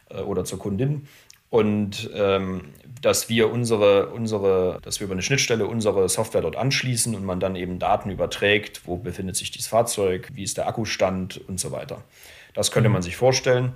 äh, 0.09 0.19
oder 0.19 0.45
zur 0.45 0.59
Kundin. 0.59 1.07
Und 1.49 2.09
ähm, 2.13 2.73
dass 3.01 3.29
wir 3.29 3.51
unsere, 3.51 4.09
unsere, 4.09 4.79
dass 4.81 4.99
wir 4.99 5.05
über 5.05 5.13
eine 5.13 5.21
Schnittstelle 5.21 5.65
unsere 5.65 6.09
Software 6.09 6.41
dort 6.41 6.57
anschließen 6.57 7.15
und 7.15 7.23
man 7.23 7.39
dann 7.39 7.55
eben 7.55 7.79
Daten 7.79 8.09
überträgt, 8.09 8.81
wo 8.85 8.97
befindet 8.97 9.35
sich 9.35 9.51
dieses 9.51 9.67
Fahrzeug, 9.67 10.29
wie 10.33 10.43
ist 10.43 10.57
der 10.57 10.67
Akkustand 10.67 11.41
und 11.47 11.59
so 11.59 11.71
weiter. 11.71 12.03
Das 12.53 12.71
könnte 12.71 12.89
mhm. 12.89 12.93
man 12.93 13.01
sich 13.01 13.15
vorstellen. 13.15 13.73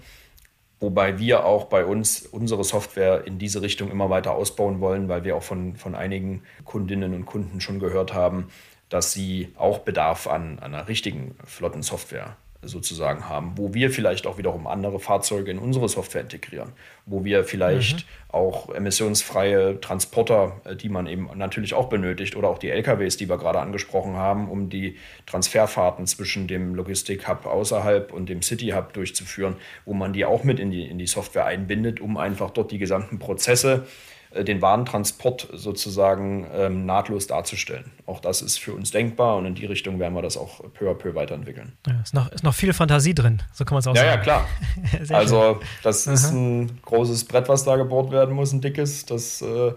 Wobei 0.81 1.19
wir 1.19 1.45
auch 1.45 1.65
bei 1.65 1.85
uns 1.85 2.25
unsere 2.25 2.63
Software 2.63 3.25
in 3.25 3.37
diese 3.37 3.61
Richtung 3.61 3.91
immer 3.91 4.09
weiter 4.09 4.33
ausbauen 4.33 4.81
wollen, 4.81 5.07
weil 5.09 5.23
wir 5.23 5.35
auch 5.35 5.43
von, 5.43 5.75
von 5.75 5.93
einigen 5.93 6.41
Kundinnen 6.65 7.13
und 7.13 7.27
Kunden 7.27 7.61
schon 7.61 7.79
gehört 7.79 8.15
haben, 8.15 8.47
dass 8.89 9.13
sie 9.13 9.53
auch 9.57 9.79
Bedarf 9.79 10.25
an, 10.25 10.57
an 10.57 10.73
einer 10.73 10.87
richtigen 10.87 11.35
Flottensoftware 11.45 12.35
sozusagen 12.63 13.27
haben, 13.27 13.53
wo 13.55 13.73
wir 13.73 13.89
vielleicht 13.89 14.27
auch 14.27 14.37
wiederum 14.37 14.67
andere 14.67 14.99
Fahrzeuge 14.99 15.49
in 15.49 15.57
unsere 15.57 15.89
Software 15.89 16.21
integrieren, 16.21 16.73
wo 17.05 17.23
wir 17.23 17.43
vielleicht 17.43 17.99
mhm. 17.99 18.35
auch 18.35 18.73
emissionsfreie 18.73 19.81
Transporter, 19.81 20.61
äh, 20.65 20.75
die 20.75 20.89
man 20.89 21.07
eben 21.07 21.29
natürlich 21.35 21.73
auch 21.73 21.89
benötigt, 21.89 22.35
oder 22.35 22.49
auch 22.49 22.59
die 22.59 22.69
LKWs, 22.69 23.17
die 23.17 23.29
wir 23.29 23.37
gerade 23.37 23.59
angesprochen 23.59 24.15
haben, 24.15 24.49
um 24.49 24.69
die 24.69 24.97
Transferfahrten 25.25 26.05
zwischen 26.05 26.47
dem 26.47 26.75
Logistik-Hub 26.75 27.45
außerhalb 27.45 28.13
und 28.13 28.29
dem 28.29 28.41
City-Hub 28.41 28.93
durchzuführen, 28.93 29.55
wo 29.85 29.93
man 29.93 30.13
die 30.13 30.25
auch 30.25 30.43
mit 30.43 30.59
in 30.59 30.69
die, 30.69 30.87
in 30.87 30.99
die 30.99 31.07
Software 31.07 31.45
einbindet, 31.45 31.99
um 31.99 32.17
einfach 32.17 32.51
dort 32.51 32.71
die 32.71 32.77
gesamten 32.77 33.17
Prozesse 33.17 33.85
äh, 33.85 34.20
den 34.33 34.61
Warentransport 34.61 35.49
sozusagen 35.53 36.47
ähm, 36.53 36.85
nahtlos 36.85 37.27
darzustellen. 37.27 37.91
Auch 38.05 38.19
das 38.19 38.41
ist 38.41 38.59
für 38.59 38.73
uns 38.73 38.91
denkbar 38.91 39.35
und 39.35 39.45
in 39.45 39.55
die 39.55 39.65
Richtung 39.65 39.99
werden 39.99 40.13
wir 40.13 40.21
das 40.21 40.37
auch 40.37 40.61
peu 40.73 40.89
à 40.89 40.93
peu 40.93 41.15
weiterentwickeln. 41.15 41.73
Ja, 41.85 42.01
ist, 42.01 42.13
noch, 42.13 42.31
ist 42.31 42.43
noch 42.43 42.53
viel 42.53 42.71
Fantasie 42.73 43.13
drin, 43.13 43.41
so 43.53 43.65
kann 43.65 43.75
man 43.75 43.79
es 43.79 43.87
auch 43.87 43.95
ja, 43.95 44.03
sagen. 44.03 44.17
Ja, 44.17 44.23
klar. 44.23 44.47
also 45.17 45.59
das 45.83 46.07
Aha. 46.07 46.13
ist 46.13 46.31
ein 46.31 46.79
großes 46.83 47.25
Brett, 47.25 47.49
was 47.49 47.65
da 47.65 47.75
gebohrt 47.75 48.11
werden 48.11 48.33
muss, 48.33 48.53
ein 48.53 48.61
dickes. 48.61 49.05
Das 49.05 49.41
äh, 49.41 49.73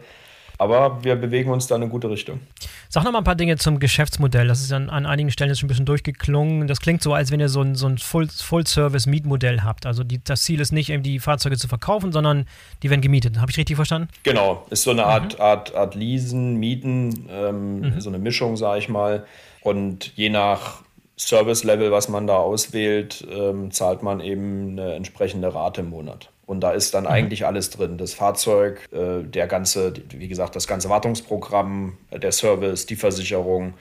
aber 0.59 1.03
wir 1.03 1.17
bewegen 1.17 1.51
uns 1.51 1.67
da 1.67 1.77
in 1.77 1.83
eine 1.83 1.91
gute 1.91 2.09
Richtung. 2.11 2.41
Sag 2.89 3.05
noch 3.05 3.13
mal 3.13 3.19
ein 3.19 3.25
paar 3.25 3.35
Dinge 3.35 3.57
zum 3.57 3.81
Geschäftsmodell. 3.81 4.47
Das 4.47 4.61
ist 4.61 4.73
an, 4.73 4.89
an 4.89 5.07
einigen 5.07 5.31
Stellen 5.31 5.51
jetzt 5.51 5.59
schon 5.59 5.67
ein 5.67 5.69
bisschen 5.69 5.87
durchgeklungen. 5.87 6.69
Das 6.69 6.81
klingt 6.81 7.03
so, 7.03 7.13
als 7.13 7.31
wenn 7.31 7.41
ihr 7.41 7.49
so 7.49 7.61
ein, 7.61 7.75
so 7.75 7.89
ein 7.89 7.99
Full-Service-Mietmodell 7.99 9.63
habt. 9.63 9.87
Also 9.87 10.05
die, 10.05 10.23
das 10.23 10.43
Ziel 10.43 10.61
ist 10.61 10.73
nicht, 10.73 10.91
eben 10.91 11.03
die 11.03 11.19
Fahrzeuge 11.19 11.57
zu 11.57 11.67
verkaufen, 11.67 12.13
sondern 12.13 12.47
die 12.83 12.91
werden 12.91 13.01
gemietet. 13.01 13.41
Habe 13.41 13.51
ich 13.51 13.57
richtig 13.57 13.77
verstanden? 13.77 14.09
Genau. 14.23 14.65
Ist 14.71 14.85
so 14.85 14.91
eine 14.91 15.07
Art, 15.07 15.35
mhm. 15.35 15.45
Art, 15.45 15.75
Art 15.75 15.95
Leasen, 15.95 16.57
Mieten, 16.57 17.29
ähm, 17.31 17.81
mhm. 17.81 18.01
so 18.01 18.09
eine 18.09 18.19
Mischung, 18.19 18.57
sage 18.57 18.79
ich 18.79 18.89
mal. 18.89 19.27
Und 19.63 20.13
je 20.17 20.29
nach 20.29 20.83
Service-Level, 21.17 21.91
was 21.91 22.09
man 22.09 22.27
da 22.27 22.37
auswählt, 22.37 23.27
ähm, 23.31 23.71
zahlt 23.71 24.03
man 24.03 24.21
eben 24.21 24.71
eine 24.73 24.95
entsprechende 24.95 25.55
Rate 25.55 25.81
im 25.81 25.91
Monat. 25.91 26.31
Und 26.47 26.61
da 26.61 26.73
ist 26.73 26.95
dann 26.95 27.05
mhm. 27.05 27.11
eigentlich 27.11 27.47
alles 27.47 27.71
drin. 27.71 27.99
Das 27.99 28.15
Fahrzeug, 28.15 28.87
äh, 28.93 29.23
der 29.23 29.47
ganze, 29.47 29.95
wie 30.11 30.29
gesagt, 30.29 30.57
das 30.57 30.67
ganze 30.67 30.89
Wartungsprogramm, 30.89 31.99
äh, 32.11 32.19
der 32.19 32.33
Service, 32.33 32.87
die 32.87 32.97
Versicherung, 32.97 33.75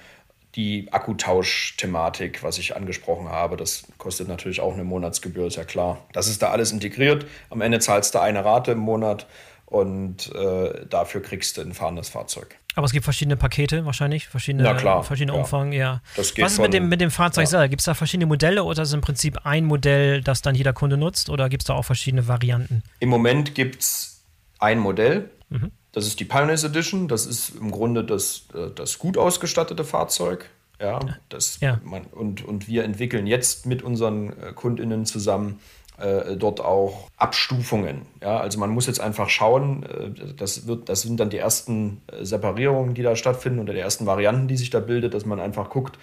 die 0.56 0.88
Akkutausch-Thematik, 0.92 2.44
was 2.44 2.60
ich 2.60 2.76
angesprochen 2.76 3.30
habe, 3.30 3.58
das 3.58 3.86
kostet 3.98 4.28
natürlich 4.28 4.62
auch 4.62 4.74
eine 4.74 4.84
Monatsgebühr, 4.84 5.48
ist 5.48 5.56
ja 5.56 5.64
klar. 5.64 6.06
Das 6.14 6.28
ist 6.28 6.42
da 6.42 6.52
alles 6.52 6.72
integriert. 6.72 7.26
Am 7.50 7.62
Ende 7.62 7.80
zahlst 7.80 8.14
du 8.14 8.20
eine 8.20 8.46
Rate 8.46 8.74
im 8.74 8.78
Monat 8.78 9.26
und 9.66 10.34
äh, 10.36 10.86
dafür 10.88 11.22
kriegst 11.22 11.58
du 11.58 11.62
ein 11.62 11.74
fahrendes 11.74 12.10
Fahrzeug. 12.10 12.56
Aber 12.76 12.86
es 12.86 12.92
gibt 12.92 13.04
verschiedene 13.04 13.38
Pakete 13.38 13.86
wahrscheinlich, 13.86 14.28
verschiedene, 14.28 14.64
Na 14.64 14.74
klar, 14.74 15.04
verschiedene 15.04 15.34
ja. 15.34 15.40
Umfang, 15.40 15.72
ja. 15.72 16.02
Was 16.16 16.32
ist 16.32 16.56
von, 16.56 16.64
mit 16.64 16.74
dem, 16.74 16.90
mit 16.90 17.02
dem 17.02 17.12
Fahrzeug 17.12 17.44
ja. 17.44 17.50
selber? 17.50 17.70
Gibt 17.70 17.82
es 17.82 17.86
da 17.86 17.94
verschiedene 17.94 18.26
Modelle 18.26 18.64
oder 18.64 18.82
ist 18.82 18.90
es 18.90 18.94
im 18.94 19.02
Prinzip 19.02 19.46
ein 19.46 19.66
Modell, 19.66 20.22
das 20.22 20.42
dann 20.42 20.56
jeder 20.56 20.74
Kunde 20.74 20.98
nutzt 20.98 21.30
oder 21.30 21.50
gibt 21.50 21.64
es 21.64 21.68
da 21.68 21.74
auch 21.74 21.86
verschiedene 21.86 22.28
Varianten? 22.28 22.84
Im 23.00 23.10
Moment 23.10 23.56
gibt 23.56 23.82
es 23.82 24.24
ein 24.60 24.80
Modell. 24.80 25.30
Mhm. 25.50 25.72
Das 25.92 26.08
ist 26.08 26.20
die 26.20 26.26
Pioneers 26.26 26.64
Edition. 26.64 27.08
Das 27.08 27.26
ist 27.26 27.50
im 27.50 27.72
Grunde 27.72 28.04
das, 28.04 28.48
äh, 28.54 28.72
das 28.74 28.98
gut 28.98 29.18
ausgestattete 29.18 29.84
Fahrzeug. 29.84 30.50
Ja, 30.82 31.00
das 31.30 31.60
ja. 31.62 31.80
Man, 31.84 32.06
und, 32.06 32.44
und 32.44 32.68
wir 32.68 32.84
entwickeln 32.84 33.28
jetzt 33.28 33.66
mit 33.66 33.84
unseren 33.84 34.30
äh, 34.30 34.54
KundInnen 34.54 35.06
zusammen 35.06 35.60
äh, 35.98 36.36
dort 36.36 36.60
auch 36.62 37.10
Abstufungen. 37.18 38.04
Ja, 38.22 38.40
also 38.40 38.60
man 38.60 38.72
muss 38.72 38.88
jetzt 38.88 39.00
einfach 39.00 39.30
schauen, 39.30 39.84
äh, 39.84 40.34
das, 40.36 40.68
wird, 40.68 40.90
das 40.90 41.02
sind 41.02 41.20
dann 41.20 41.30
die 41.30 41.38
ersten 41.38 42.02
äh, 42.08 42.26
Separierungen, 42.26 42.94
die 42.94 43.04
da 43.04 43.16
stattfinden 43.16 43.60
oder 43.60 43.74
die 43.74 43.80
ersten 43.80 44.06
Varianten, 44.06 44.48
die 44.48 44.58
sich 44.58 44.70
da 44.70 44.80
bildet, 44.80 45.14
dass 45.14 45.26
man 45.26 45.40
einfach 45.40 45.70
guckt, 45.70 45.98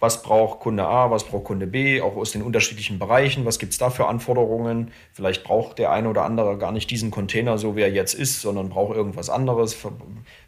was 0.00 0.22
braucht 0.22 0.60
Kunde 0.60 0.86
A, 0.86 1.10
was 1.10 1.24
braucht 1.24 1.44
Kunde 1.44 1.66
B, 1.66 2.00
auch 2.00 2.16
aus 2.16 2.32
den 2.32 2.40
unterschiedlichen 2.40 2.98
Bereichen, 2.98 3.44
was 3.44 3.58
gibt 3.58 3.72
es 3.72 3.78
da 3.78 3.90
für 3.90 4.06
Anforderungen. 4.06 4.92
Vielleicht 5.12 5.44
braucht 5.44 5.78
der 5.78 5.92
eine 5.92 6.08
oder 6.08 6.24
andere 6.24 6.56
gar 6.56 6.72
nicht 6.72 6.90
diesen 6.90 7.10
Container 7.10 7.58
so, 7.58 7.76
wie 7.76 7.82
er 7.82 7.92
jetzt 7.92 8.14
ist, 8.14 8.40
sondern 8.40 8.70
braucht 8.70 8.96
irgendwas 8.96 9.28
anderes. 9.28 9.76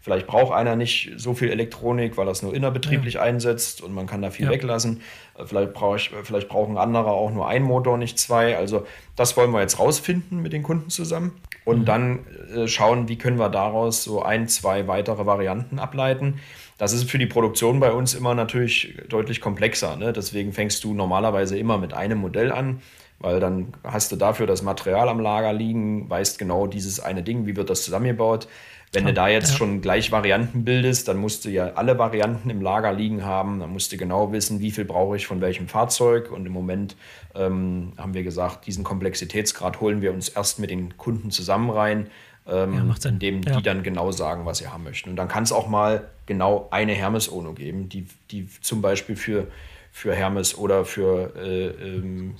Vielleicht 0.03 0.27
braucht 0.27 0.53
einer 0.53 0.75
nicht 0.75 1.13
so 1.17 1.33
viel 1.33 1.51
Elektronik, 1.51 2.17
weil 2.17 2.27
er 2.27 2.33
es 2.33 2.43
nur 2.43 2.53
innerbetrieblich 2.53 3.15
ja. 3.15 3.23
einsetzt 3.23 3.81
und 3.81 3.95
man 3.95 4.09
kann 4.09 4.21
da 4.21 4.31
viel 4.31 4.47
ja. 4.47 4.51
weglassen. 4.51 5.01
Äh, 5.39 5.47
vielleicht, 5.47 5.73
brauch 5.75 5.95
ich, 5.95 6.11
vielleicht 6.25 6.49
brauchen 6.49 6.77
andere 6.77 7.13
auch 7.13 7.31
nur 7.31 7.47
einen 7.47 7.65
Motor, 7.65 7.97
nicht 7.99 8.19
zwei. 8.19 8.57
Also 8.57 8.85
das 9.15 9.37
wollen 9.37 9.53
wir 9.53 9.61
jetzt 9.61 9.79
rausfinden 9.79 10.43
mit 10.43 10.53
den 10.53 10.65
Kunden 10.65 10.91
zusammen 10.91 11.41
und 11.65 11.81
mhm. 11.81 11.85
dann 11.85 12.19
äh, 12.53 12.67
schauen, 12.67 13.07
wie 13.09 13.17
können 13.17 13.39
wir 13.39 13.49
daraus 13.49 14.03
so 14.03 14.23
ein, 14.23 14.49
zwei 14.49 14.89
weitere 14.89 15.25
Varianten 15.25 15.79
ableiten. 15.79 16.41
Das 16.79 16.93
ist 16.93 17.09
für 17.09 17.19
die 17.19 17.27
Produktion 17.27 17.79
bei 17.79 17.93
uns 17.93 18.13
immer 18.13 18.35
natürlich 18.35 18.97
deutlich 19.09 19.41
komplexer. 19.41 19.97
Ne? 19.97 20.13
Deswegen 20.13 20.53
fängst 20.53 20.83
du 20.83 20.95
normalerweise 20.95 21.57
immer 21.57 21.79
mit 21.79 21.95
einem 21.95 22.19
Modell 22.19 22.51
an, 22.51 22.83
weil 23.21 23.39
dann 23.39 23.69
hast 23.85 24.11
du 24.11 24.17
dafür 24.17 24.49
das 24.49 24.63
Material 24.63 25.09
am 25.09 25.21
Lager 25.21 25.53
liegen, 25.53 26.11
weißt 26.11 26.41
genau 26.41 26.67
dieses 26.67 26.99
eine 26.99 27.23
Ding, 27.23 27.47
wie 27.47 27.55
wird 27.55 27.71
das 27.71 27.85
zusammengebaut. 27.85 28.49
Wenn 28.95 29.07
du 29.07 29.15
da 29.15 29.27
jetzt 29.27 29.53
ja. 29.53 29.57
schon 29.57 29.81
gleich 29.81 30.13
Varianten 30.13 30.65
bildest, 30.65 31.09
dann 31.09 31.17
musst 31.17 31.47
du 31.47 31.49
ja 31.49 31.73
alle 31.75 31.99
Varianten 31.99 32.51
im 32.51 32.61
Lager 32.61 32.93
liegen 32.93 33.25
haben. 33.25 33.61
Dann 33.61 33.71
musst 33.71 33.91
du 33.91 33.97
genau 33.97 34.33
wissen, 34.33 34.61
wie 34.61 34.71
viel 34.71 34.85
brauche 34.85 35.17
ich 35.17 35.27
von 35.27 35.41
welchem 35.41 35.67
Fahrzeug. 35.67 36.31
Und 36.31 36.45
im 36.45 36.53
Moment 36.53 36.95
ähm, 37.35 37.95
haben 37.97 38.13
wir 38.13 38.23
gesagt, 38.23 38.67
diesen 38.67 38.85
Komplexitätsgrad 38.85 39.81
holen 39.81 40.03
wir 40.03 40.13
uns 40.13 40.29
erst 40.29 40.59
mit 40.59 40.69
den 40.69 40.99
Kunden 40.99 41.31
zusammen 41.31 41.71
rein, 41.71 42.09
ähm, 42.47 42.75
ja, 42.75 43.09
indem 43.09 43.43
ja. 43.43 43.57
die 43.57 43.63
dann 43.63 43.83
genau 43.83 44.13
sagen, 44.13 44.45
was 44.45 44.59
sie 44.59 44.69
haben 44.69 44.85
möchten. 44.85 45.09
Und 45.09 45.17
dann 45.17 45.29
kann 45.29 45.45
es 45.45 45.53
auch 45.53 45.69
mal 45.69 46.09
genau 46.27 46.69
eine 46.71 46.93
Hermes-Ono 46.93 47.55
geben, 47.55 47.89
die, 47.89 48.07
die 48.31 48.47
zum 48.61 48.83
Beispiel 48.83 49.17
für, 49.17 49.47
für 49.91 50.15
Hermes 50.15 50.59
oder 50.59 50.85
für 50.85 51.33
äh, 51.37 51.69
ähm, 51.69 52.35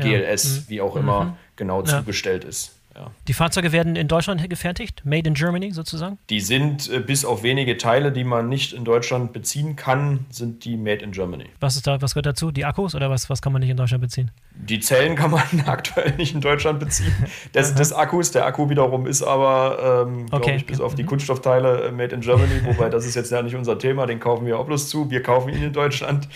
GLS, 0.00 0.44
ja. 0.44 0.60
Mhm. 0.60 0.64
wie 0.68 0.80
auch 0.80 0.96
immer, 0.96 1.24
mhm. 1.24 1.32
genau 1.54 1.82
zugestellt 1.82 2.42
ist. 2.42 2.77
Ja. 2.98 3.12
Die 3.28 3.32
Fahrzeuge 3.32 3.70
werden 3.70 3.94
in 3.94 4.08
Deutschland 4.08 4.48
gefertigt, 4.50 5.02
made 5.04 5.28
in 5.28 5.34
Germany 5.34 5.70
sozusagen? 5.70 6.18
Die 6.30 6.40
sind 6.40 6.90
äh, 6.90 6.98
bis 6.98 7.24
auf 7.24 7.44
wenige 7.44 7.76
Teile, 7.76 8.10
die 8.10 8.24
man 8.24 8.48
nicht 8.48 8.72
in 8.72 8.84
Deutschland 8.84 9.32
beziehen 9.32 9.76
kann, 9.76 10.26
sind 10.30 10.64
die 10.64 10.76
made 10.76 11.04
in 11.04 11.12
Germany. 11.12 11.44
Was 11.60 11.76
ist 11.76 11.86
da, 11.86 12.02
was 12.02 12.14
gehört 12.14 12.26
dazu? 12.26 12.50
Die 12.50 12.64
Akkus 12.64 12.96
oder 12.96 13.08
was, 13.08 13.30
was 13.30 13.40
kann 13.40 13.52
man 13.52 13.60
nicht 13.60 13.70
in 13.70 13.76
Deutschland 13.76 14.02
beziehen? 14.02 14.32
Die 14.56 14.80
Zellen 14.80 15.14
kann 15.14 15.30
man 15.30 15.42
aktuell 15.66 16.12
nicht 16.16 16.34
in 16.34 16.40
Deutschland 16.40 16.80
beziehen. 16.80 17.12
Das, 17.52 17.72
des 17.74 17.92
Akkus, 17.92 18.32
der 18.32 18.46
Akku 18.46 18.68
wiederum 18.68 19.06
ist 19.06 19.22
aber, 19.22 20.06
ähm, 20.08 20.26
okay. 20.32 20.42
glaube 20.42 20.56
ich, 20.56 20.66
bis 20.66 20.80
auf 20.80 20.94
die. 20.94 21.08
Kunststoffteile 21.08 21.84
äh, 21.84 21.92
made 21.92 22.14
in 22.14 22.20
Germany, 22.20 22.60
wobei 22.64 22.90
das 22.90 23.06
ist 23.06 23.14
jetzt 23.14 23.30
ja 23.30 23.40
nicht 23.42 23.54
unser 23.54 23.78
Thema, 23.78 24.06
den 24.06 24.18
kaufen 24.18 24.44
wir 24.44 24.58
auch 24.58 24.66
bloß 24.66 24.88
zu. 24.88 25.10
Wir 25.10 25.22
kaufen 25.22 25.50
ihn 25.50 25.62
in 25.62 25.72
Deutschland. 25.72 26.28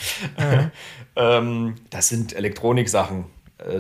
ähm, 1.17 1.75
das 1.91 2.09
sind 2.09 2.35
Elektroniksachen 2.35 3.25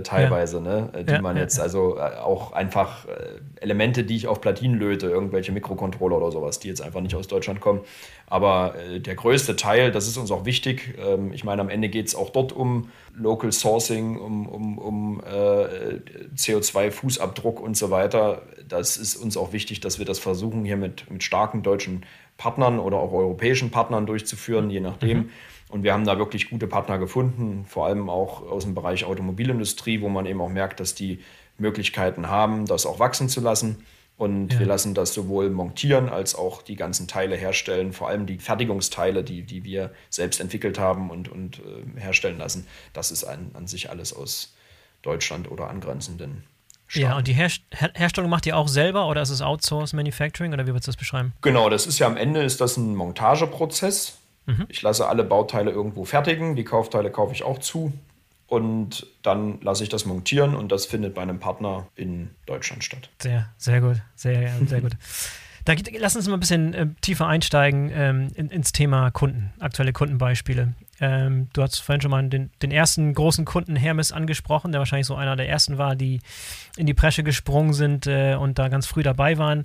teilweise, 0.02 0.56
ja. 0.58 0.62
ne? 0.62 1.04
die 1.04 1.12
ja, 1.12 1.20
man 1.20 1.36
jetzt 1.36 1.58
also 1.58 1.96
äh, 1.98 2.16
auch 2.16 2.52
einfach 2.52 3.06
äh, 3.06 3.40
Elemente, 3.60 4.04
die 4.04 4.16
ich 4.16 4.26
auf 4.26 4.40
Platinen 4.40 4.78
löte, 4.78 5.08
irgendwelche 5.08 5.52
Mikrocontroller 5.52 6.16
oder 6.16 6.30
sowas, 6.30 6.58
die 6.58 6.68
jetzt 6.68 6.82
einfach 6.82 7.00
nicht 7.00 7.14
aus 7.14 7.28
Deutschland 7.28 7.60
kommen. 7.60 7.80
Aber 8.26 8.74
äh, 8.76 9.00
der 9.00 9.14
größte 9.14 9.56
Teil, 9.56 9.90
das 9.92 10.06
ist 10.06 10.16
uns 10.16 10.30
auch 10.30 10.44
wichtig. 10.44 10.94
Ähm, 10.98 11.32
ich 11.32 11.44
meine, 11.44 11.62
am 11.62 11.68
Ende 11.68 11.88
geht 11.88 12.06
es 12.06 12.14
auch 12.14 12.30
dort 12.30 12.52
um 12.52 12.90
Local 13.14 13.52
Sourcing, 13.52 14.18
um, 14.18 14.46
um, 14.46 14.78
um 14.78 15.20
äh, 15.20 16.00
CO2-Fußabdruck 16.36 17.58
und 17.58 17.76
so 17.76 17.90
weiter. 17.90 18.42
Das 18.68 18.96
ist 18.96 19.16
uns 19.16 19.36
auch 19.36 19.52
wichtig, 19.52 19.80
dass 19.80 19.98
wir 19.98 20.06
das 20.06 20.18
versuchen, 20.18 20.64
hier 20.64 20.76
mit, 20.76 21.10
mit 21.10 21.22
starken 21.22 21.62
deutschen 21.62 22.06
Partnern 22.36 22.78
oder 22.78 22.98
auch 22.98 23.12
europäischen 23.12 23.70
Partnern 23.70 24.06
durchzuführen, 24.06 24.70
je 24.70 24.80
nachdem. 24.80 25.18
Mhm 25.18 25.30
und 25.72 25.82
wir 25.84 25.94
haben 25.94 26.04
da 26.04 26.18
wirklich 26.18 26.50
gute 26.50 26.66
Partner 26.66 26.98
gefunden, 26.98 27.64
vor 27.66 27.86
allem 27.86 28.10
auch 28.10 28.42
aus 28.42 28.64
dem 28.64 28.74
Bereich 28.74 29.06
Automobilindustrie, 29.06 30.02
wo 30.02 30.10
man 30.10 30.26
eben 30.26 30.42
auch 30.42 30.50
merkt, 30.50 30.80
dass 30.80 30.94
die 30.94 31.20
Möglichkeiten 31.56 32.28
haben, 32.28 32.66
das 32.66 32.84
auch 32.84 32.98
wachsen 32.98 33.30
zu 33.30 33.40
lassen. 33.40 33.82
Und 34.18 34.52
ja. 34.52 34.58
wir 34.58 34.66
lassen 34.66 34.92
das 34.92 35.14
sowohl 35.14 35.48
montieren 35.48 36.10
als 36.10 36.34
auch 36.34 36.60
die 36.60 36.76
ganzen 36.76 37.08
Teile 37.08 37.36
herstellen, 37.36 37.94
vor 37.94 38.08
allem 38.08 38.26
die 38.26 38.38
Fertigungsteile, 38.38 39.24
die, 39.24 39.44
die 39.44 39.64
wir 39.64 39.92
selbst 40.10 40.40
entwickelt 40.40 40.78
haben 40.78 41.08
und, 41.08 41.30
und 41.30 41.60
äh, 41.60 42.00
herstellen 42.00 42.36
lassen. 42.36 42.66
Das 42.92 43.10
ist 43.10 43.24
ein, 43.24 43.50
an 43.54 43.66
sich 43.66 43.88
alles 43.88 44.12
aus 44.12 44.54
Deutschland 45.00 45.50
oder 45.50 45.70
angrenzenden 45.70 46.44
Staaten. 46.86 47.06
Ja, 47.06 47.16
und 47.16 47.26
die 47.28 47.32
Her 47.32 47.48
Herstellung 47.94 48.28
macht 48.28 48.44
ihr 48.44 48.58
auch 48.58 48.68
selber 48.68 49.08
oder 49.08 49.22
ist 49.22 49.30
es 49.30 49.40
Outsource 49.40 49.94
Manufacturing 49.94 50.52
oder 50.52 50.64
wie 50.66 50.72
würdest 50.72 50.88
du 50.88 50.90
das 50.90 50.98
beschreiben? 50.98 51.32
Genau, 51.40 51.70
das 51.70 51.86
ist 51.86 51.98
ja 51.98 52.06
am 52.06 52.18
Ende 52.18 52.42
ist 52.42 52.60
das 52.60 52.76
ein 52.76 52.94
Montageprozess. 52.94 54.18
Mhm. 54.46 54.66
Ich 54.68 54.82
lasse 54.82 55.08
alle 55.08 55.24
Bauteile 55.24 55.70
irgendwo 55.70 56.04
fertigen, 56.04 56.56
die 56.56 56.64
Kaufteile 56.64 57.10
kaufe 57.10 57.32
ich 57.32 57.42
auch 57.42 57.58
zu 57.58 57.92
und 58.46 59.06
dann 59.22 59.60
lasse 59.62 59.82
ich 59.82 59.88
das 59.88 60.04
montieren 60.04 60.54
und 60.54 60.70
das 60.72 60.86
findet 60.86 61.14
bei 61.14 61.22
einem 61.22 61.38
Partner 61.38 61.86
in 61.94 62.30
Deutschland 62.46 62.84
statt. 62.84 63.08
Sehr, 63.20 63.48
sehr 63.56 63.80
gut, 63.80 64.02
sehr, 64.14 64.50
sehr 64.66 64.80
gut. 64.80 64.92
Da, 65.64 65.74
lass 65.96 66.16
uns 66.16 66.26
mal 66.26 66.34
ein 66.34 66.40
bisschen 66.40 66.74
äh, 66.74 66.88
tiefer 67.02 67.28
einsteigen 67.28 67.90
ähm, 67.94 68.28
in, 68.34 68.50
ins 68.50 68.72
Thema 68.72 69.12
Kunden, 69.12 69.52
aktuelle 69.60 69.92
Kundenbeispiele. 69.92 70.74
Ähm, 71.00 71.48
du 71.52 71.62
hast 71.62 71.78
vorhin 71.78 72.00
schon 72.00 72.10
mal 72.10 72.28
den, 72.28 72.50
den, 72.62 72.72
ersten 72.72 73.14
großen 73.14 73.44
Kunden 73.44 73.76
Hermes 73.76 74.10
angesprochen, 74.10 74.72
der 74.72 74.80
wahrscheinlich 74.80 75.06
so 75.06 75.14
einer 75.14 75.36
der 75.36 75.48
ersten 75.48 75.78
war, 75.78 75.94
die 75.94 76.20
in 76.76 76.86
die 76.86 76.94
Presche 76.94 77.22
gesprungen 77.22 77.74
sind 77.74 78.08
äh, 78.08 78.34
und 78.34 78.58
da 78.58 78.68
ganz 78.68 78.86
früh 78.86 79.04
dabei 79.04 79.38
waren. 79.38 79.64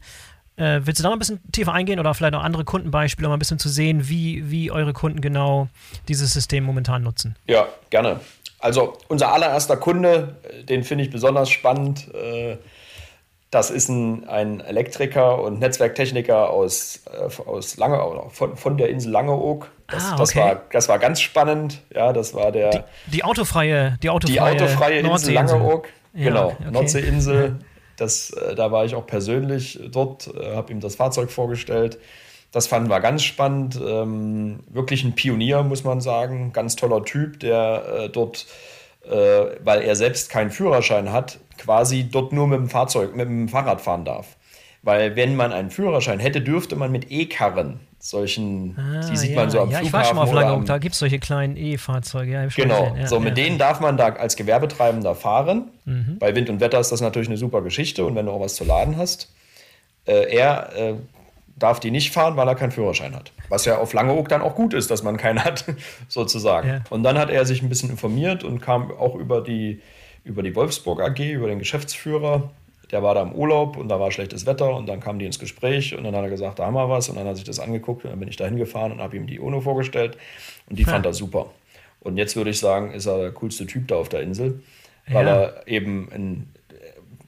Äh, 0.57 0.81
willst 0.83 0.99
du 0.99 1.03
da 1.03 1.09
noch 1.09 1.15
ein 1.15 1.19
bisschen 1.19 1.39
tiefer 1.51 1.71
eingehen 1.71 1.99
oder 1.99 2.13
vielleicht 2.13 2.33
noch 2.33 2.43
andere 2.43 2.63
Kundenbeispiele, 2.63 3.27
um 3.27 3.33
ein 3.33 3.39
bisschen 3.39 3.59
zu 3.59 3.69
sehen, 3.69 4.09
wie, 4.09 4.49
wie 4.49 4.71
eure 4.71 4.91
Kunden 4.91 5.21
genau 5.21 5.67
dieses 6.07 6.33
System 6.33 6.63
momentan 6.63 7.03
nutzen? 7.03 7.35
Ja, 7.45 7.67
gerne. 7.91 8.19
Also 8.59 8.97
unser 9.07 9.31
allererster 9.31 9.77
Kunde, 9.77 10.35
äh, 10.43 10.63
den 10.63 10.83
finde 10.83 11.03
ich 11.03 11.11
besonders 11.11 11.49
spannend. 11.51 12.13
Äh, 12.13 12.57
das 13.51 13.69
ist 13.69 13.87
ein, 13.87 14.27
ein 14.27 14.59
Elektriker 14.59 15.41
und 15.41 15.59
Netzwerktechniker 15.59 16.49
aus, 16.49 17.01
äh, 17.05 17.49
aus 17.49 17.77
Lange, 17.77 17.99
von, 18.29 18.57
von 18.57 18.77
der 18.77 18.89
Insel 18.89 19.11
Langeoog. 19.11 19.69
Das, 19.87 20.03
ah, 20.03 20.13
okay. 20.13 20.17
das, 20.19 20.35
war, 20.35 20.61
das 20.71 20.89
war 20.89 20.99
ganz 20.99 21.21
spannend. 21.21 21.81
Ja, 21.93 22.11
das 22.11 22.33
war 22.33 22.51
der. 22.51 22.71
Die, 22.71 23.11
die 23.11 23.23
autofreie, 23.23 23.97
die 24.01 24.09
autofreie, 24.09 24.55
die 24.55 24.63
autofreie 24.63 24.99
Insel 24.99 25.33
Langeoog. 25.35 25.87
Ja, 26.13 26.29
genau, 26.29 26.47
okay. 26.47 26.71
Nordseeinsel. 26.71 27.59
Das, 27.97 28.31
da 28.55 28.71
war 28.71 28.85
ich 28.85 28.95
auch 28.95 29.05
persönlich 29.05 29.79
dort, 29.91 30.31
habe 30.39 30.71
ihm 30.71 30.79
das 30.79 30.95
Fahrzeug 30.95 31.31
vorgestellt. 31.31 31.97
Das 32.51 32.67
fanden 32.67 32.89
wir 32.89 32.99
ganz 33.01 33.23
spannend. 33.23 33.79
Ähm, 33.83 34.59
wirklich 34.69 35.03
ein 35.03 35.13
Pionier, 35.13 35.63
muss 35.63 35.83
man 35.83 36.01
sagen. 36.01 36.53
Ganz 36.53 36.75
toller 36.75 37.03
Typ, 37.03 37.39
der 37.39 37.85
äh, 37.87 38.09
dort, 38.09 38.45
äh, 39.05 39.57
weil 39.63 39.81
er 39.81 39.95
selbst 39.95 40.29
keinen 40.29 40.49
Führerschein 40.49 41.11
hat, 41.11 41.39
quasi 41.57 42.07
dort 42.09 42.31
nur 42.31 42.47
mit 42.47 42.59
dem 42.59 42.69
Fahrzeug, 42.69 43.15
mit 43.15 43.27
dem 43.27 43.49
Fahrrad 43.49 43.81
fahren 43.81 44.05
darf. 44.05 44.37
Weil 44.81 45.15
wenn 45.15 45.35
man 45.35 45.51
einen 45.51 45.71
Führerschein 45.71 46.19
hätte, 46.19 46.41
dürfte 46.41 46.75
man 46.75 46.91
mit 46.91 47.11
E-Karren 47.11 47.81
solchen, 47.99 48.77
ah, 48.77 49.07
die 49.07 49.17
sieht 49.17 49.31
ja, 49.31 49.35
man 49.35 49.49
so 49.49 49.59
am 49.59 49.69
ja, 49.69 49.79
Flughafen. 49.79 49.87
Ich 49.87 49.93
war 49.93 50.03
schon 50.05 50.15
mal 50.15 50.23
auf 50.23 50.33
Langeoog, 50.33 50.65
da 50.65 50.77
gibt 50.77 50.93
es 50.93 50.99
solche 50.99 51.19
kleinen 51.19 51.57
E-Fahrzeuge. 51.57 52.31
Ja, 52.31 52.47
genau, 52.47 52.95
ja, 52.95 53.07
so 53.07 53.19
mit 53.19 53.37
denen 53.37 53.57
darf 53.57 53.79
man 53.79 53.97
da 53.97 54.09
als 54.09 54.35
Gewerbetreibender 54.35 55.15
fahren. 55.15 55.69
Mhm. 55.85 56.17
Bei 56.19 56.35
Wind 56.35 56.49
und 56.49 56.59
Wetter 56.59 56.79
ist 56.79 56.91
das 56.91 57.01
natürlich 57.01 57.27
eine 57.27 57.37
super 57.37 57.61
Geschichte 57.61 58.05
und 58.05 58.15
wenn 58.15 58.25
du 58.25 58.31
auch 58.31 58.39
was 58.39 58.55
zu 58.55 58.63
laden 58.63 58.97
hast. 58.97 59.33
Äh, 60.05 60.35
er 60.35 60.75
äh, 60.75 60.93
darf 61.57 61.79
die 61.79 61.91
nicht 61.91 62.13
fahren, 62.13 62.37
weil 62.37 62.47
er 62.47 62.55
keinen 62.55 62.71
Führerschein 62.71 63.15
hat. 63.15 63.31
Was 63.49 63.65
ja 63.65 63.77
auf 63.77 63.93
Langeoog 63.93 64.29
dann 64.29 64.41
auch 64.41 64.55
gut 64.55 64.73
ist, 64.73 64.91
dass 64.91 65.03
man 65.03 65.17
keinen 65.17 65.43
hat, 65.43 65.65
sozusagen. 66.07 66.83
Und 66.89 67.03
dann 67.03 67.17
hat 67.17 67.29
er 67.29 67.45
sich 67.45 67.61
ein 67.61 67.69
bisschen 67.69 67.89
informiert 67.89 68.43
und 68.43 68.61
kam 68.61 68.91
auch 68.91 69.15
über 69.15 69.41
die, 69.41 69.81
über 70.23 70.43
die 70.43 70.55
Wolfsburg 70.55 71.01
AG, 71.01 71.19
über 71.19 71.47
den 71.47 71.59
Geschäftsführer. 71.59 72.51
Der 72.91 73.03
war 73.03 73.15
da 73.15 73.21
im 73.21 73.33
Urlaub 73.33 73.77
und 73.77 73.89
da 73.89 73.99
war 73.99 74.11
schlechtes 74.11 74.45
Wetter 74.45 74.75
und 74.75 74.87
dann 74.87 74.99
kamen 74.99 75.19
die 75.19 75.25
ins 75.25 75.39
Gespräch 75.39 75.95
und 75.95 76.03
dann 76.03 76.15
hat 76.15 76.23
er 76.23 76.29
gesagt, 76.29 76.59
da 76.59 76.65
haben 76.65 76.75
wir 76.75 76.89
was 76.89 77.09
und 77.09 77.15
dann 77.15 77.25
hat 77.25 77.33
er 77.33 77.35
sich 77.35 77.45
das 77.45 77.59
angeguckt 77.59 78.05
und 78.05 78.11
dann 78.11 78.19
bin 78.19 78.29
ich 78.29 78.37
da 78.37 78.45
hingefahren 78.45 78.91
und 78.91 79.01
habe 79.01 79.17
ihm 79.17 79.27
die 79.27 79.39
UNO 79.39 79.61
vorgestellt 79.61 80.17
und 80.69 80.79
die 80.79 80.83
ja. 80.83 80.89
fand 80.89 81.05
er 81.05 81.13
super. 81.13 81.51
Und 81.99 82.17
jetzt 82.17 82.35
würde 82.35 82.51
ich 82.51 82.59
sagen, 82.59 82.91
ist 82.91 83.05
er 83.05 83.17
der 83.17 83.31
coolste 83.31 83.65
Typ 83.67 83.87
da 83.87 83.95
auf 83.95 84.09
der 84.09 84.21
Insel, 84.21 84.61
weil 85.07 85.25
ja. 85.25 85.35
er 85.35 85.67
eben 85.67 86.09
ein 86.13 86.53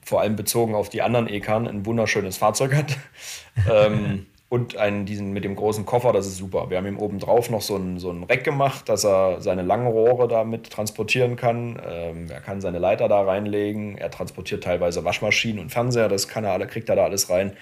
vor 0.02 0.20
allem 0.22 0.34
bezogen 0.34 0.74
auf 0.74 0.88
die 0.88 1.02
anderen 1.02 1.28
Ekan, 1.28 1.68
ein 1.68 1.86
wunderschönes 1.86 2.36
Fahrzeug 2.36 2.74
hat. 2.74 2.96
ähm, 3.70 4.26
und 4.50 4.76
einen, 4.76 5.06
diesen 5.06 5.32
mit 5.32 5.44
dem 5.44 5.54
großen 5.54 5.86
Koffer, 5.86 6.12
das 6.12 6.26
ist 6.26 6.36
super. 6.36 6.70
Wir 6.70 6.76
haben 6.76 6.86
ihm 6.88 6.98
oben 6.98 7.20
drauf 7.20 7.50
noch 7.50 7.62
so 7.62 7.76
ein, 7.76 8.00
so 8.00 8.10
ein 8.10 8.24
Reck 8.24 8.42
gemacht, 8.42 8.88
dass 8.88 9.04
er 9.04 9.40
seine 9.40 9.62
langen 9.62 9.86
Rohre 9.86 10.26
damit 10.26 10.70
transportieren 10.70 11.36
kann. 11.36 11.80
Ähm, 11.88 12.28
er 12.28 12.40
kann 12.40 12.60
seine 12.60 12.80
Leiter 12.80 13.06
da 13.06 13.22
reinlegen. 13.22 13.96
Er 13.96 14.10
transportiert 14.10 14.64
teilweise 14.64 15.04
Waschmaschinen 15.04 15.60
und 15.60 15.70
Fernseher, 15.70 16.08
das 16.08 16.26
kann 16.26 16.42
er 16.42 16.52
alle, 16.52 16.66
kriegt 16.66 16.88
er 16.88 16.96
da 16.96 17.04
alles 17.04 17.30
rein. 17.30 17.52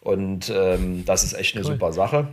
Und 0.00 0.50
ähm, 0.56 1.04
das 1.04 1.22
ist 1.22 1.34
echt 1.34 1.54
eine 1.54 1.66
cool. 1.66 1.72
super 1.72 1.92
Sache. 1.92 2.28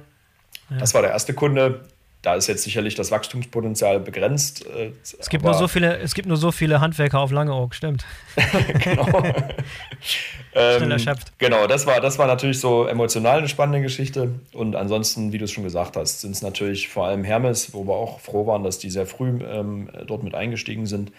Ja. 0.69 0.77
Das 0.77 0.93
war 0.93 1.01
der 1.01 1.11
erste 1.11 1.33
Kunde 1.33 1.81
da 2.21 2.35
ist 2.35 2.47
jetzt 2.47 2.63
sicherlich 2.63 2.95
das 2.95 3.11
Wachstumspotenzial 3.11 3.99
begrenzt. 4.01 4.65
Äh, 4.65 4.91
es, 5.01 5.29
gibt 5.29 5.45
nur 5.45 5.53
so 5.53 5.67
viele, 5.69 5.97
es 5.99 6.13
gibt 6.13 6.27
nur 6.27 6.35
so 6.35 6.51
viele 6.51 6.81
Handwerker 6.81 7.19
auf 7.19 7.31
Langeoog, 7.31 7.73
stimmt. 7.73 8.05
genau. 8.83 9.23
ähm, 10.53 10.91
erschöpft. 10.91 11.31
Genau, 11.37 11.65
das 11.67 11.85
war, 11.87 12.01
das 12.01 12.17
war 12.17 12.27
natürlich 12.27 12.59
so 12.59 12.85
emotional 12.85 13.39
eine 13.39 13.47
spannende 13.47 13.81
Geschichte. 13.81 14.31
Und 14.51 14.75
ansonsten, 14.75 15.31
wie 15.31 15.37
du 15.37 15.45
es 15.45 15.51
schon 15.51 15.63
gesagt 15.63 15.95
hast, 15.95 16.21
sind 16.21 16.31
es 16.31 16.41
natürlich 16.41 16.89
vor 16.89 17.05
allem 17.07 17.23
Hermes, 17.23 17.73
wo 17.73 17.87
wir 17.87 17.93
auch 17.93 18.19
froh 18.19 18.45
waren, 18.45 18.63
dass 18.63 18.79
die 18.79 18.89
sehr 18.89 19.05
früh 19.05 19.39
ähm, 19.41 19.89
dort 20.05 20.23
mit 20.23 20.35
eingestiegen 20.35 20.87
sind 20.87 21.13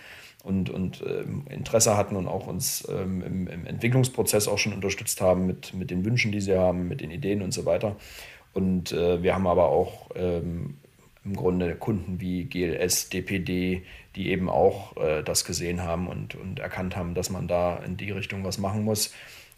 und, 0.45 0.69
und 0.69 1.03
ähm, 1.07 1.45
Interesse 1.49 1.97
hatten 1.97 2.17
und 2.17 2.29
auch 2.29 2.47
uns 2.47 2.87
ähm, 2.91 3.23
im, 3.23 3.47
im, 3.47 3.67
Entwicklungsprozess 3.67 4.49
auch 4.49 4.59
schon 4.59 4.75
unterstützt 4.75 5.23
haben 5.23 5.47
mit, 5.47 5.73
mit 5.73 5.91
den 5.91 6.05
Wünschen, 6.05 6.31
die 6.31 6.41
sie 6.43 6.59
haben, 6.59 6.89
mit 6.89 7.01
den 7.01 7.11
Ideen 7.11 7.41
und 7.41 7.53
so 7.53 7.65
weiter. 7.65 7.97
Und 8.53 8.93
äh, 8.93 9.23
wir 9.23 9.35
haben 9.35 9.47
aber 9.47 9.69
auch 9.69 10.11
ähm, 10.15 10.79
im 11.25 11.37
Grunde 11.37 11.75
Kunden 11.75 12.21
wie 12.21 12.45
GLS, 12.45 13.11
DPD, 13.11 13.83
die 14.17 14.31
eben 14.31 14.49
auch 14.49 14.97
äh, 14.97 15.23
das 15.23 15.45
gesehen 15.45 15.83
haben 15.83 16.09
und, 16.09 16.35
und 16.35 16.59
erkannt 16.59 16.97
haben, 16.97 17.15
dass 17.15 17.31
man 17.31 17.47
da 17.47 17.77
in 17.77 17.97
die 17.97 18.11
Richtung 18.11 18.45
was 18.45 18.59
machen 18.59 18.85
muss. 18.85 19.13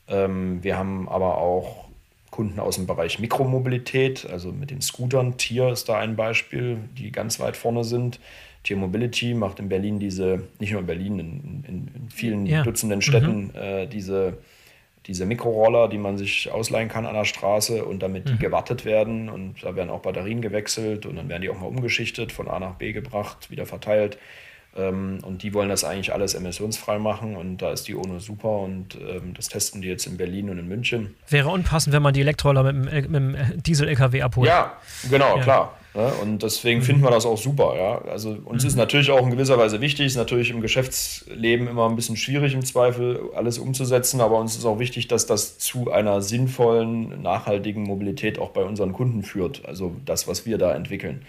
Ähm, 0.08 0.62
wir 0.62 0.76
haben 0.76 1.08
aber 1.08 1.38
auch 1.38 1.88
Kunden 2.30 2.58
aus 2.58 2.76
dem 2.76 2.86
Bereich 2.86 3.18
Mikromobilität, 3.18 4.28
also 4.28 4.52
mit 4.52 4.70
den 4.70 4.80
Scootern. 4.80 5.36
Tier 5.36 5.68
ist 5.68 5.88
da 5.88 5.98
ein 5.98 6.16
Beispiel, 6.16 6.78
die 6.96 7.12
ganz 7.12 7.38
weit 7.38 7.56
vorne 7.56 7.84
sind. 7.84 8.18
Tier 8.64 8.76
Mobility 8.76 9.34
macht 9.34 9.60
in 9.60 9.68
Berlin 9.68 9.98
diese, 9.98 10.48
nicht 10.58 10.72
nur 10.72 10.80
in 10.80 10.86
Berlin, 10.86 11.18
in, 11.18 11.64
in, 11.66 11.90
in 11.94 12.10
vielen 12.10 12.46
ja. 12.46 12.62
Dutzenden 12.62 13.02
Städten 13.02 13.46
mhm. 13.46 13.50
äh, 13.54 13.86
diese 13.86 14.38
diese 15.06 15.26
Mikroroller, 15.26 15.88
die 15.88 15.98
man 15.98 16.16
sich 16.16 16.50
ausleihen 16.52 16.88
kann 16.88 17.06
an 17.06 17.14
der 17.14 17.24
Straße 17.24 17.84
und 17.84 18.02
damit 18.02 18.28
die 18.28 18.34
mhm. 18.34 18.38
gewartet 18.38 18.84
werden 18.84 19.28
und 19.28 19.62
da 19.62 19.74
werden 19.74 19.90
auch 19.90 20.00
Batterien 20.00 20.40
gewechselt 20.40 21.06
und 21.06 21.16
dann 21.16 21.28
werden 21.28 21.42
die 21.42 21.50
auch 21.50 21.58
mal 21.58 21.66
umgeschichtet, 21.66 22.32
von 22.32 22.48
A 22.48 22.60
nach 22.60 22.74
B 22.74 22.92
gebracht, 22.92 23.50
wieder 23.50 23.66
verteilt. 23.66 24.18
Ähm, 24.74 25.18
und 25.22 25.42
die 25.42 25.52
wollen 25.52 25.68
das 25.68 25.84
eigentlich 25.84 26.12
alles 26.12 26.34
emissionsfrei 26.34 26.98
machen 26.98 27.36
und 27.36 27.58
da 27.58 27.72
ist 27.72 27.88
die 27.88 27.94
ONU 27.94 28.20
super 28.20 28.60
und 28.60 28.96
ähm, 28.96 29.34
das 29.34 29.48
testen 29.48 29.82
die 29.82 29.88
jetzt 29.88 30.06
in 30.06 30.16
Berlin 30.16 30.48
und 30.48 30.58
in 30.58 30.68
München. 30.68 31.14
Wäre 31.28 31.50
unpassend, 31.50 31.94
wenn 31.94 32.02
man 32.02 32.14
die 32.14 32.20
Elektroroller 32.20 32.72
mit 32.72 32.90
dem, 32.90 33.10
mit 33.10 33.14
dem 33.14 33.62
Diesel-LKW 33.62 34.22
abholt. 34.22 34.48
Ja, 34.48 34.76
genau, 35.10 35.36
ja. 35.36 35.42
klar. 35.42 35.78
Ne? 35.94 36.10
Und 36.22 36.42
deswegen 36.42 36.80
mhm. 36.80 36.84
finden 36.84 37.02
wir 37.02 37.10
das 37.10 37.26
auch 37.26 37.36
super. 37.36 37.74
Ja? 37.76 38.10
Also 38.10 38.36
uns 38.44 38.62
mhm. 38.62 38.68
ist 38.68 38.76
natürlich 38.76 39.10
auch 39.10 39.22
in 39.22 39.30
gewisser 39.30 39.58
Weise 39.58 39.80
wichtig, 39.80 40.06
ist 40.06 40.16
natürlich 40.16 40.50
im 40.50 40.60
Geschäftsleben 40.60 41.68
immer 41.68 41.88
ein 41.88 41.96
bisschen 41.96 42.16
schwierig 42.16 42.54
im 42.54 42.64
Zweifel 42.64 43.30
alles 43.34 43.58
umzusetzen, 43.58 44.20
aber 44.20 44.38
uns 44.38 44.56
ist 44.56 44.64
auch 44.64 44.78
wichtig, 44.78 45.08
dass 45.08 45.26
das 45.26 45.58
zu 45.58 45.90
einer 45.90 46.22
sinnvollen, 46.22 47.22
nachhaltigen 47.22 47.82
Mobilität 47.82 48.38
auch 48.38 48.50
bei 48.50 48.64
unseren 48.64 48.92
Kunden 48.92 49.22
führt. 49.22 49.66
Also 49.66 49.94
das, 50.04 50.26
was 50.26 50.46
wir 50.46 50.58
da 50.58 50.74
entwickeln. 50.74 51.22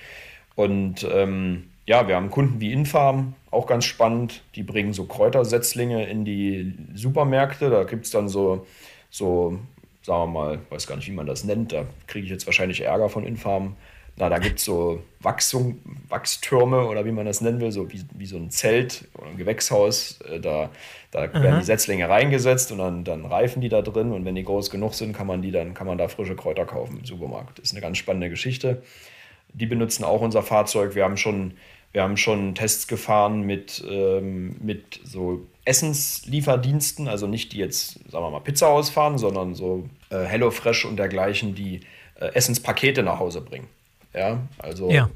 Und 0.55 1.05
ähm, 1.11 1.65
ja, 1.85 2.07
wir 2.07 2.15
haben 2.15 2.29
Kunden 2.29 2.61
wie 2.61 2.71
Infarm, 2.71 3.33
auch 3.51 3.67
ganz 3.67 3.85
spannend. 3.85 4.41
Die 4.55 4.63
bringen 4.63 4.93
so 4.93 5.05
Kräutersetzlinge 5.05 6.05
in 6.07 6.23
die 6.23 6.73
Supermärkte. 6.93 7.69
Da 7.69 7.83
gibt 7.83 8.05
es 8.05 8.11
dann 8.11 8.29
so, 8.29 8.65
so, 9.09 9.59
sagen 10.01 10.33
wir 10.33 10.39
mal, 10.39 10.59
weiß 10.69 10.87
gar 10.87 10.95
nicht, 10.95 11.07
wie 11.07 11.13
man 11.13 11.25
das 11.25 11.43
nennt. 11.43 11.73
Da 11.73 11.85
kriege 12.07 12.25
ich 12.25 12.31
jetzt 12.31 12.45
wahrscheinlich 12.45 12.81
Ärger 12.81 13.09
von 13.09 13.25
Infarm 13.25 13.75
na, 14.15 14.29
da 14.29 14.37
gibt 14.37 14.59
es 14.59 14.65
so 14.65 15.01
Wachstum, 15.21 15.79
Wachstürme 16.07 16.87
oder 16.87 17.03
wie 17.05 17.11
man 17.11 17.25
das 17.25 17.41
nennen 17.41 17.59
will, 17.59 17.71
so 17.71 17.91
wie, 17.91 18.03
wie 18.13 18.27
so 18.27 18.37
ein 18.37 18.51
Zelt 18.51 19.05
oder 19.17 19.27
ein 19.27 19.37
Gewächshaus. 19.37 20.19
Äh, 20.21 20.39
da, 20.39 20.69
da 21.09 21.33
werden 21.33 21.59
die 21.59 21.65
Setzlinge 21.65 22.07
reingesetzt 22.07 22.71
und 22.71 22.77
dann, 22.77 23.03
dann 23.03 23.25
reifen 23.25 23.61
die 23.61 23.69
da 23.69 23.81
drin. 23.81 24.11
Und 24.11 24.23
wenn 24.25 24.35
die 24.35 24.43
groß 24.43 24.69
genug 24.69 24.93
sind, 24.93 25.13
kann 25.13 25.25
man 25.25 25.41
die 25.41 25.51
dann 25.51 25.73
kann 25.73 25.87
man 25.87 25.97
da 25.97 26.07
frische 26.07 26.35
Kräuter 26.35 26.65
kaufen 26.65 26.99
im 26.99 27.05
Supermarkt. 27.05 27.57
Das 27.57 27.65
ist 27.65 27.71
eine 27.71 27.81
ganz 27.81 27.97
spannende 27.97 28.29
Geschichte. 28.29 28.83
Die 29.53 29.65
benutzen 29.65 30.03
auch 30.03 30.21
unser 30.21 30.43
Fahrzeug. 30.43 30.93
Wir 30.93 31.05
haben 31.05 31.17
schon, 31.17 31.55
wir 31.91 32.03
haben 32.03 32.17
schon 32.17 32.53
Tests 32.53 32.87
gefahren 32.87 33.41
mit, 33.41 33.83
ähm, 33.89 34.57
mit 34.61 34.99
so 35.03 35.47
Essenslieferdiensten, 35.65 37.07
also 37.07 37.25
nicht 37.25 37.53
die 37.53 37.57
jetzt, 37.57 37.93
sagen 38.11 38.25
wir 38.25 38.29
mal, 38.29 38.41
Pizza 38.41 38.67
ausfahren, 38.67 39.17
sondern 39.17 39.55
so 39.55 39.89
äh, 40.11 40.23
HelloFresh 40.23 40.85
und 40.85 40.97
dergleichen, 40.97 41.55
die 41.55 41.81
äh, 42.19 42.27
Essenspakete 42.33 43.01
nach 43.01 43.17
Hause 43.17 43.41
bringen. 43.41 43.67
Ja, 44.13 44.39
also 44.59 44.89
ja. 44.89 45.09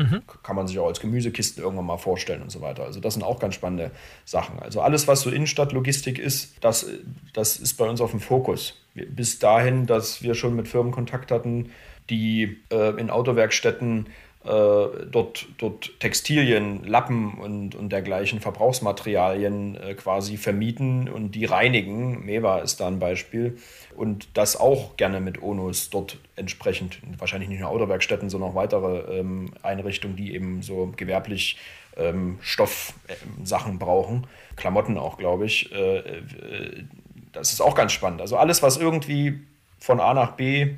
Mhm. 0.00 0.22
kann 0.42 0.56
man 0.56 0.66
sich 0.66 0.78
auch 0.78 0.86
als 0.86 1.00
Gemüsekisten 1.00 1.62
irgendwann 1.62 1.84
mal 1.84 1.98
vorstellen 1.98 2.40
und 2.40 2.50
so 2.50 2.62
weiter. 2.62 2.84
Also 2.84 3.00
das 3.00 3.14
sind 3.14 3.22
auch 3.22 3.38
ganz 3.38 3.54
spannende 3.54 3.90
Sachen. 4.24 4.58
Also 4.58 4.80
alles, 4.80 5.06
was 5.08 5.20
so 5.20 5.30
Innenstadtlogistik 5.30 6.18
ist, 6.18 6.54
das, 6.62 6.86
das 7.34 7.56
ist 7.58 7.74
bei 7.74 7.88
uns 7.88 8.00
auf 8.00 8.10
dem 8.10 8.20
Fokus. 8.20 8.80
Bis 8.94 9.38
dahin, 9.38 9.86
dass 9.86 10.22
wir 10.22 10.34
schon 10.34 10.56
mit 10.56 10.68
Firmen 10.68 10.90
Kontakt 10.90 11.30
hatten, 11.30 11.70
die 12.08 12.58
äh, 12.72 12.98
in 12.98 13.10
Autowerkstätten 13.10 14.06
dort, 14.42 15.46
dort 15.58 16.00
Textilien, 16.00 16.84
Lappen 16.84 17.34
und, 17.34 17.74
und 17.74 17.90
dergleichen 17.90 18.40
Verbrauchsmaterialien 18.40 19.76
äh, 19.76 19.94
quasi 19.94 20.38
vermieten 20.38 21.08
und 21.10 21.32
die 21.32 21.44
reinigen. 21.44 22.24
Meva 22.24 22.60
ist 22.60 22.80
da 22.80 22.86
ein 22.86 22.98
Beispiel 22.98 23.58
und 23.94 24.28
das 24.34 24.56
auch 24.56 24.96
gerne 24.96 25.20
mit 25.20 25.42
ONUS 25.42 25.90
dort 25.90 26.18
entsprechend, 26.36 27.00
wahrscheinlich 27.18 27.50
nicht 27.50 27.60
nur 27.60 27.68
Autowerkstätten, 27.68 28.30
sondern 28.30 28.50
auch 28.50 28.54
weitere 28.54 29.18
ähm, 29.18 29.52
Einrichtungen, 29.62 30.16
die 30.16 30.34
eben 30.34 30.62
so 30.62 30.90
gewerblich 30.96 31.58
ähm, 31.98 32.38
Stoffsachen 32.40 33.78
brauchen, 33.78 34.26
Klamotten 34.56 34.96
auch, 34.96 35.18
glaube 35.18 35.44
ich. 35.44 35.70
Äh, 35.72 35.98
äh, 35.98 36.84
das 37.32 37.52
ist 37.52 37.60
auch 37.60 37.74
ganz 37.74 37.92
spannend. 37.92 38.20
Also 38.20 38.38
alles, 38.38 38.62
was 38.62 38.78
irgendwie 38.78 39.40
von 39.78 40.00
A 40.00 40.14
nach 40.14 40.32
B 40.32 40.76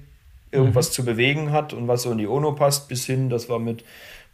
irgendwas 0.52 0.90
mhm. 0.90 0.92
zu 0.92 1.04
bewegen 1.04 1.52
hat 1.52 1.72
und 1.72 1.88
was 1.88 2.02
so 2.02 2.12
in 2.12 2.18
die 2.18 2.26
ONU 2.28 2.52
passt, 2.52 2.88
bis 2.88 3.06
hin, 3.06 3.28
dass 3.28 3.48
wir 3.48 3.58
mit 3.58 3.84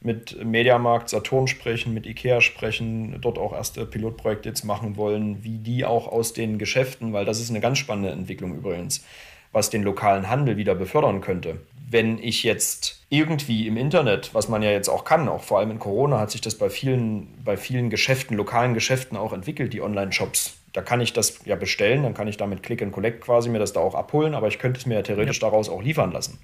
mit 0.01 0.45
Mediamarkt 0.45 1.09
Saturn 1.09 1.49
sprechen, 1.49 1.93
mit 1.93 2.07
Ikea 2.07 2.41
sprechen, 2.41 3.17
dort 3.21 3.39
auch 3.39 3.53
erste 3.53 3.85
Pilotprojekte 3.85 4.49
jetzt 4.49 4.65
machen 4.65 4.97
wollen, 4.97 5.43
wie 5.43 5.59
die 5.59 5.85
auch 5.85 6.07
aus 6.07 6.33
den 6.33 6.59
Geschäften, 6.59 7.13
weil 7.13 7.25
das 7.25 7.41
ist 7.41 7.51
eine 7.51 7.61
ganz 7.61 7.79
spannende 7.79 8.11
Entwicklung 8.11 8.55
übrigens, 8.55 9.05
was 9.51 9.71
den 9.71 9.83
lokalen 9.83 10.31
Handel 10.31 10.57
wieder 10.57 10.77
befördern 10.77 11.21
könnte. 11.21 11.59
wenn 11.91 12.19
ich 12.19 12.43
jetzt 12.43 13.01
irgendwie 13.09 13.67
im 13.67 13.77
Internet, 13.77 14.35
was 14.35 14.49
man 14.49 14.63
ja 14.63 14.71
jetzt 14.71 14.89
auch 14.89 15.05
kann, 15.05 15.29
auch 15.29 15.43
vor 15.43 15.59
allem 15.59 15.71
in 15.71 15.79
Corona 15.79 16.21
hat 16.21 16.31
sich 16.31 16.43
das 16.43 16.55
bei 16.55 16.69
vielen, 16.69 17.33
bei 17.43 17.57
vielen 17.57 17.89
Geschäften, 17.89 18.37
lokalen 18.37 18.75
Geschäften 18.75 19.17
auch 19.17 19.33
entwickelt, 19.33 19.73
die 19.73 19.81
Online-Shops. 19.81 20.58
Da 20.73 20.83
kann 20.83 21.01
ich 21.01 21.13
das 21.13 21.45
ja 21.45 21.57
bestellen, 21.57 22.03
dann 22.03 22.15
kann 22.15 22.29
ich 22.29 22.37
damit 22.37 22.63
Click 22.63 22.83
and 22.83 22.93
Collect 22.93 23.23
quasi 23.23 23.49
mir 23.49 23.59
das 23.59 23.73
da 23.73 23.81
auch 23.81 23.95
abholen, 23.95 24.35
aber 24.35 24.49
ich 24.49 24.59
könnte 24.59 24.79
es 24.79 24.87
mir 24.87 24.95
ja 24.95 25.03
theoretisch 25.03 25.41
ja. 25.41 25.49
daraus 25.49 25.69
auch 25.69 25.83
liefern 25.83 26.13
lassen. 26.13 26.39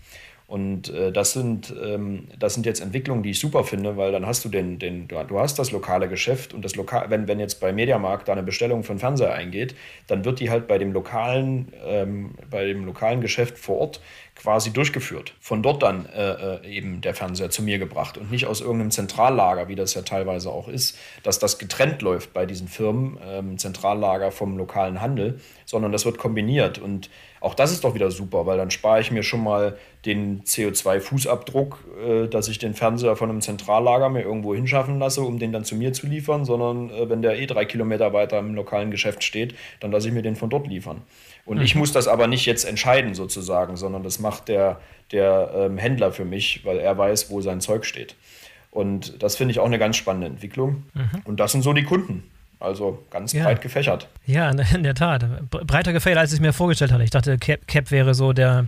Und 0.47 0.91
äh, 0.91 1.11
das, 1.11 1.33
sind, 1.33 1.75
ähm, 1.83 2.29
das 2.39 2.53
sind 2.53 2.67
jetzt 2.67 2.81
Entwicklungen, 2.81 3.23
die 3.23 3.31
ich 3.31 3.41
super 3.41 3.65
finde, 3.65 3.97
weil 3.97 4.13
dann 4.13 4.27
hast 4.27 4.45
du 4.45 4.51
den, 4.51 4.79
den 4.79 5.09
du 5.09 5.39
hast 5.39 5.59
das 5.59 5.73
lokale 5.73 6.07
Geschäft 6.07 6.53
und 6.53 6.63
das 6.63 6.77
lokal, 6.77 7.09
wenn, 7.09 7.29
wenn 7.29 7.41
jetzt 7.41 7.61
bei 7.61 7.73
Mediamarkt 7.73 8.29
da 8.29 8.33
eine 8.33 8.43
Bestellung 8.43 8.85
für 8.85 8.91
einen 8.91 8.99
Fernseher 8.99 9.33
eingeht, 9.33 9.75
dann 10.07 10.27
wird 10.27 10.41
die 10.41 10.51
halt 10.51 10.69
bei 10.69 10.77
dem 10.77 10.93
lokalen, 10.93 11.73
ähm, 11.87 12.35
bei 12.51 12.67
dem 12.67 12.85
lokalen 12.85 13.23
Geschäft 13.23 13.57
vor 13.59 13.79
Ort 13.79 14.01
quasi 14.45 14.75
durchgeführt. 14.75 15.33
Von 15.41 15.63
dort 15.63 15.83
dann 15.83 16.05
äh, 16.05 16.57
äh, 16.57 16.77
eben 16.77 17.01
der 17.01 17.15
Fernseher 17.15 17.49
zu 17.49 17.63
mir 17.63 17.79
gebracht 17.79 18.19
und 18.19 18.31
nicht 18.31 18.45
aus 18.45 18.61
irgendeinem 18.61 18.91
Zentrallager, 18.91 19.69
wie 19.69 19.75
das 19.75 19.95
ja 19.95 20.03
teilweise 20.03 20.51
auch 20.51 20.69
ist, 20.69 20.99
dass 21.23 21.39
das 21.39 21.59
getrennt 21.59 22.03
läuft 22.03 22.35
bei 22.35 22.45
diesen 22.45 22.69
Firmen, 22.69 23.19
ähm, 23.27 23.57
Zentrallager 23.57 24.31
vom 24.31 24.59
lokalen 24.59 25.01
Handel, 25.01 25.41
sondern 25.65 25.93
das 25.93 26.05
wird 26.05 26.19
kombiniert 26.19 26.79
und 26.79 27.09
auch 27.41 27.55
das 27.55 27.73
ist 27.73 27.85
doch 27.85 27.95
wieder 27.95 28.11
super, 28.11 28.45
weil 28.45 28.59
dann 28.59 28.71
spare 28.71 29.01
ich 29.01 29.11
mir 29.11 29.23
schon 29.23 29.43
mal 29.43 29.79
den 30.05 30.43
CO2-Fußabdruck, 30.43 31.77
äh, 32.05 32.29
dass 32.29 32.49
ich 32.49 32.59
den 32.59 32.75
Fernseher 32.75 33.17
von 33.17 33.31
einem 33.31 33.41
Zentrallager 33.41 34.09
mir 34.09 34.23
irgendwo 34.23 34.55
hinschaffen 34.55 34.99
lasse, 34.99 35.23
um 35.23 35.39
den 35.39 35.53
dann 35.53 35.65
zu 35.65 35.77
mir 35.77 35.93
zu 35.93 36.07
liefern, 36.07 36.45
sondern 36.45 36.91
äh, 36.91 37.09
wenn 37.09 37.23
der 37.23 37.39
eh 37.39 37.47
drei 37.47 37.65
Kilometer 37.65 38.13
weiter 38.13 38.39
im 38.39 38.55
lokalen 38.55 38.91
Geschäft 38.91 39.25
steht, 39.25 39.55
dann 39.81 39.93
lasse 39.93 40.09
ich 40.09 40.15
mir 40.15 40.23
den 40.23 40.37
von 40.37 40.51
dort 40.51 40.67
liefern. 40.67 41.03
Und 41.47 41.59
mhm. 41.59 41.65
ich 41.65 41.75
muss 41.75 41.93
das 41.93 42.09
aber 42.09 42.27
nicht 42.27 42.47
jetzt 42.47 42.65
entscheiden 42.65 43.15
sozusagen, 43.15 43.77
sondern 43.77 44.03
das 44.03 44.19
macht 44.19 44.49
der, 44.49 44.81
der 45.13 45.53
ähm, 45.55 45.79
Händler 45.79 46.13
für 46.13 46.25
mich, 46.25 46.65
weil 46.65 46.79
er 46.79 46.97
weiß, 46.97 47.31
wo 47.31 47.41
sein 47.41 47.61
Zeug 47.61 47.85
steht. 47.85 48.15
Und 48.71 49.23
das 49.23 49.37
finde 49.37 49.53
ich 49.53 49.61
auch 49.61 49.67
eine 49.67 49.79
ganz 49.79 49.97
spannende 49.97 50.27
Entwicklung. 50.27 50.85
Mhm. 50.95 51.23
Und 51.25 51.41
das 51.41 51.53
sind 51.53 51.63
so 51.63 51.73
die 51.73 51.85
Kunden. 51.85 52.25
Also 52.61 53.05
ganz 53.11 53.33
ja. 53.33 53.45
breit 53.45 53.61
gefächert. 53.61 54.09
Ja, 54.27 54.51
in 54.51 54.83
der 54.83 54.95
Tat. 54.95 55.49
Breiter 55.51 55.93
gefächert, 55.93 56.19
als 56.19 56.33
ich 56.33 56.39
es 56.39 56.41
mir 56.41 56.53
vorgestellt 56.53 56.93
hatte. 56.93 57.05
Ich 57.05 57.11
dachte, 57.11 57.37
Cap, 57.39 57.67
Cap 57.69 57.91
wäre 57.91 58.15
so 58.15 58.33
der 58.33 58.67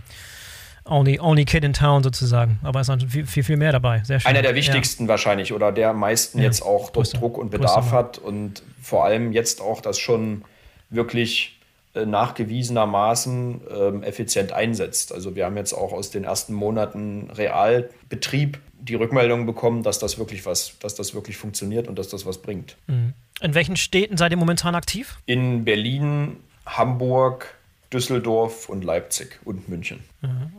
only, 0.89 1.19
only 1.19 1.45
Kid 1.45 1.63
in 1.63 1.73
Town 1.73 2.03
sozusagen. 2.03 2.59
Aber 2.63 2.79
es 2.79 2.89
ist 2.89 3.03
viel, 3.03 3.25
viel, 3.25 3.43
viel 3.43 3.57
mehr 3.57 3.71
dabei. 3.71 4.01
Sehr 4.03 4.19
schön. 4.19 4.29
Einer 4.29 4.41
der 4.41 4.55
wichtigsten 4.55 5.03
ja. 5.03 5.09
wahrscheinlich 5.09 5.53
oder 5.53 5.71
der 5.71 5.89
am 5.89 5.99
meisten 5.99 6.39
ja. 6.39 6.45
jetzt 6.45 6.61
auch 6.61 6.89
dort 6.89 7.19
Druck 7.19 7.37
und 7.37 7.51
Bedarf 7.51 7.91
hat 7.91 8.17
und 8.17 8.63
vor 8.81 9.05
allem 9.05 9.31
jetzt 9.31 9.61
auch 9.61 9.81
das 9.81 9.99
schon 9.99 10.43
wirklich 10.89 11.59
äh, 11.93 12.05
nachgewiesenermaßen 12.05 13.61
ähm, 13.69 14.03
effizient 14.03 14.51
einsetzt. 14.53 15.13
Also 15.13 15.35
wir 15.35 15.45
haben 15.45 15.57
jetzt 15.57 15.73
auch 15.73 15.93
aus 15.93 16.09
den 16.09 16.23
ersten 16.23 16.53
Monaten 16.53 17.29
Realbetrieb 17.31 18.59
die 18.79 18.95
Rückmeldung 18.95 19.45
bekommen, 19.45 19.83
dass 19.83 19.99
das 19.99 20.17
wirklich 20.17 20.45
was, 20.45 20.77
dass 20.79 20.95
das 20.95 21.13
wirklich 21.13 21.37
funktioniert 21.37 21.87
und 21.87 21.97
dass 21.97 22.07
das 22.07 22.25
was 22.25 22.41
bringt. 22.41 22.77
Mhm. 22.87 23.13
In 23.41 23.53
welchen 23.53 23.75
Städten 23.75 24.17
seid 24.17 24.31
ihr 24.31 24.37
momentan 24.37 24.75
aktiv? 24.75 25.17
In 25.25 25.65
Berlin, 25.65 26.37
Hamburg, 26.65 27.56
Düsseldorf 27.93 28.69
und 28.69 28.83
Leipzig 28.83 29.39
und 29.45 29.69
München. 29.69 30.03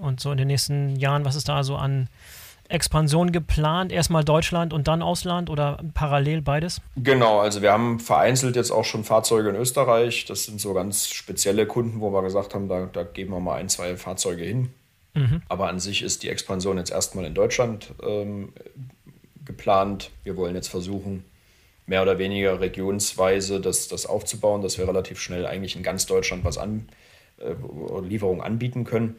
Und 0.00 0.20
so 0.20 0.32
in 0.32 0.38
den 0.38 0.48
nächsten 0.48 0.96
Jahren, 0.96 1.24
was 1.24 1.36
ist 1.36 1.48
da 1.48 1.62
so 1.62 1.76
an 1.76 2.08
Expansion 2.68 3.32
geplant? 3.32 3.92
Erstmal 3.92 4.24
Deutschland 4.24 4.72
und 4.72 4.88
dann 4.88 5.02
Ausland 5.02 5.50
oder 5.50 5.78
parallel 5.94 6.42
beides? 6.42 6.80
Genau, 6.96 7.40
also 7.40 7.62
wir 7.62 7.72
haben 7.72 8.00
vereinzelt 8.00 8.56
jetzt 8.56 8.70
auch 8.70 8.84
schon 8.84 9.04
Fahrzeuge 9.04 9.50
in 9.50 9.56
Österreich. 9.56 10.24
Das 10.26 10.44
sind 10.44 10.60
so 10.60 10.72
ganz 10.74 11.08
spezielle 11.08 11.66
Kunden, 11.66 12.00
wo 12.00 12.12
wir 12.12 12.22
gesagt 12.22 12.54
haben, 12.54 12.68
da, 12.68 12.88
da 12.92 13.02
geben 13.04 13.32
wir 13.32 13.40
mal 13.40 13.56
ein, 13.56 13.68
zwei 13.68 13.96
Fahrzeuge 13.96 14.44
hin. 14.44 14.70
Mhm. 15.14 15.42
Aber 15.48 15.68
an 15.68 15.80
sich 15.80 16.02
ist 16.02 16.22
die 16.22 16.28
Expansion 16.28 16.78
jetzt 16.78 16.90
erstmal 16.90 17.24
in 17.24 17.34
Deutschland 17.34 17.92
ähm, 18.02 18.52
geplant. 19.44 20.10
Wir 20.24 20.36
wollen 20.36 20.54
jetzt 20.54 20.68
versuchen, 20.68 21.24
mehr 21.86 22.02
oder 22.02 22.18
weniger 22.18 22.60
regionsweise 22.60 23.60
das, 23.60 23.88
das 23.88 24.04
aufzubauen, 24.04 24.60
dass 24.60 24.76
wir 24.76 24.86
relativ 24.86 25.20
schnell 25.20 25.46
eigentlich 25.46 25.74
in 25.74 25.82
ganz 25.82 26.04
Deutschland 26.04 26.44
was 26.44 26.58
an, 26.58 26.86
äh, 26.90 26.92
Lieferungen 28.02 28.42
anbieten 28.42 28.84
können. 28.84 29.16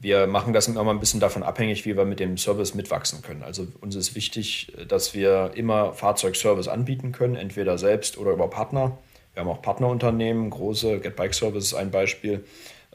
Wir 0.00 0.26
machen 0.26 0.52
das 0.52 0.66
immer 0.66 0.90
ein 0.90 0.98
bisschen 0.98 1.20
davon 1.20 1.44
abhängig, 1.44 1.84
wie 1.84 1.96
wir 1.96 2.04
mit 2.04 2.18
dem 2.18 2.36
Service 2.36 2.74
mitwachsen 2.74 3.22
können. 3.22 3.44
Also 3.44 3.68
uns 3.80 3.94
ist 3.94 4.16
wichtig, 4.16 4.72
dass 4.88 5.14
wir 5.14 5.52
immer 5.54 5.92
Fahrzeugservice 5.92 6.66
anbieten 6.66 7.12
können, 7.12 7.36
entweder 7.36 7.78
selbst 7.78 8.18
oder 8.18 8.32
über 8.32 8.48
Partner. 8.50 8.98
Wir 9.34 9.42
haben 9.42 9.48
auch 9.48 9.62
Partnerunternehmen, 9.62 10.50
große, 10.50 10.98
Get 10.98 11.16
Bike 11.16 11.34
Service 11.34 11.66
ist 11.66 11.74
ein 11.74 11.90
Beispiel, 11.90 12.44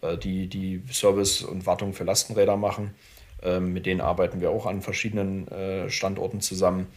äh, 0.02 0.18
die, 0.18 0.48
die 0.48 0.84
Service 0.92 1.44
und 1.44 1.66
Wartung 1.66 1.94
für 1.94 2.04
Lastenräder 2.04 2.58
machen. 2.58 2.94
Ähm, 3.42 3.74
mit 3.74 3.86
denen 3.86 4.02
arbeiten 4.02 4.42
wir 4.42 4.52
auch 4.52 4.66
an 4.66 4.82
verschiedenen 4.82 5.48
äh, 5.48 5.90
Standorten 5.90 6.42
zusammen. 6.42 6.88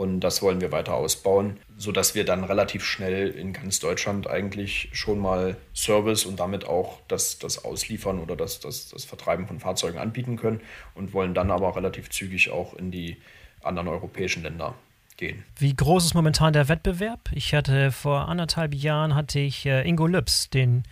Und 0.00 0.20
das 0.20 0.40
wollen 0.40 0.62
wir 0.62 0.72
weiter 0.72 0.94
ausbauen, 0.94 1.60
sodass 1.76 2.14
wir 2.14 2.24
dann 2.24 2.42
relativ 2.42 2.86
schnell 2.86 3.28
in 3.28 3.52
ganz 3.52 3.80
Deutschland 3.80 4.30
eigentlich 4.30 4.88
schon 4.92 5.18
mal 5.18 5.58
Service 5.74 6.24
und 6.24 6.40
damit 6.40 6.66
auch 6.66 7.00
das, 7.06 7.38
das 7.38 7.66
Ausliefern 7.66 8.18
oder 8.18 8.34
das, 8.34 8.60
das, 8.60 8.88
das 8.88 9.04
Vertreiben 9.04 9.46
von 9.46 9.60
Fahrzeugen 9.60 9.98
anbieten 9.98 10.38
können 10.38 10.62
und 10.94 11.12
wollen 11.12 11.34
dann 11.34 11.50
aber 11.50 11.76
relativ 11.76 12.08
zügig 12.08 12.50
auch 12.50 12.72
in 12.72 12.90
die 12.90 13.18
anderen 13.62 13.88
europäischen 13.88 14.42
Länder 14.42 14.74
gehen. 15.18 15.44
Wie 15.58 15.76
groß 15.76 16.06
ist 16.06 16.14
momentan 16.14 16.54
der 16.54 16.70
Wettbewerb? 16.70 17.28
Ich 17.34 17.52
hatte 17.52 17.92
vor 17.92 18.26
anderthalb 18.26 18.72
Jahren 18.72 19.14
hatte 19.14 19.38
ich 19.38 19.66
äh, 19.66 19.86
Ingo 19.86 20.06
Lübs, 20.06 20.48
den 20.48 20.84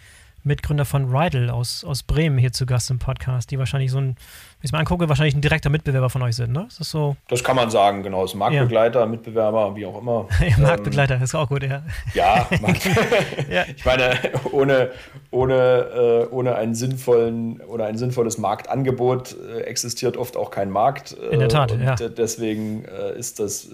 Mitgründer 0.49 0.85
von 0.85 1.15
Rydel 1.15 1.51
aus, 1.51 1.85
aus 1.85 2.03
Bremen 2.03 2.39
hier 2.39 2.53
zu 2.53 2.67
Gast 2.67 2.91
im 2.91 2.99
Podcast, 2.99 3.51
die 3.51 3.59
wahrscheinlich 3.59 3.93
so 3.93 3.99
ein, 3.99 4.17
wie 4.17 4.65
ich 4.65 4.65
es 4.65 4.73
mal 4.73 4.81
angucke, 4.81 5.09
wahrscheinlich 5.09 5.37
ein 5.37 5.41
direkter 5.41 5.71
Mitbewerber 5.71 6.11
von 6.11 6.23
euch 6.23 6.35
sind, 6.35 6.53
ne? 6.53 6.65
Ist 6.67 6.81
das 6.81 6.91
so? 6.91 7.17
Das 7.29 7.45
kann 7.45 7.55
man 7.55 7.71
sagen, 7.71 8.03
genau. 8.03 8.25
Ist 8.25 8.35
Marktbegleiter, 8.35 9.01
ja. 9.01 9.07
Mitbewerber, 9.07 9.77
wie 9.77 9.87
auch 9.87 10.01
immer. 10.01 10.27
ja, 10.49 10.59
Marktbegleiter 10.59 11.17
ähm, 11.17 11.23
ist 11.23 11.35
auch 11.35 11.49
gut, 11.49 11.63
ja. 11.63 11.83
Ja, 12.15 12.49
ja. 13.49 13.65
ich 13.77 13.85
meine, 13.85 14.19
ohne, 14.51 14.91
ohne, 15.31 15.55
äh, 15.55 16.35
ohne 16.35 16.57
einen 16.57 16.75
sinnvollen 16.75 17.61
oder 17.61 17.87
ein 17.87 17.99
sinnvolles 17.99 18.39
Marktangebot 18.39 19.37
äh, 19.37 19.61
existiert 19.61 20.17
oft 20.17 20.37
auch 20.37 20.51
kein 20.51 20.71
Markt. 20.71 21.17
Äh, 21.17 21.35
In 21.35 21.41
der 21.41 21.49
Tat, 21.49 21.77
ja. 21.79 21.95
Deswegen 21.95 22.85
äh, 22.87 23.17
ist, 23.19 23.39
das, 23.39 23.69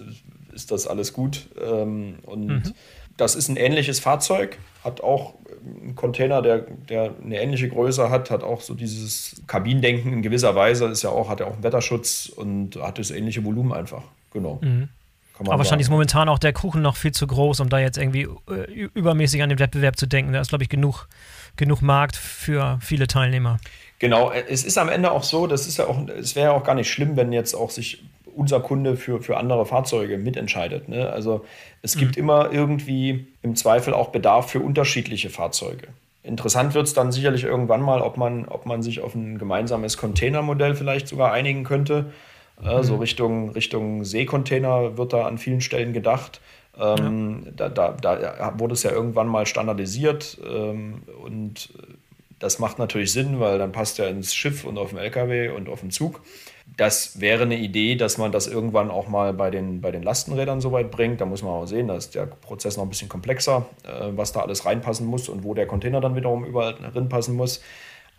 ist 0.53 0.71
das 0.71 0.87
alles 0.87 1.13
gut. 1.13 1.47
Ähm, 1.59 2.19
und 2.23 2.47
mhm. 2.47 2.73
Das 3.17 3.35
ist 3.35 3.49
ein 3.49 3.57
ähnliches 3.57 3.99
Fahrzeug, 3.99 4.57
hat 4.83 5.01
auch 5.01 5.33
ein 5.63 5.95
Container, 5.95 6.41
der, 6.41 6.59
der 6.89 7.11
eine 7.23 7.41
ähnliche 7.41 7.69
Größe 7.69 8.09
hat, 8.09 8.29
hat 8.29 8.43
auch 8.43 8.61
so 8.61 8.73
dieses 8.73 9.41
Kabinendenken 9.47 10.13
in 10.13 10.21
gewisser 10.21 10.55
Weise, 10.55 10.85
ist 10.85 11.03
ja 11.03 11.09
auch, 11.09 11.29
hat 11.29 11.39
ja 11.39 11.47
auch 11.47 11.53
einen 11.53 11.63
Wetterschutz 11.63 12.31
und 12.35 12.75
hat 12.75 12.99
das 12.99 13.11
ähnliche 13.11 13.43
Volumen 13.43 13.73
einfach. 13.73 14.03
Genau. 14.31 14.59
Mhm. 14.61 14.89
Aber 15.39 15.57
wahrscheinlich 15.57 15.87
ist 15.87 15.91
momentan 15.91 16.29
auch 16.29 16.39
der 16.39 16.53
Kuchen 16.53 16.81
noch 16.81 16.95
viel 16.95 17.11
zu 17.11 17.27
groß, 17.27 17.59
um 17.59 17.69
da 17.69 17.79
jetzt 17.79 17.97
irgendwie 17.97 18.27
äh, 18.49 18.89
übermäßig 18.93 19.43
an 19.43 19.49
den 19.49 19.59
Wettbewerb 19.59 19.97
zu 19.97 20.07
denken. 20.07 20.31
Da 20.31 20.39
ist, 20.39 20.49
glaube 20.49 20.63
ich, 20.63 20.69
genug, 20.69 21.07
genug 21.57 21.81
Markt 21.81 22.15
für 22.15 22.79
viele 22.81 23.07
Teilnehmer. 23.07 23.57
Genau, 23.99 24.31
es 24.31 24.63
ist 24.63 24.77
am 24.77 24.87
Ende 24.87 25.11
auch 25.11 25.23
so, 25.23 25.47
das 25.47 25.67
ist 25.67 25.77
ja 25.77 25.87
auch, 25.87 26.07
es 26.07 26.35
wäre 26.35 26.47
ja 26.47 26.51
auch 26.53 26.63
gar 26.63 26.75
nicht 26.75 26.89
schlimm, 26.89 27.17
wenn 27.17 27.33
jetzt 27.33 27.53
auch 27.53 27.69
sich 27.69 28.03
unser 28.35 28.59
Kunde 28.59 28.97
für, 28.97 29.21
für 29.21 29.37
andere 29.37 29.65
Fahrzeuge 29.65 30.17
mitentscheidet. 30.17 30.89
Ne? 30.89 31.09
Also 31.09 31.45
es 31.81 31.97
gibt 31.97 32.17
mhm. 32.17 32.23
immer 32.23 32.51
irgendwie 32.51 33.27
im 33.41 33.55
Zweifel 33.55 33.93
auch 33.93 34.09
Bedarf 34.09 34.49
für 34.49 34.59
unterschiedliche 34.59 35.29
Fahrzeuge. 35.29 35.87
Interessant 36.23 36.73
wird 36.73 36.87
es 36.87 36.93
dann 36.93 37.11
sicherlich 37.11 37.43
irgendwann 37.43 37.81
mal, 37.81 38.01
ob 38.01 38.17
man, 38.17 38.47
ob 38.47 38.65
man 38.65 38.81
sich 38.81 39.01
auf 39.01 39.13
ein 39.15 39.37
gemeinsames 39.37 39.97
Containermodell 39.97 40.75
vielleicht 40.75 41.07
sogar 41.07 41.31
einigen 41.31 41.63
könnte. 41.63 42.11
Äh, 42.63 42.77
mhm. 42.77 42.83
So 42.83 42.95
Richtung, 42.97 43.51
Richtung 43.51 44.03
Seekontainer 44.03 44.97
wird 44.97 45.13
da 45.13 45.27
an 45.27 45.37
vielen 45.37 45.61
Stellen 45.61 45.93
gedacht. 45.93 46.41
Ähm, 46.77 47.43
ja. 47.45 47.69
da, 47.69 47.69
da, 47.69 47.91
da, 47.91 48.53
wurde 48.57 48.73
es 48.73 48.83
ja 48.83 48.91
irgendwann 48.91 49.27
mal 49.27 49.45
standardisiert 49.45 50.37
ähm, 50.45 51.03
und 51.23 51.69
das 52.39 52.59
macht 52.59 52.79
natürlich 52.79 53.13
Sinn, 53.13 53.39
weil 53.39 53.57
dann 53.59 53.71
passt 53.71 53.97
er 53.97 54.09
ins 54.09 54.35
Schiff 54.35 54.65
und 54.65 54.77
auf 54.77 54.89
dem 54.89 54.97
LKW 54.97 55.49
und 55.49 55.69
auf 55.69 55.79
den 55.79 55.91
Zug. 55.91 56.21
Das 56.77 57.21
wäre 57.21 57.43
eine 57.43 57.57
Idee, 57.57 57.95
dass 57.95 58.17
man 58.17 58.31
das 58.31 58.47
irgendwann 58.47 58.91
auch 58.91 59.07
mal 59.07 59.33
bei 59.33 59.49
den, 59.49 59.81
bei 59.81 59.91
den 59.91 60.03
Lastenrädern 60.03 60.59
so 60.59 60.71
weit 60.71 60.91
bringt. 60.91 61.21
Da 61.21 61.25
muss 61.25 61.41
man 61.41 61.51
auch 61.51 61.65
sehen, 61.67 61.87
da 61.87 61.95
ist 61.95 62.15
der 62.15 62.25
Prozess 62.25 62.75
noch 62.75 62.83
ein 62.83 62.89
bisschen 62.89 63.07
komplexer, 63.07 63.65
äh, 63.83 64.09
was 64.11 64.31
da 64.33 64.41
alles 64.41 64.65
reinpassen 64.65 65.05
muss 65.07 65.29
und 65.29 65.43
wo 65.43 65.53
der 65.53 65.67
Container 65.67 66.01
dann 66.01 66.15
wiederum 66.15 66.43
überall 66.43 66.75
reinpassen 66.93 67.35
muss. 67.35 67.61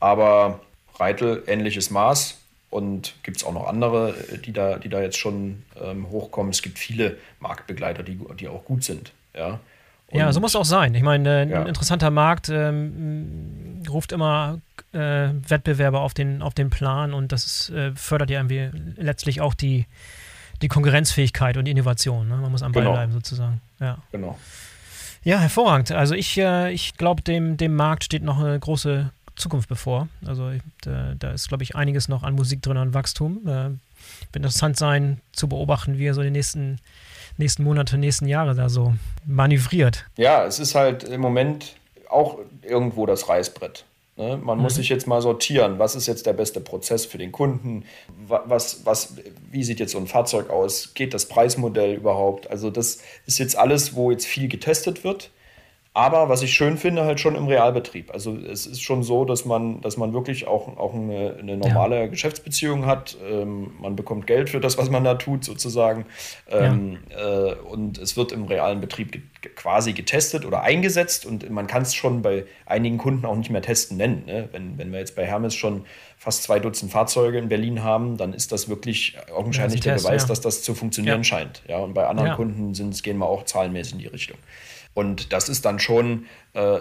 Aber 0.01 0.61
Reitel 0.99 1.45
ähnliches 1.47 1.91
Maß 1.91 2.39
und 2.71 3.15
gibt 3.23 3.39
es 3.39 3.45
auch 3.45 3.53
noch 3.53 3.67
andere, 3.67 4.15
äh, 4.33 4.39
die 4.39 4.53
da, 4.53 4.79
die 4.79 4.89
da 4.89 5.01
jetzt 5.01 5.19
schon 5.19 5.65
ähm, 5.81 6.11
hochkommen. 6.11 6.51
Es 6.51 6.63
gibt 6.63 6.79
viele 6.79 7.19
Marktbegleiter, 7.41 8.03
die, 8.03 8.19
die 8.39 8.49
auch 8.49 8.65
gut 8.65 8.85
sind. 8.85 9.13
Ja. 9.35 9.61
Und 10.09 10.21
ja, 10.21 10.33
so 10.33 10.41
muss 10.41 10.53
es 10.53 10.57
auch 10.57 10.65
sein. 10.65 10.95
Ich 10.95 11.03
meine, 11.03 11.39
ein 11.39 11.51
ja. 11.51 11.63
interessanter 11.65 12.11
Markt 12.11 12.49
ähm, 12.49 13.83
ruft 13.89 14.13
immer 14.13 14.61
äh, 14.93 15.29
Wettbewerber 15.49 16.01
auf 16.01 16.15
den, 16.15 16.43
auf 16.43 16.55
den 16.55 16.71
Plan 16.71 17.13
und 17.13 17.33
das 17.33 17.45
ist, 17.45 17.71
äh, 17.71 17.93
fördert 17.95 18.31
ja 18.31 18.39
irgendwie 18.39 18.71
letztlich 18.97 19.41
auch 19.41 19.55
die, 19.55 19.87
die 20.63 20.69
Konkurrenzfähigkeit 20.69 21.57
und 21.57 21.65
die 21.65 21.73
Innovation. 21.73 22.29
Ne? 22.29 22.37
Man 22.37 22.53
muss 22.53 22.63
am 22.63 22.73
Ball 22.73 22.85
genau. 22.85 22.95
bleiben 22.95 23.13
sozusagen. 23.13 23.61
Ja. 23.81 23.99
Genau. 24.13 24.39
Ja, 25.25 25.41
hervorragend. 25.41 25.91
Also 25.91 26.15
ich, 26.15 26.39
äh, 26.39 26.73
ich 26.73 26.97
glaube, 26.97 27.23
dem, 27.23 27.57
dem 27.57 27.75
Markt 27.75 28.05
steht 28.05 28.23
noch 28.23 28.39
eine 28.39 28.59
große 28.61 29.11
Zukunft 29.35 29.69
bevor. 29.69 30.09
Also 30.25 30.53
da, 30.83 31.15
da 31.19 31.33
ist, 31.33 31.49
glaube 31.49 31.65
ich, 31.65 31.75
einiges 31.75 32.09
noch 32.09 32.23
an 32.23 32.35
Musik 32.35 32.63
drin, 32.63 32.77
an 32.77 32.95
Wachstum. 32.95 33.41
Äh, 33.45 33.71
wird 34.33 34.37
interessant 34.37 34.77
sein 34.77 35.21
zu 35.33 35.49
beobachten, 35.49 35.99
wie 35.99 36.07
er 36.07 36.15
so 36.15 36.23
die 36.23 36.31
nächsten, 36.31 36.79
nächsten 37.39 37.65
Monate, 37.65 37.99
nächsten 37.99 38.27
Jahre 38.27 38.55
da 38.55 38.69
so 38.69 38.95
manövriert. 39.27 40.07
Ja, 40.17 40.45
es 40.47 40.59
ist 40.59 40.75
halt 40.75 41.05
im 41.05 41.21
Moment 41.21 41.77
auch 42.09 42.39
irgendwo 42.63 43.07
das 43.07 43.29
Reißbrett. 43.29 43.85
Ne? 44.17 44.39
Man 44.43 44.59
mhm. 44.59 44.63
muss 44.65 44.77
sich 44.77 44.89
jetzt 44.89 45.07
mal 45.07 45.21
sortieren, 45.21 45.79
was 45.79 45.95
ist 45.95 46.07
jetzt 46.07 46.27
der 46.27 46.33
beste 46.33 46.61
Prozess 46.61 47.05
für 47.05 47.19
den 47.19 47.33
Kunden, 47.33 47.85
was, 48.27 48.87
was, 48.87 49.15
wie 49.51 49.63
sieht 49.63 49.79
jetzt 49.79 49.93
so 49.93 49.99
ein 49.99 50.07
Fahrzeug 50.07 50.49
aus, 50.49 50.95
geht 50.95 51.13
das 51.13 51.27
Preismodell 51.27 51.95
überhaupt? 51.95 52.51
Also 52.51 52.71
das 52.71 53.03
ist 53.27 53.39
jetzt 53.39 53.59
alles, 53.59 53.95
wo 53.95 54.11
jetzt 54.11 54.27
viel 54.27 54.49
getestet 54.49 55.05
wird. 55.05 55.31
Aber 55.97 56.29
was 56.29 56.43
ich 56.43 56.53
schön 56.53 56.77
finde, 56.77 57.07
halt 57.07 57.21
schon 57.21 57.37
im 57.37 57.47
Realbetrieb. 57.47 58.13
Also 58.13 58.37
es 58.37 58.67
ist 58.67 58.83
schon 58.83 59.03
so, 59.03 59.25
dass 59.25 59.47
man, 59.47 59.81
dass 59.81 59.97
man 59.97 60.13
wirklich 60.13 60.47
auch, 60.47 60.77
auch 60.77 60.93
eine, 60.93 61.37
eine 61.41 61.57
normale 61.57 62.01
ja. 62.01 62.07
Geschäftsbeziehung 62.07 62.85
hat. 62.85 63.17
Ähm, 63.27 63.71
man 63.81 63.97
bekommt 63.97 64.27
Geld 64.27 64.51
für 64.51 64.61
das, 64.61 64.77
was 64.77 64.91
man 64.91 65.05
da 65.05 65.15
tut, 65.15 65.43
sozusagen. 65.43 66.05
Ähm, 66.51 66.99
ja. 67.11 67.47
äh, 67.47 67.55
und 67.55 67.97
es 67.97 68.15
wird 68.15 68.33
im 68.33 68.45
realen 68.45 68.83
Betrieb 68.83 69.13
ge 69.13 69.23
quasi 69.55 69.95
getestet 69.95 70.45
oder 70.45 70.61
eingesetzt. 70.61 71.25
Und 71.25 71.49
man 71.49 71.67
kann 71.67 71.81
es 71.81 71.95
schon 71.95 72.21
bei 72.21 72.45
einigen 72.67 72.99
Kunden 72.99 73.25
auch 73.25 73.37
nicht 73.37 73.49
mehr 73.49 73.63
testen 73.63 73.97
nennen. 73.97 74.25
Ne? 74.27 74.51
Wenn, 74.53 74.77
wenn 74.77 74.93
wir 74.93 74.99
jetzt 74.99 75.17
bei 75.17 75.25
Hermes 75.25 75.55
schon 75.55 75.87
fast 76.19 76.43
zwei 76.43 76.59
Dutzend 76.59 76.93
Fahrzeuge 76.93 77.39
in 77.39 77.49
Berlin 77.49 77.83
haben, 77.83 78.19
dann 78.19 78.35
ist 78.35 78.53
das 78.53 78.69
wirklich 78.69 79.17
augenscheinlich 79.35 79.81
ja, 79.81 79.85
der 79.85 79.93
Test, 79.95 80.05
Beweis, 80.05 80.27
dass 80.27 80.43
das 80.43 80.63
zu 80.63 80.75
funktionieren 80.75 81.25
scheint. 81.25 81.63
Ja, 81.69 81.79
und 81.79 81.95
bei 81.95 82.07
anderen 82.07 82.33
Kunden 82.33 82.75
sind, 82.75 83.03
gehen 83.03 83.17
wir 83.17 83.27
auch 83.31 83.45
zahlenmäßig 83.45 83.95
in 83.95 83.99
die 84.01 84.09
Richtung. 84.09 84.37
Und 84.97 85.35
das 85.35 85.51
ist 85.51 85.67
dann 85.67 85.79
schon, 85.79 86.25
äh, 86.55 86.79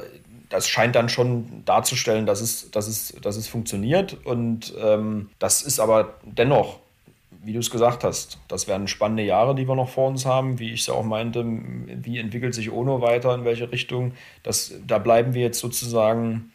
das 0.48 0.70
scheint 0.70 0.96
dann 0.96 1.10
schon 1.10 1.64
darzustellen, 1.66 2.26
dass 2.26 2.40
es, 2.40 2.72
dass 2.72 2.88
es, 2.88 3.14
dass 3.22 3.36
es 3.36 3.50
funktioniert. 3.50 4.26
Und 4.26 4.74
ähm, 4.82 5.30
das 5.38 5.62
ist 5.62 5.82
aber 5.82 6.14
dennoch, 6.24 6.80
wie 7.44 7.52
du 7.52 7.60
es 7.60 7.70
gesagt 7.70 8.06
hast, 8.06 8.40
das 8.48 8.70
werden 8.70 8.88
spannende 8.88 9.24
Jahre, 9.24 9.54
die 9.54 9.68
wir 9.68 9.76
noch 9.76 9.90
vor 9.90 10.08
uns 10.08 10.26
haben. 10.26 10.60
Wie 10.60 10.72
ich 10.72 10.82
es 10.82 10.90
auch 10.90 11.04
meinte, 11.04 11.44
wie 11.46 12.18
entwickelt 12.18 12.56
sich 12.56 12.72
ONO 12.72 13.02
weiter, 13.02 13.36
in 13.36 13.44
welche 13.44 13.70
Richtung. 13.70 14.14
Das, 14.44 14.74
da 14.88 14.98
bleiben 14.98 15.34
wir 15.34 15.42
jetzt 15.42 15.60
sozusagen 15.60 16.54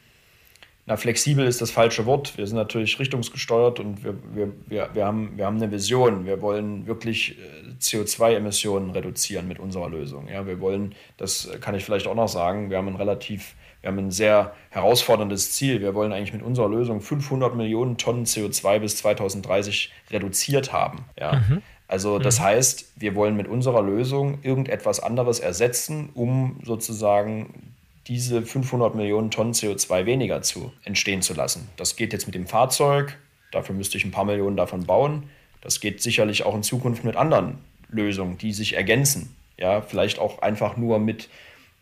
na, 0.86 0.96
flexibel 0.96 1.46
ist 1.46 1.60
das 1.60 1.70
falsche 1.70 2.06
Wort. 2.06 2.36
Wir 2.36 2.46
sind 2.46 2.56
natürlich 2.56 2.98
richtungsgesteuert 2.98 3.80
und 3.80 4.02
wir, 4.02 4.14
wir, 4.34 4.52
wir, 4.66 4.90
wir, 4.92 5.06
haben, 5.06 5.36
wir 5.36 5.46
haben 5.46 5.56
eine 5.56 5.70
Vision. 5.70 6.26
Wir 6.26 6.40
wollen 6.40 6.86
wirklich 6.86 7.38
äh, 7.38 7.72
CO2-Emissionen 7.80 8.90
reduzieren 8.90 9.46
mit 9.46 9.58
unserer 9.58 9.88
Lösung. 9.88 10.28
Ja, 10.28 10.46
wir 10.46 10.60
wollen, 10.60 10.94
das 11.16 11.48
kann 11.60 11.74
ich 11.74 11.84
vielleicht 11.84 12.06
auch 12.06 12.14
noch 12.14 12.28
sagen, 12.28 12.70
wir 12.70 12.78
haben 12.78 12.88
ein 12.88 12.96
relativ, 12.96 13.54
wir 13.82 13.88
haben 13.88 13.98
ein 13.98 14.10
sehr 14.10 14.54
herausforderndes 14.70 15.52
Ziel. 15.52 15.80
Wir 15.80 15.94
wollen 15.94 16.12
eigentlich 16.12 16.32
mit 16.32 16.42
unserer 16.42 16.68
Lösung 16.68 17.00
500 17.00 17.54
Millionen 17.54 17.96
Tonnen 17.96 18.24
CO2 18.24 18.80
bis 18.80 18.96
2030 18.96 19.92
reduziert 20.10 20.72
haben. 20.72 21.04
Ja. 21.18 21.44
Mhm. 21.48 21.62
Also 21.88 22.18
das 22.18 22.38
mhm. 22.38 22.44
heißt, 22.44 22.92
wir 22.96 23.14
wollen 23.14 23.36
mit 23.36 23.48
unserer 23.48 23.82
Lösung 23.82 24.38
irgendetwas 24.42 25.00
anderes 25.00 25.40
ersetzen, 25.40 26.10
um 26.14 26.60
sozusagen 26.64 27.74
diese 28.06 28.42
500 28.42 28.94
Millionen 28.94 29.30
Tonnen 29.30 29.52
CO2 29.52 30.06
weniger 30.06 30.42
zu 30.42 30.72
entstehen 30.84 31.22
zu 31.22 31.34
lassen. 31.34 31.68
Das 31.76 31.96
geht 31.96 32.12
jetzt 32.12 32.26
mit 32.26 32.34
dem 32.34 32.46
Fahrzeug, 32.46 33.18
dafür 33.52 33.74
müsste 33.74 33.98
ich 33.98 34.04
ein 34.04 34.10
paar 34.10 34.24
Millionen 34.24 34.56
davon 34.56 34.84
bauen. 34.84 35.24
Das 35.60 35.80
geht 35.80 36.02
sicherlich 36.02 36.44
auch 36.44 36.54
in 36.54 36.62
Zukunft 36.62 37.04
mit 37.04 37.16
anderen 37.16 37.58
Lösungen, 37.90 38.38
die 38.38 38.52
sich 38.52 38.74
ergänzen. 38.74 39.36
Ja, 39.58 39.82
vielleicht 39.82 40.18
auch 40.18 40.40
einfach 40.40 40.76
nur 40.78 40.98
mit, 40.98 41.28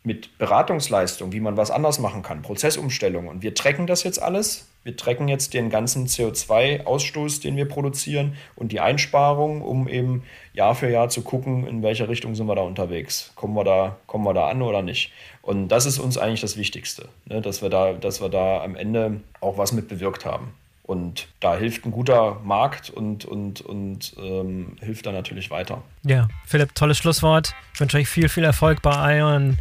mit 0.03 0.37
Beratungsleistung, 0.37 1.31
wie 1.31 1.39
man 1.39 1.55
was 1.55 1.71
anders 1.71 1.99
machen 1.99 2.23
kann, 2.23 2.41
Prozessumstellung. 2.41 3.27
Und 3.27 3.41
wir 3.41 3.53
tracken 3.53 3.87
das 3.87 4.03
jetzt 4.03 4.21
alles. 4.21 4.67
Wir 4.83 4.97
tracken 4.97 5.29
jetzt 5.29 5.53
den 5.53 5.69
ganzen 5.69 6.07
CO2-Ausstoß, 6.07 7.41
den 7.41 7.55
wir 7.55 7.65
produzieren 7.65 8.35
und 8.55 8.71
die 8.71 8.81
Einsparung, 8.81 9.61
um 9.61 9.87
eben 9.87 10.23
Jahr 10.59 10.75
für 10.75 10.89
Jahr 10.89 11.07
zu 11.07 11.21
gucken, 11.21 11.65
in 11.65 11.81
welche 11.83 12.09
Richtung 12.09 12.35
sind 12.35 12.47
wir 12.47 12.55
da 12.55 12.63
unterwegs. 12.63 13.31
Kommen 13.35 13.55
wir 13.55 13.63
da, 13.63 13.95
kommen 14.07 14.25
wir 14.25 14.33
da 14.33 14.49
an 14.49 14.61
oder 14.61 14.81
nicht? 14.81 15.11
Und 15.41 15.69
das 15.69 15.85
ist 15.85 15.99
uns 15.99 16.17
eigentlich 16.17 16.41
das 16.41 16.57
Wichtigste, 16.57 17.07
ne? 17.25 17.41
dass, 17.41 17.61
wir 17.61 17.69
da, 17.69 17.93
dass 17.93 18.21
wir 18.21 18.27
da 18.27 18.61
am 18.61 18.75
Ende 18.75 19.21
auch 19.39 19.57
was 19.57 19.71
mit 19.71 19.87
bewirkt 19.87 20.25
haben. 20.25 20.53
Und 20.83 21.27
da 21.39 21.55
hilft 21.55 21.85
ein 21.85 21.91
guter 21.91 22.41
Markt 22.43 22.89
und, 22.89 23.23
und, 23.23 23.61
und 23.61 24.15
ähm, 24.19 24.75
hilft 24.81 25.05
da 25.05 25.13
natürlich 25.13 25.49
weiter. 25.49 25.81
Ja, 26.03 26.27
Philipp, 26.45 26.75
tolles 26.75 26.97
Schlusswort. 26.97 27.53
Ich 27.73 27.79
wünsche 27.79 27.97
euch 27.97 28.09
viel, 28.09 28.27
viel 28.27 28.43
Erfolg 28.43 28.81
bei 28.81 29.17
euren 29.17 29.59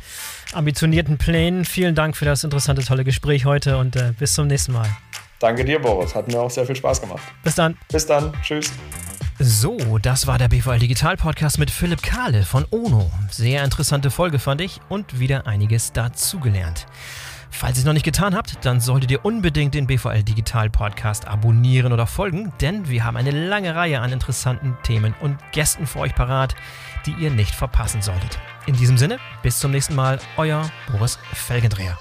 ambitionierten 0.52 1.16
Plänen. 1.16 1.64
Vielen 1.64 1.94
Dank 1.94 2.16
für 2.16 2.24
das 2.24 2.42
interessante, 2.42 2.82
tolle 2.82 3.04
Gespräch 3.04 3.44
heute 3.44 3.76
und 3.76 3.94
äh, 3.94 4.14
bis 4.18 4.34
zum 4.34 4.48
nächsten 4.48 4.72
Mal. 4.72 4.88
Danke 5.38 5.64
dir, 5.64 5.78
Boris. 5.78 6.14
Hat 6.14 6.26
mir 6.26 6.40
auch 6.40 6.50
sehr 6.50 6.66
viel 6.66 6.74
Spaß 6.74 7.00
gemacht. 7.02 7.22
Bis 7.44 7.54
dann. 7.54 7.76
Bis 7.92 8.06
dann. 8.06 8.32
Tschüss. 8.42 8.72
So, 9.40 9.98
das 9.98 10.26
war 10.26 10.36
der 10.36 10.48
BVL 10.48 10.80
Digital 10.80 11.16
Podcast 11.16 11.60
mit 11.60 11.70
Philipp 11.70 12.02
Kahle 12.02 12.44
von 12.44 12.66
ONO. 12.70 13.08
Sehr 13.30 13.62
interessante 13.62 14.10
Folge 14.10 14.40
fand 14.40 14.60
ich 14.60 14.80
und 14.88 15.20
wieder 15.20 15.46
einiges 15.46 15.92
dazugelernt. 15.92 16.86
Falls 17.48 17.76
ihr 17.76 17.82
es 17.82 17.84
noch 17.86 17.92
nicht 17.92 18.04
getan 18.04 18.34
habt, 18.34 18.64
dann 18.64 18.80
solltet 18.80 19.12
ihr 19.12 19.24
unbedingt 19.24 19.74
den 19.74 19.86
BVL 19.86 20.24
Digital 20.24 20.70
Podcast 20.70 21.28
abonnieren 21.28 21.92
oder 21.92 22.08
folgen, 22.08 22.52
denn 22.60 22.88
wir 22.88 23.04
haben 23.04 23.16
eine 23.16 23.30
lange 23.30 23.76
Reihe 23.76 24.00
an 24.00 24.10
interessanten 24.10 24.76
Themen 24.82 25.14
und 25.20 25.38
Gästen 25.52 25.86
für 25.86 26.00
euch 26.00 26.16
parat, 26.16 26.56
die 27.06 27.12
ihr 27.12 27.30
nicht 27.30 27.54
verpassen 27.54 28.02
solltet. 28.02 28.40
In 28.66 28.74
diesem 28.74 28.98
Sinne, 28.98 29.18
bis 29.44 29.60
zum 29.60 29.70
nächsten 29.70 29.94
Mal, 29.94 30.18
euer 30.36 30.68
Boris 30.90 31.16
Felgendreher. 31.32 31.96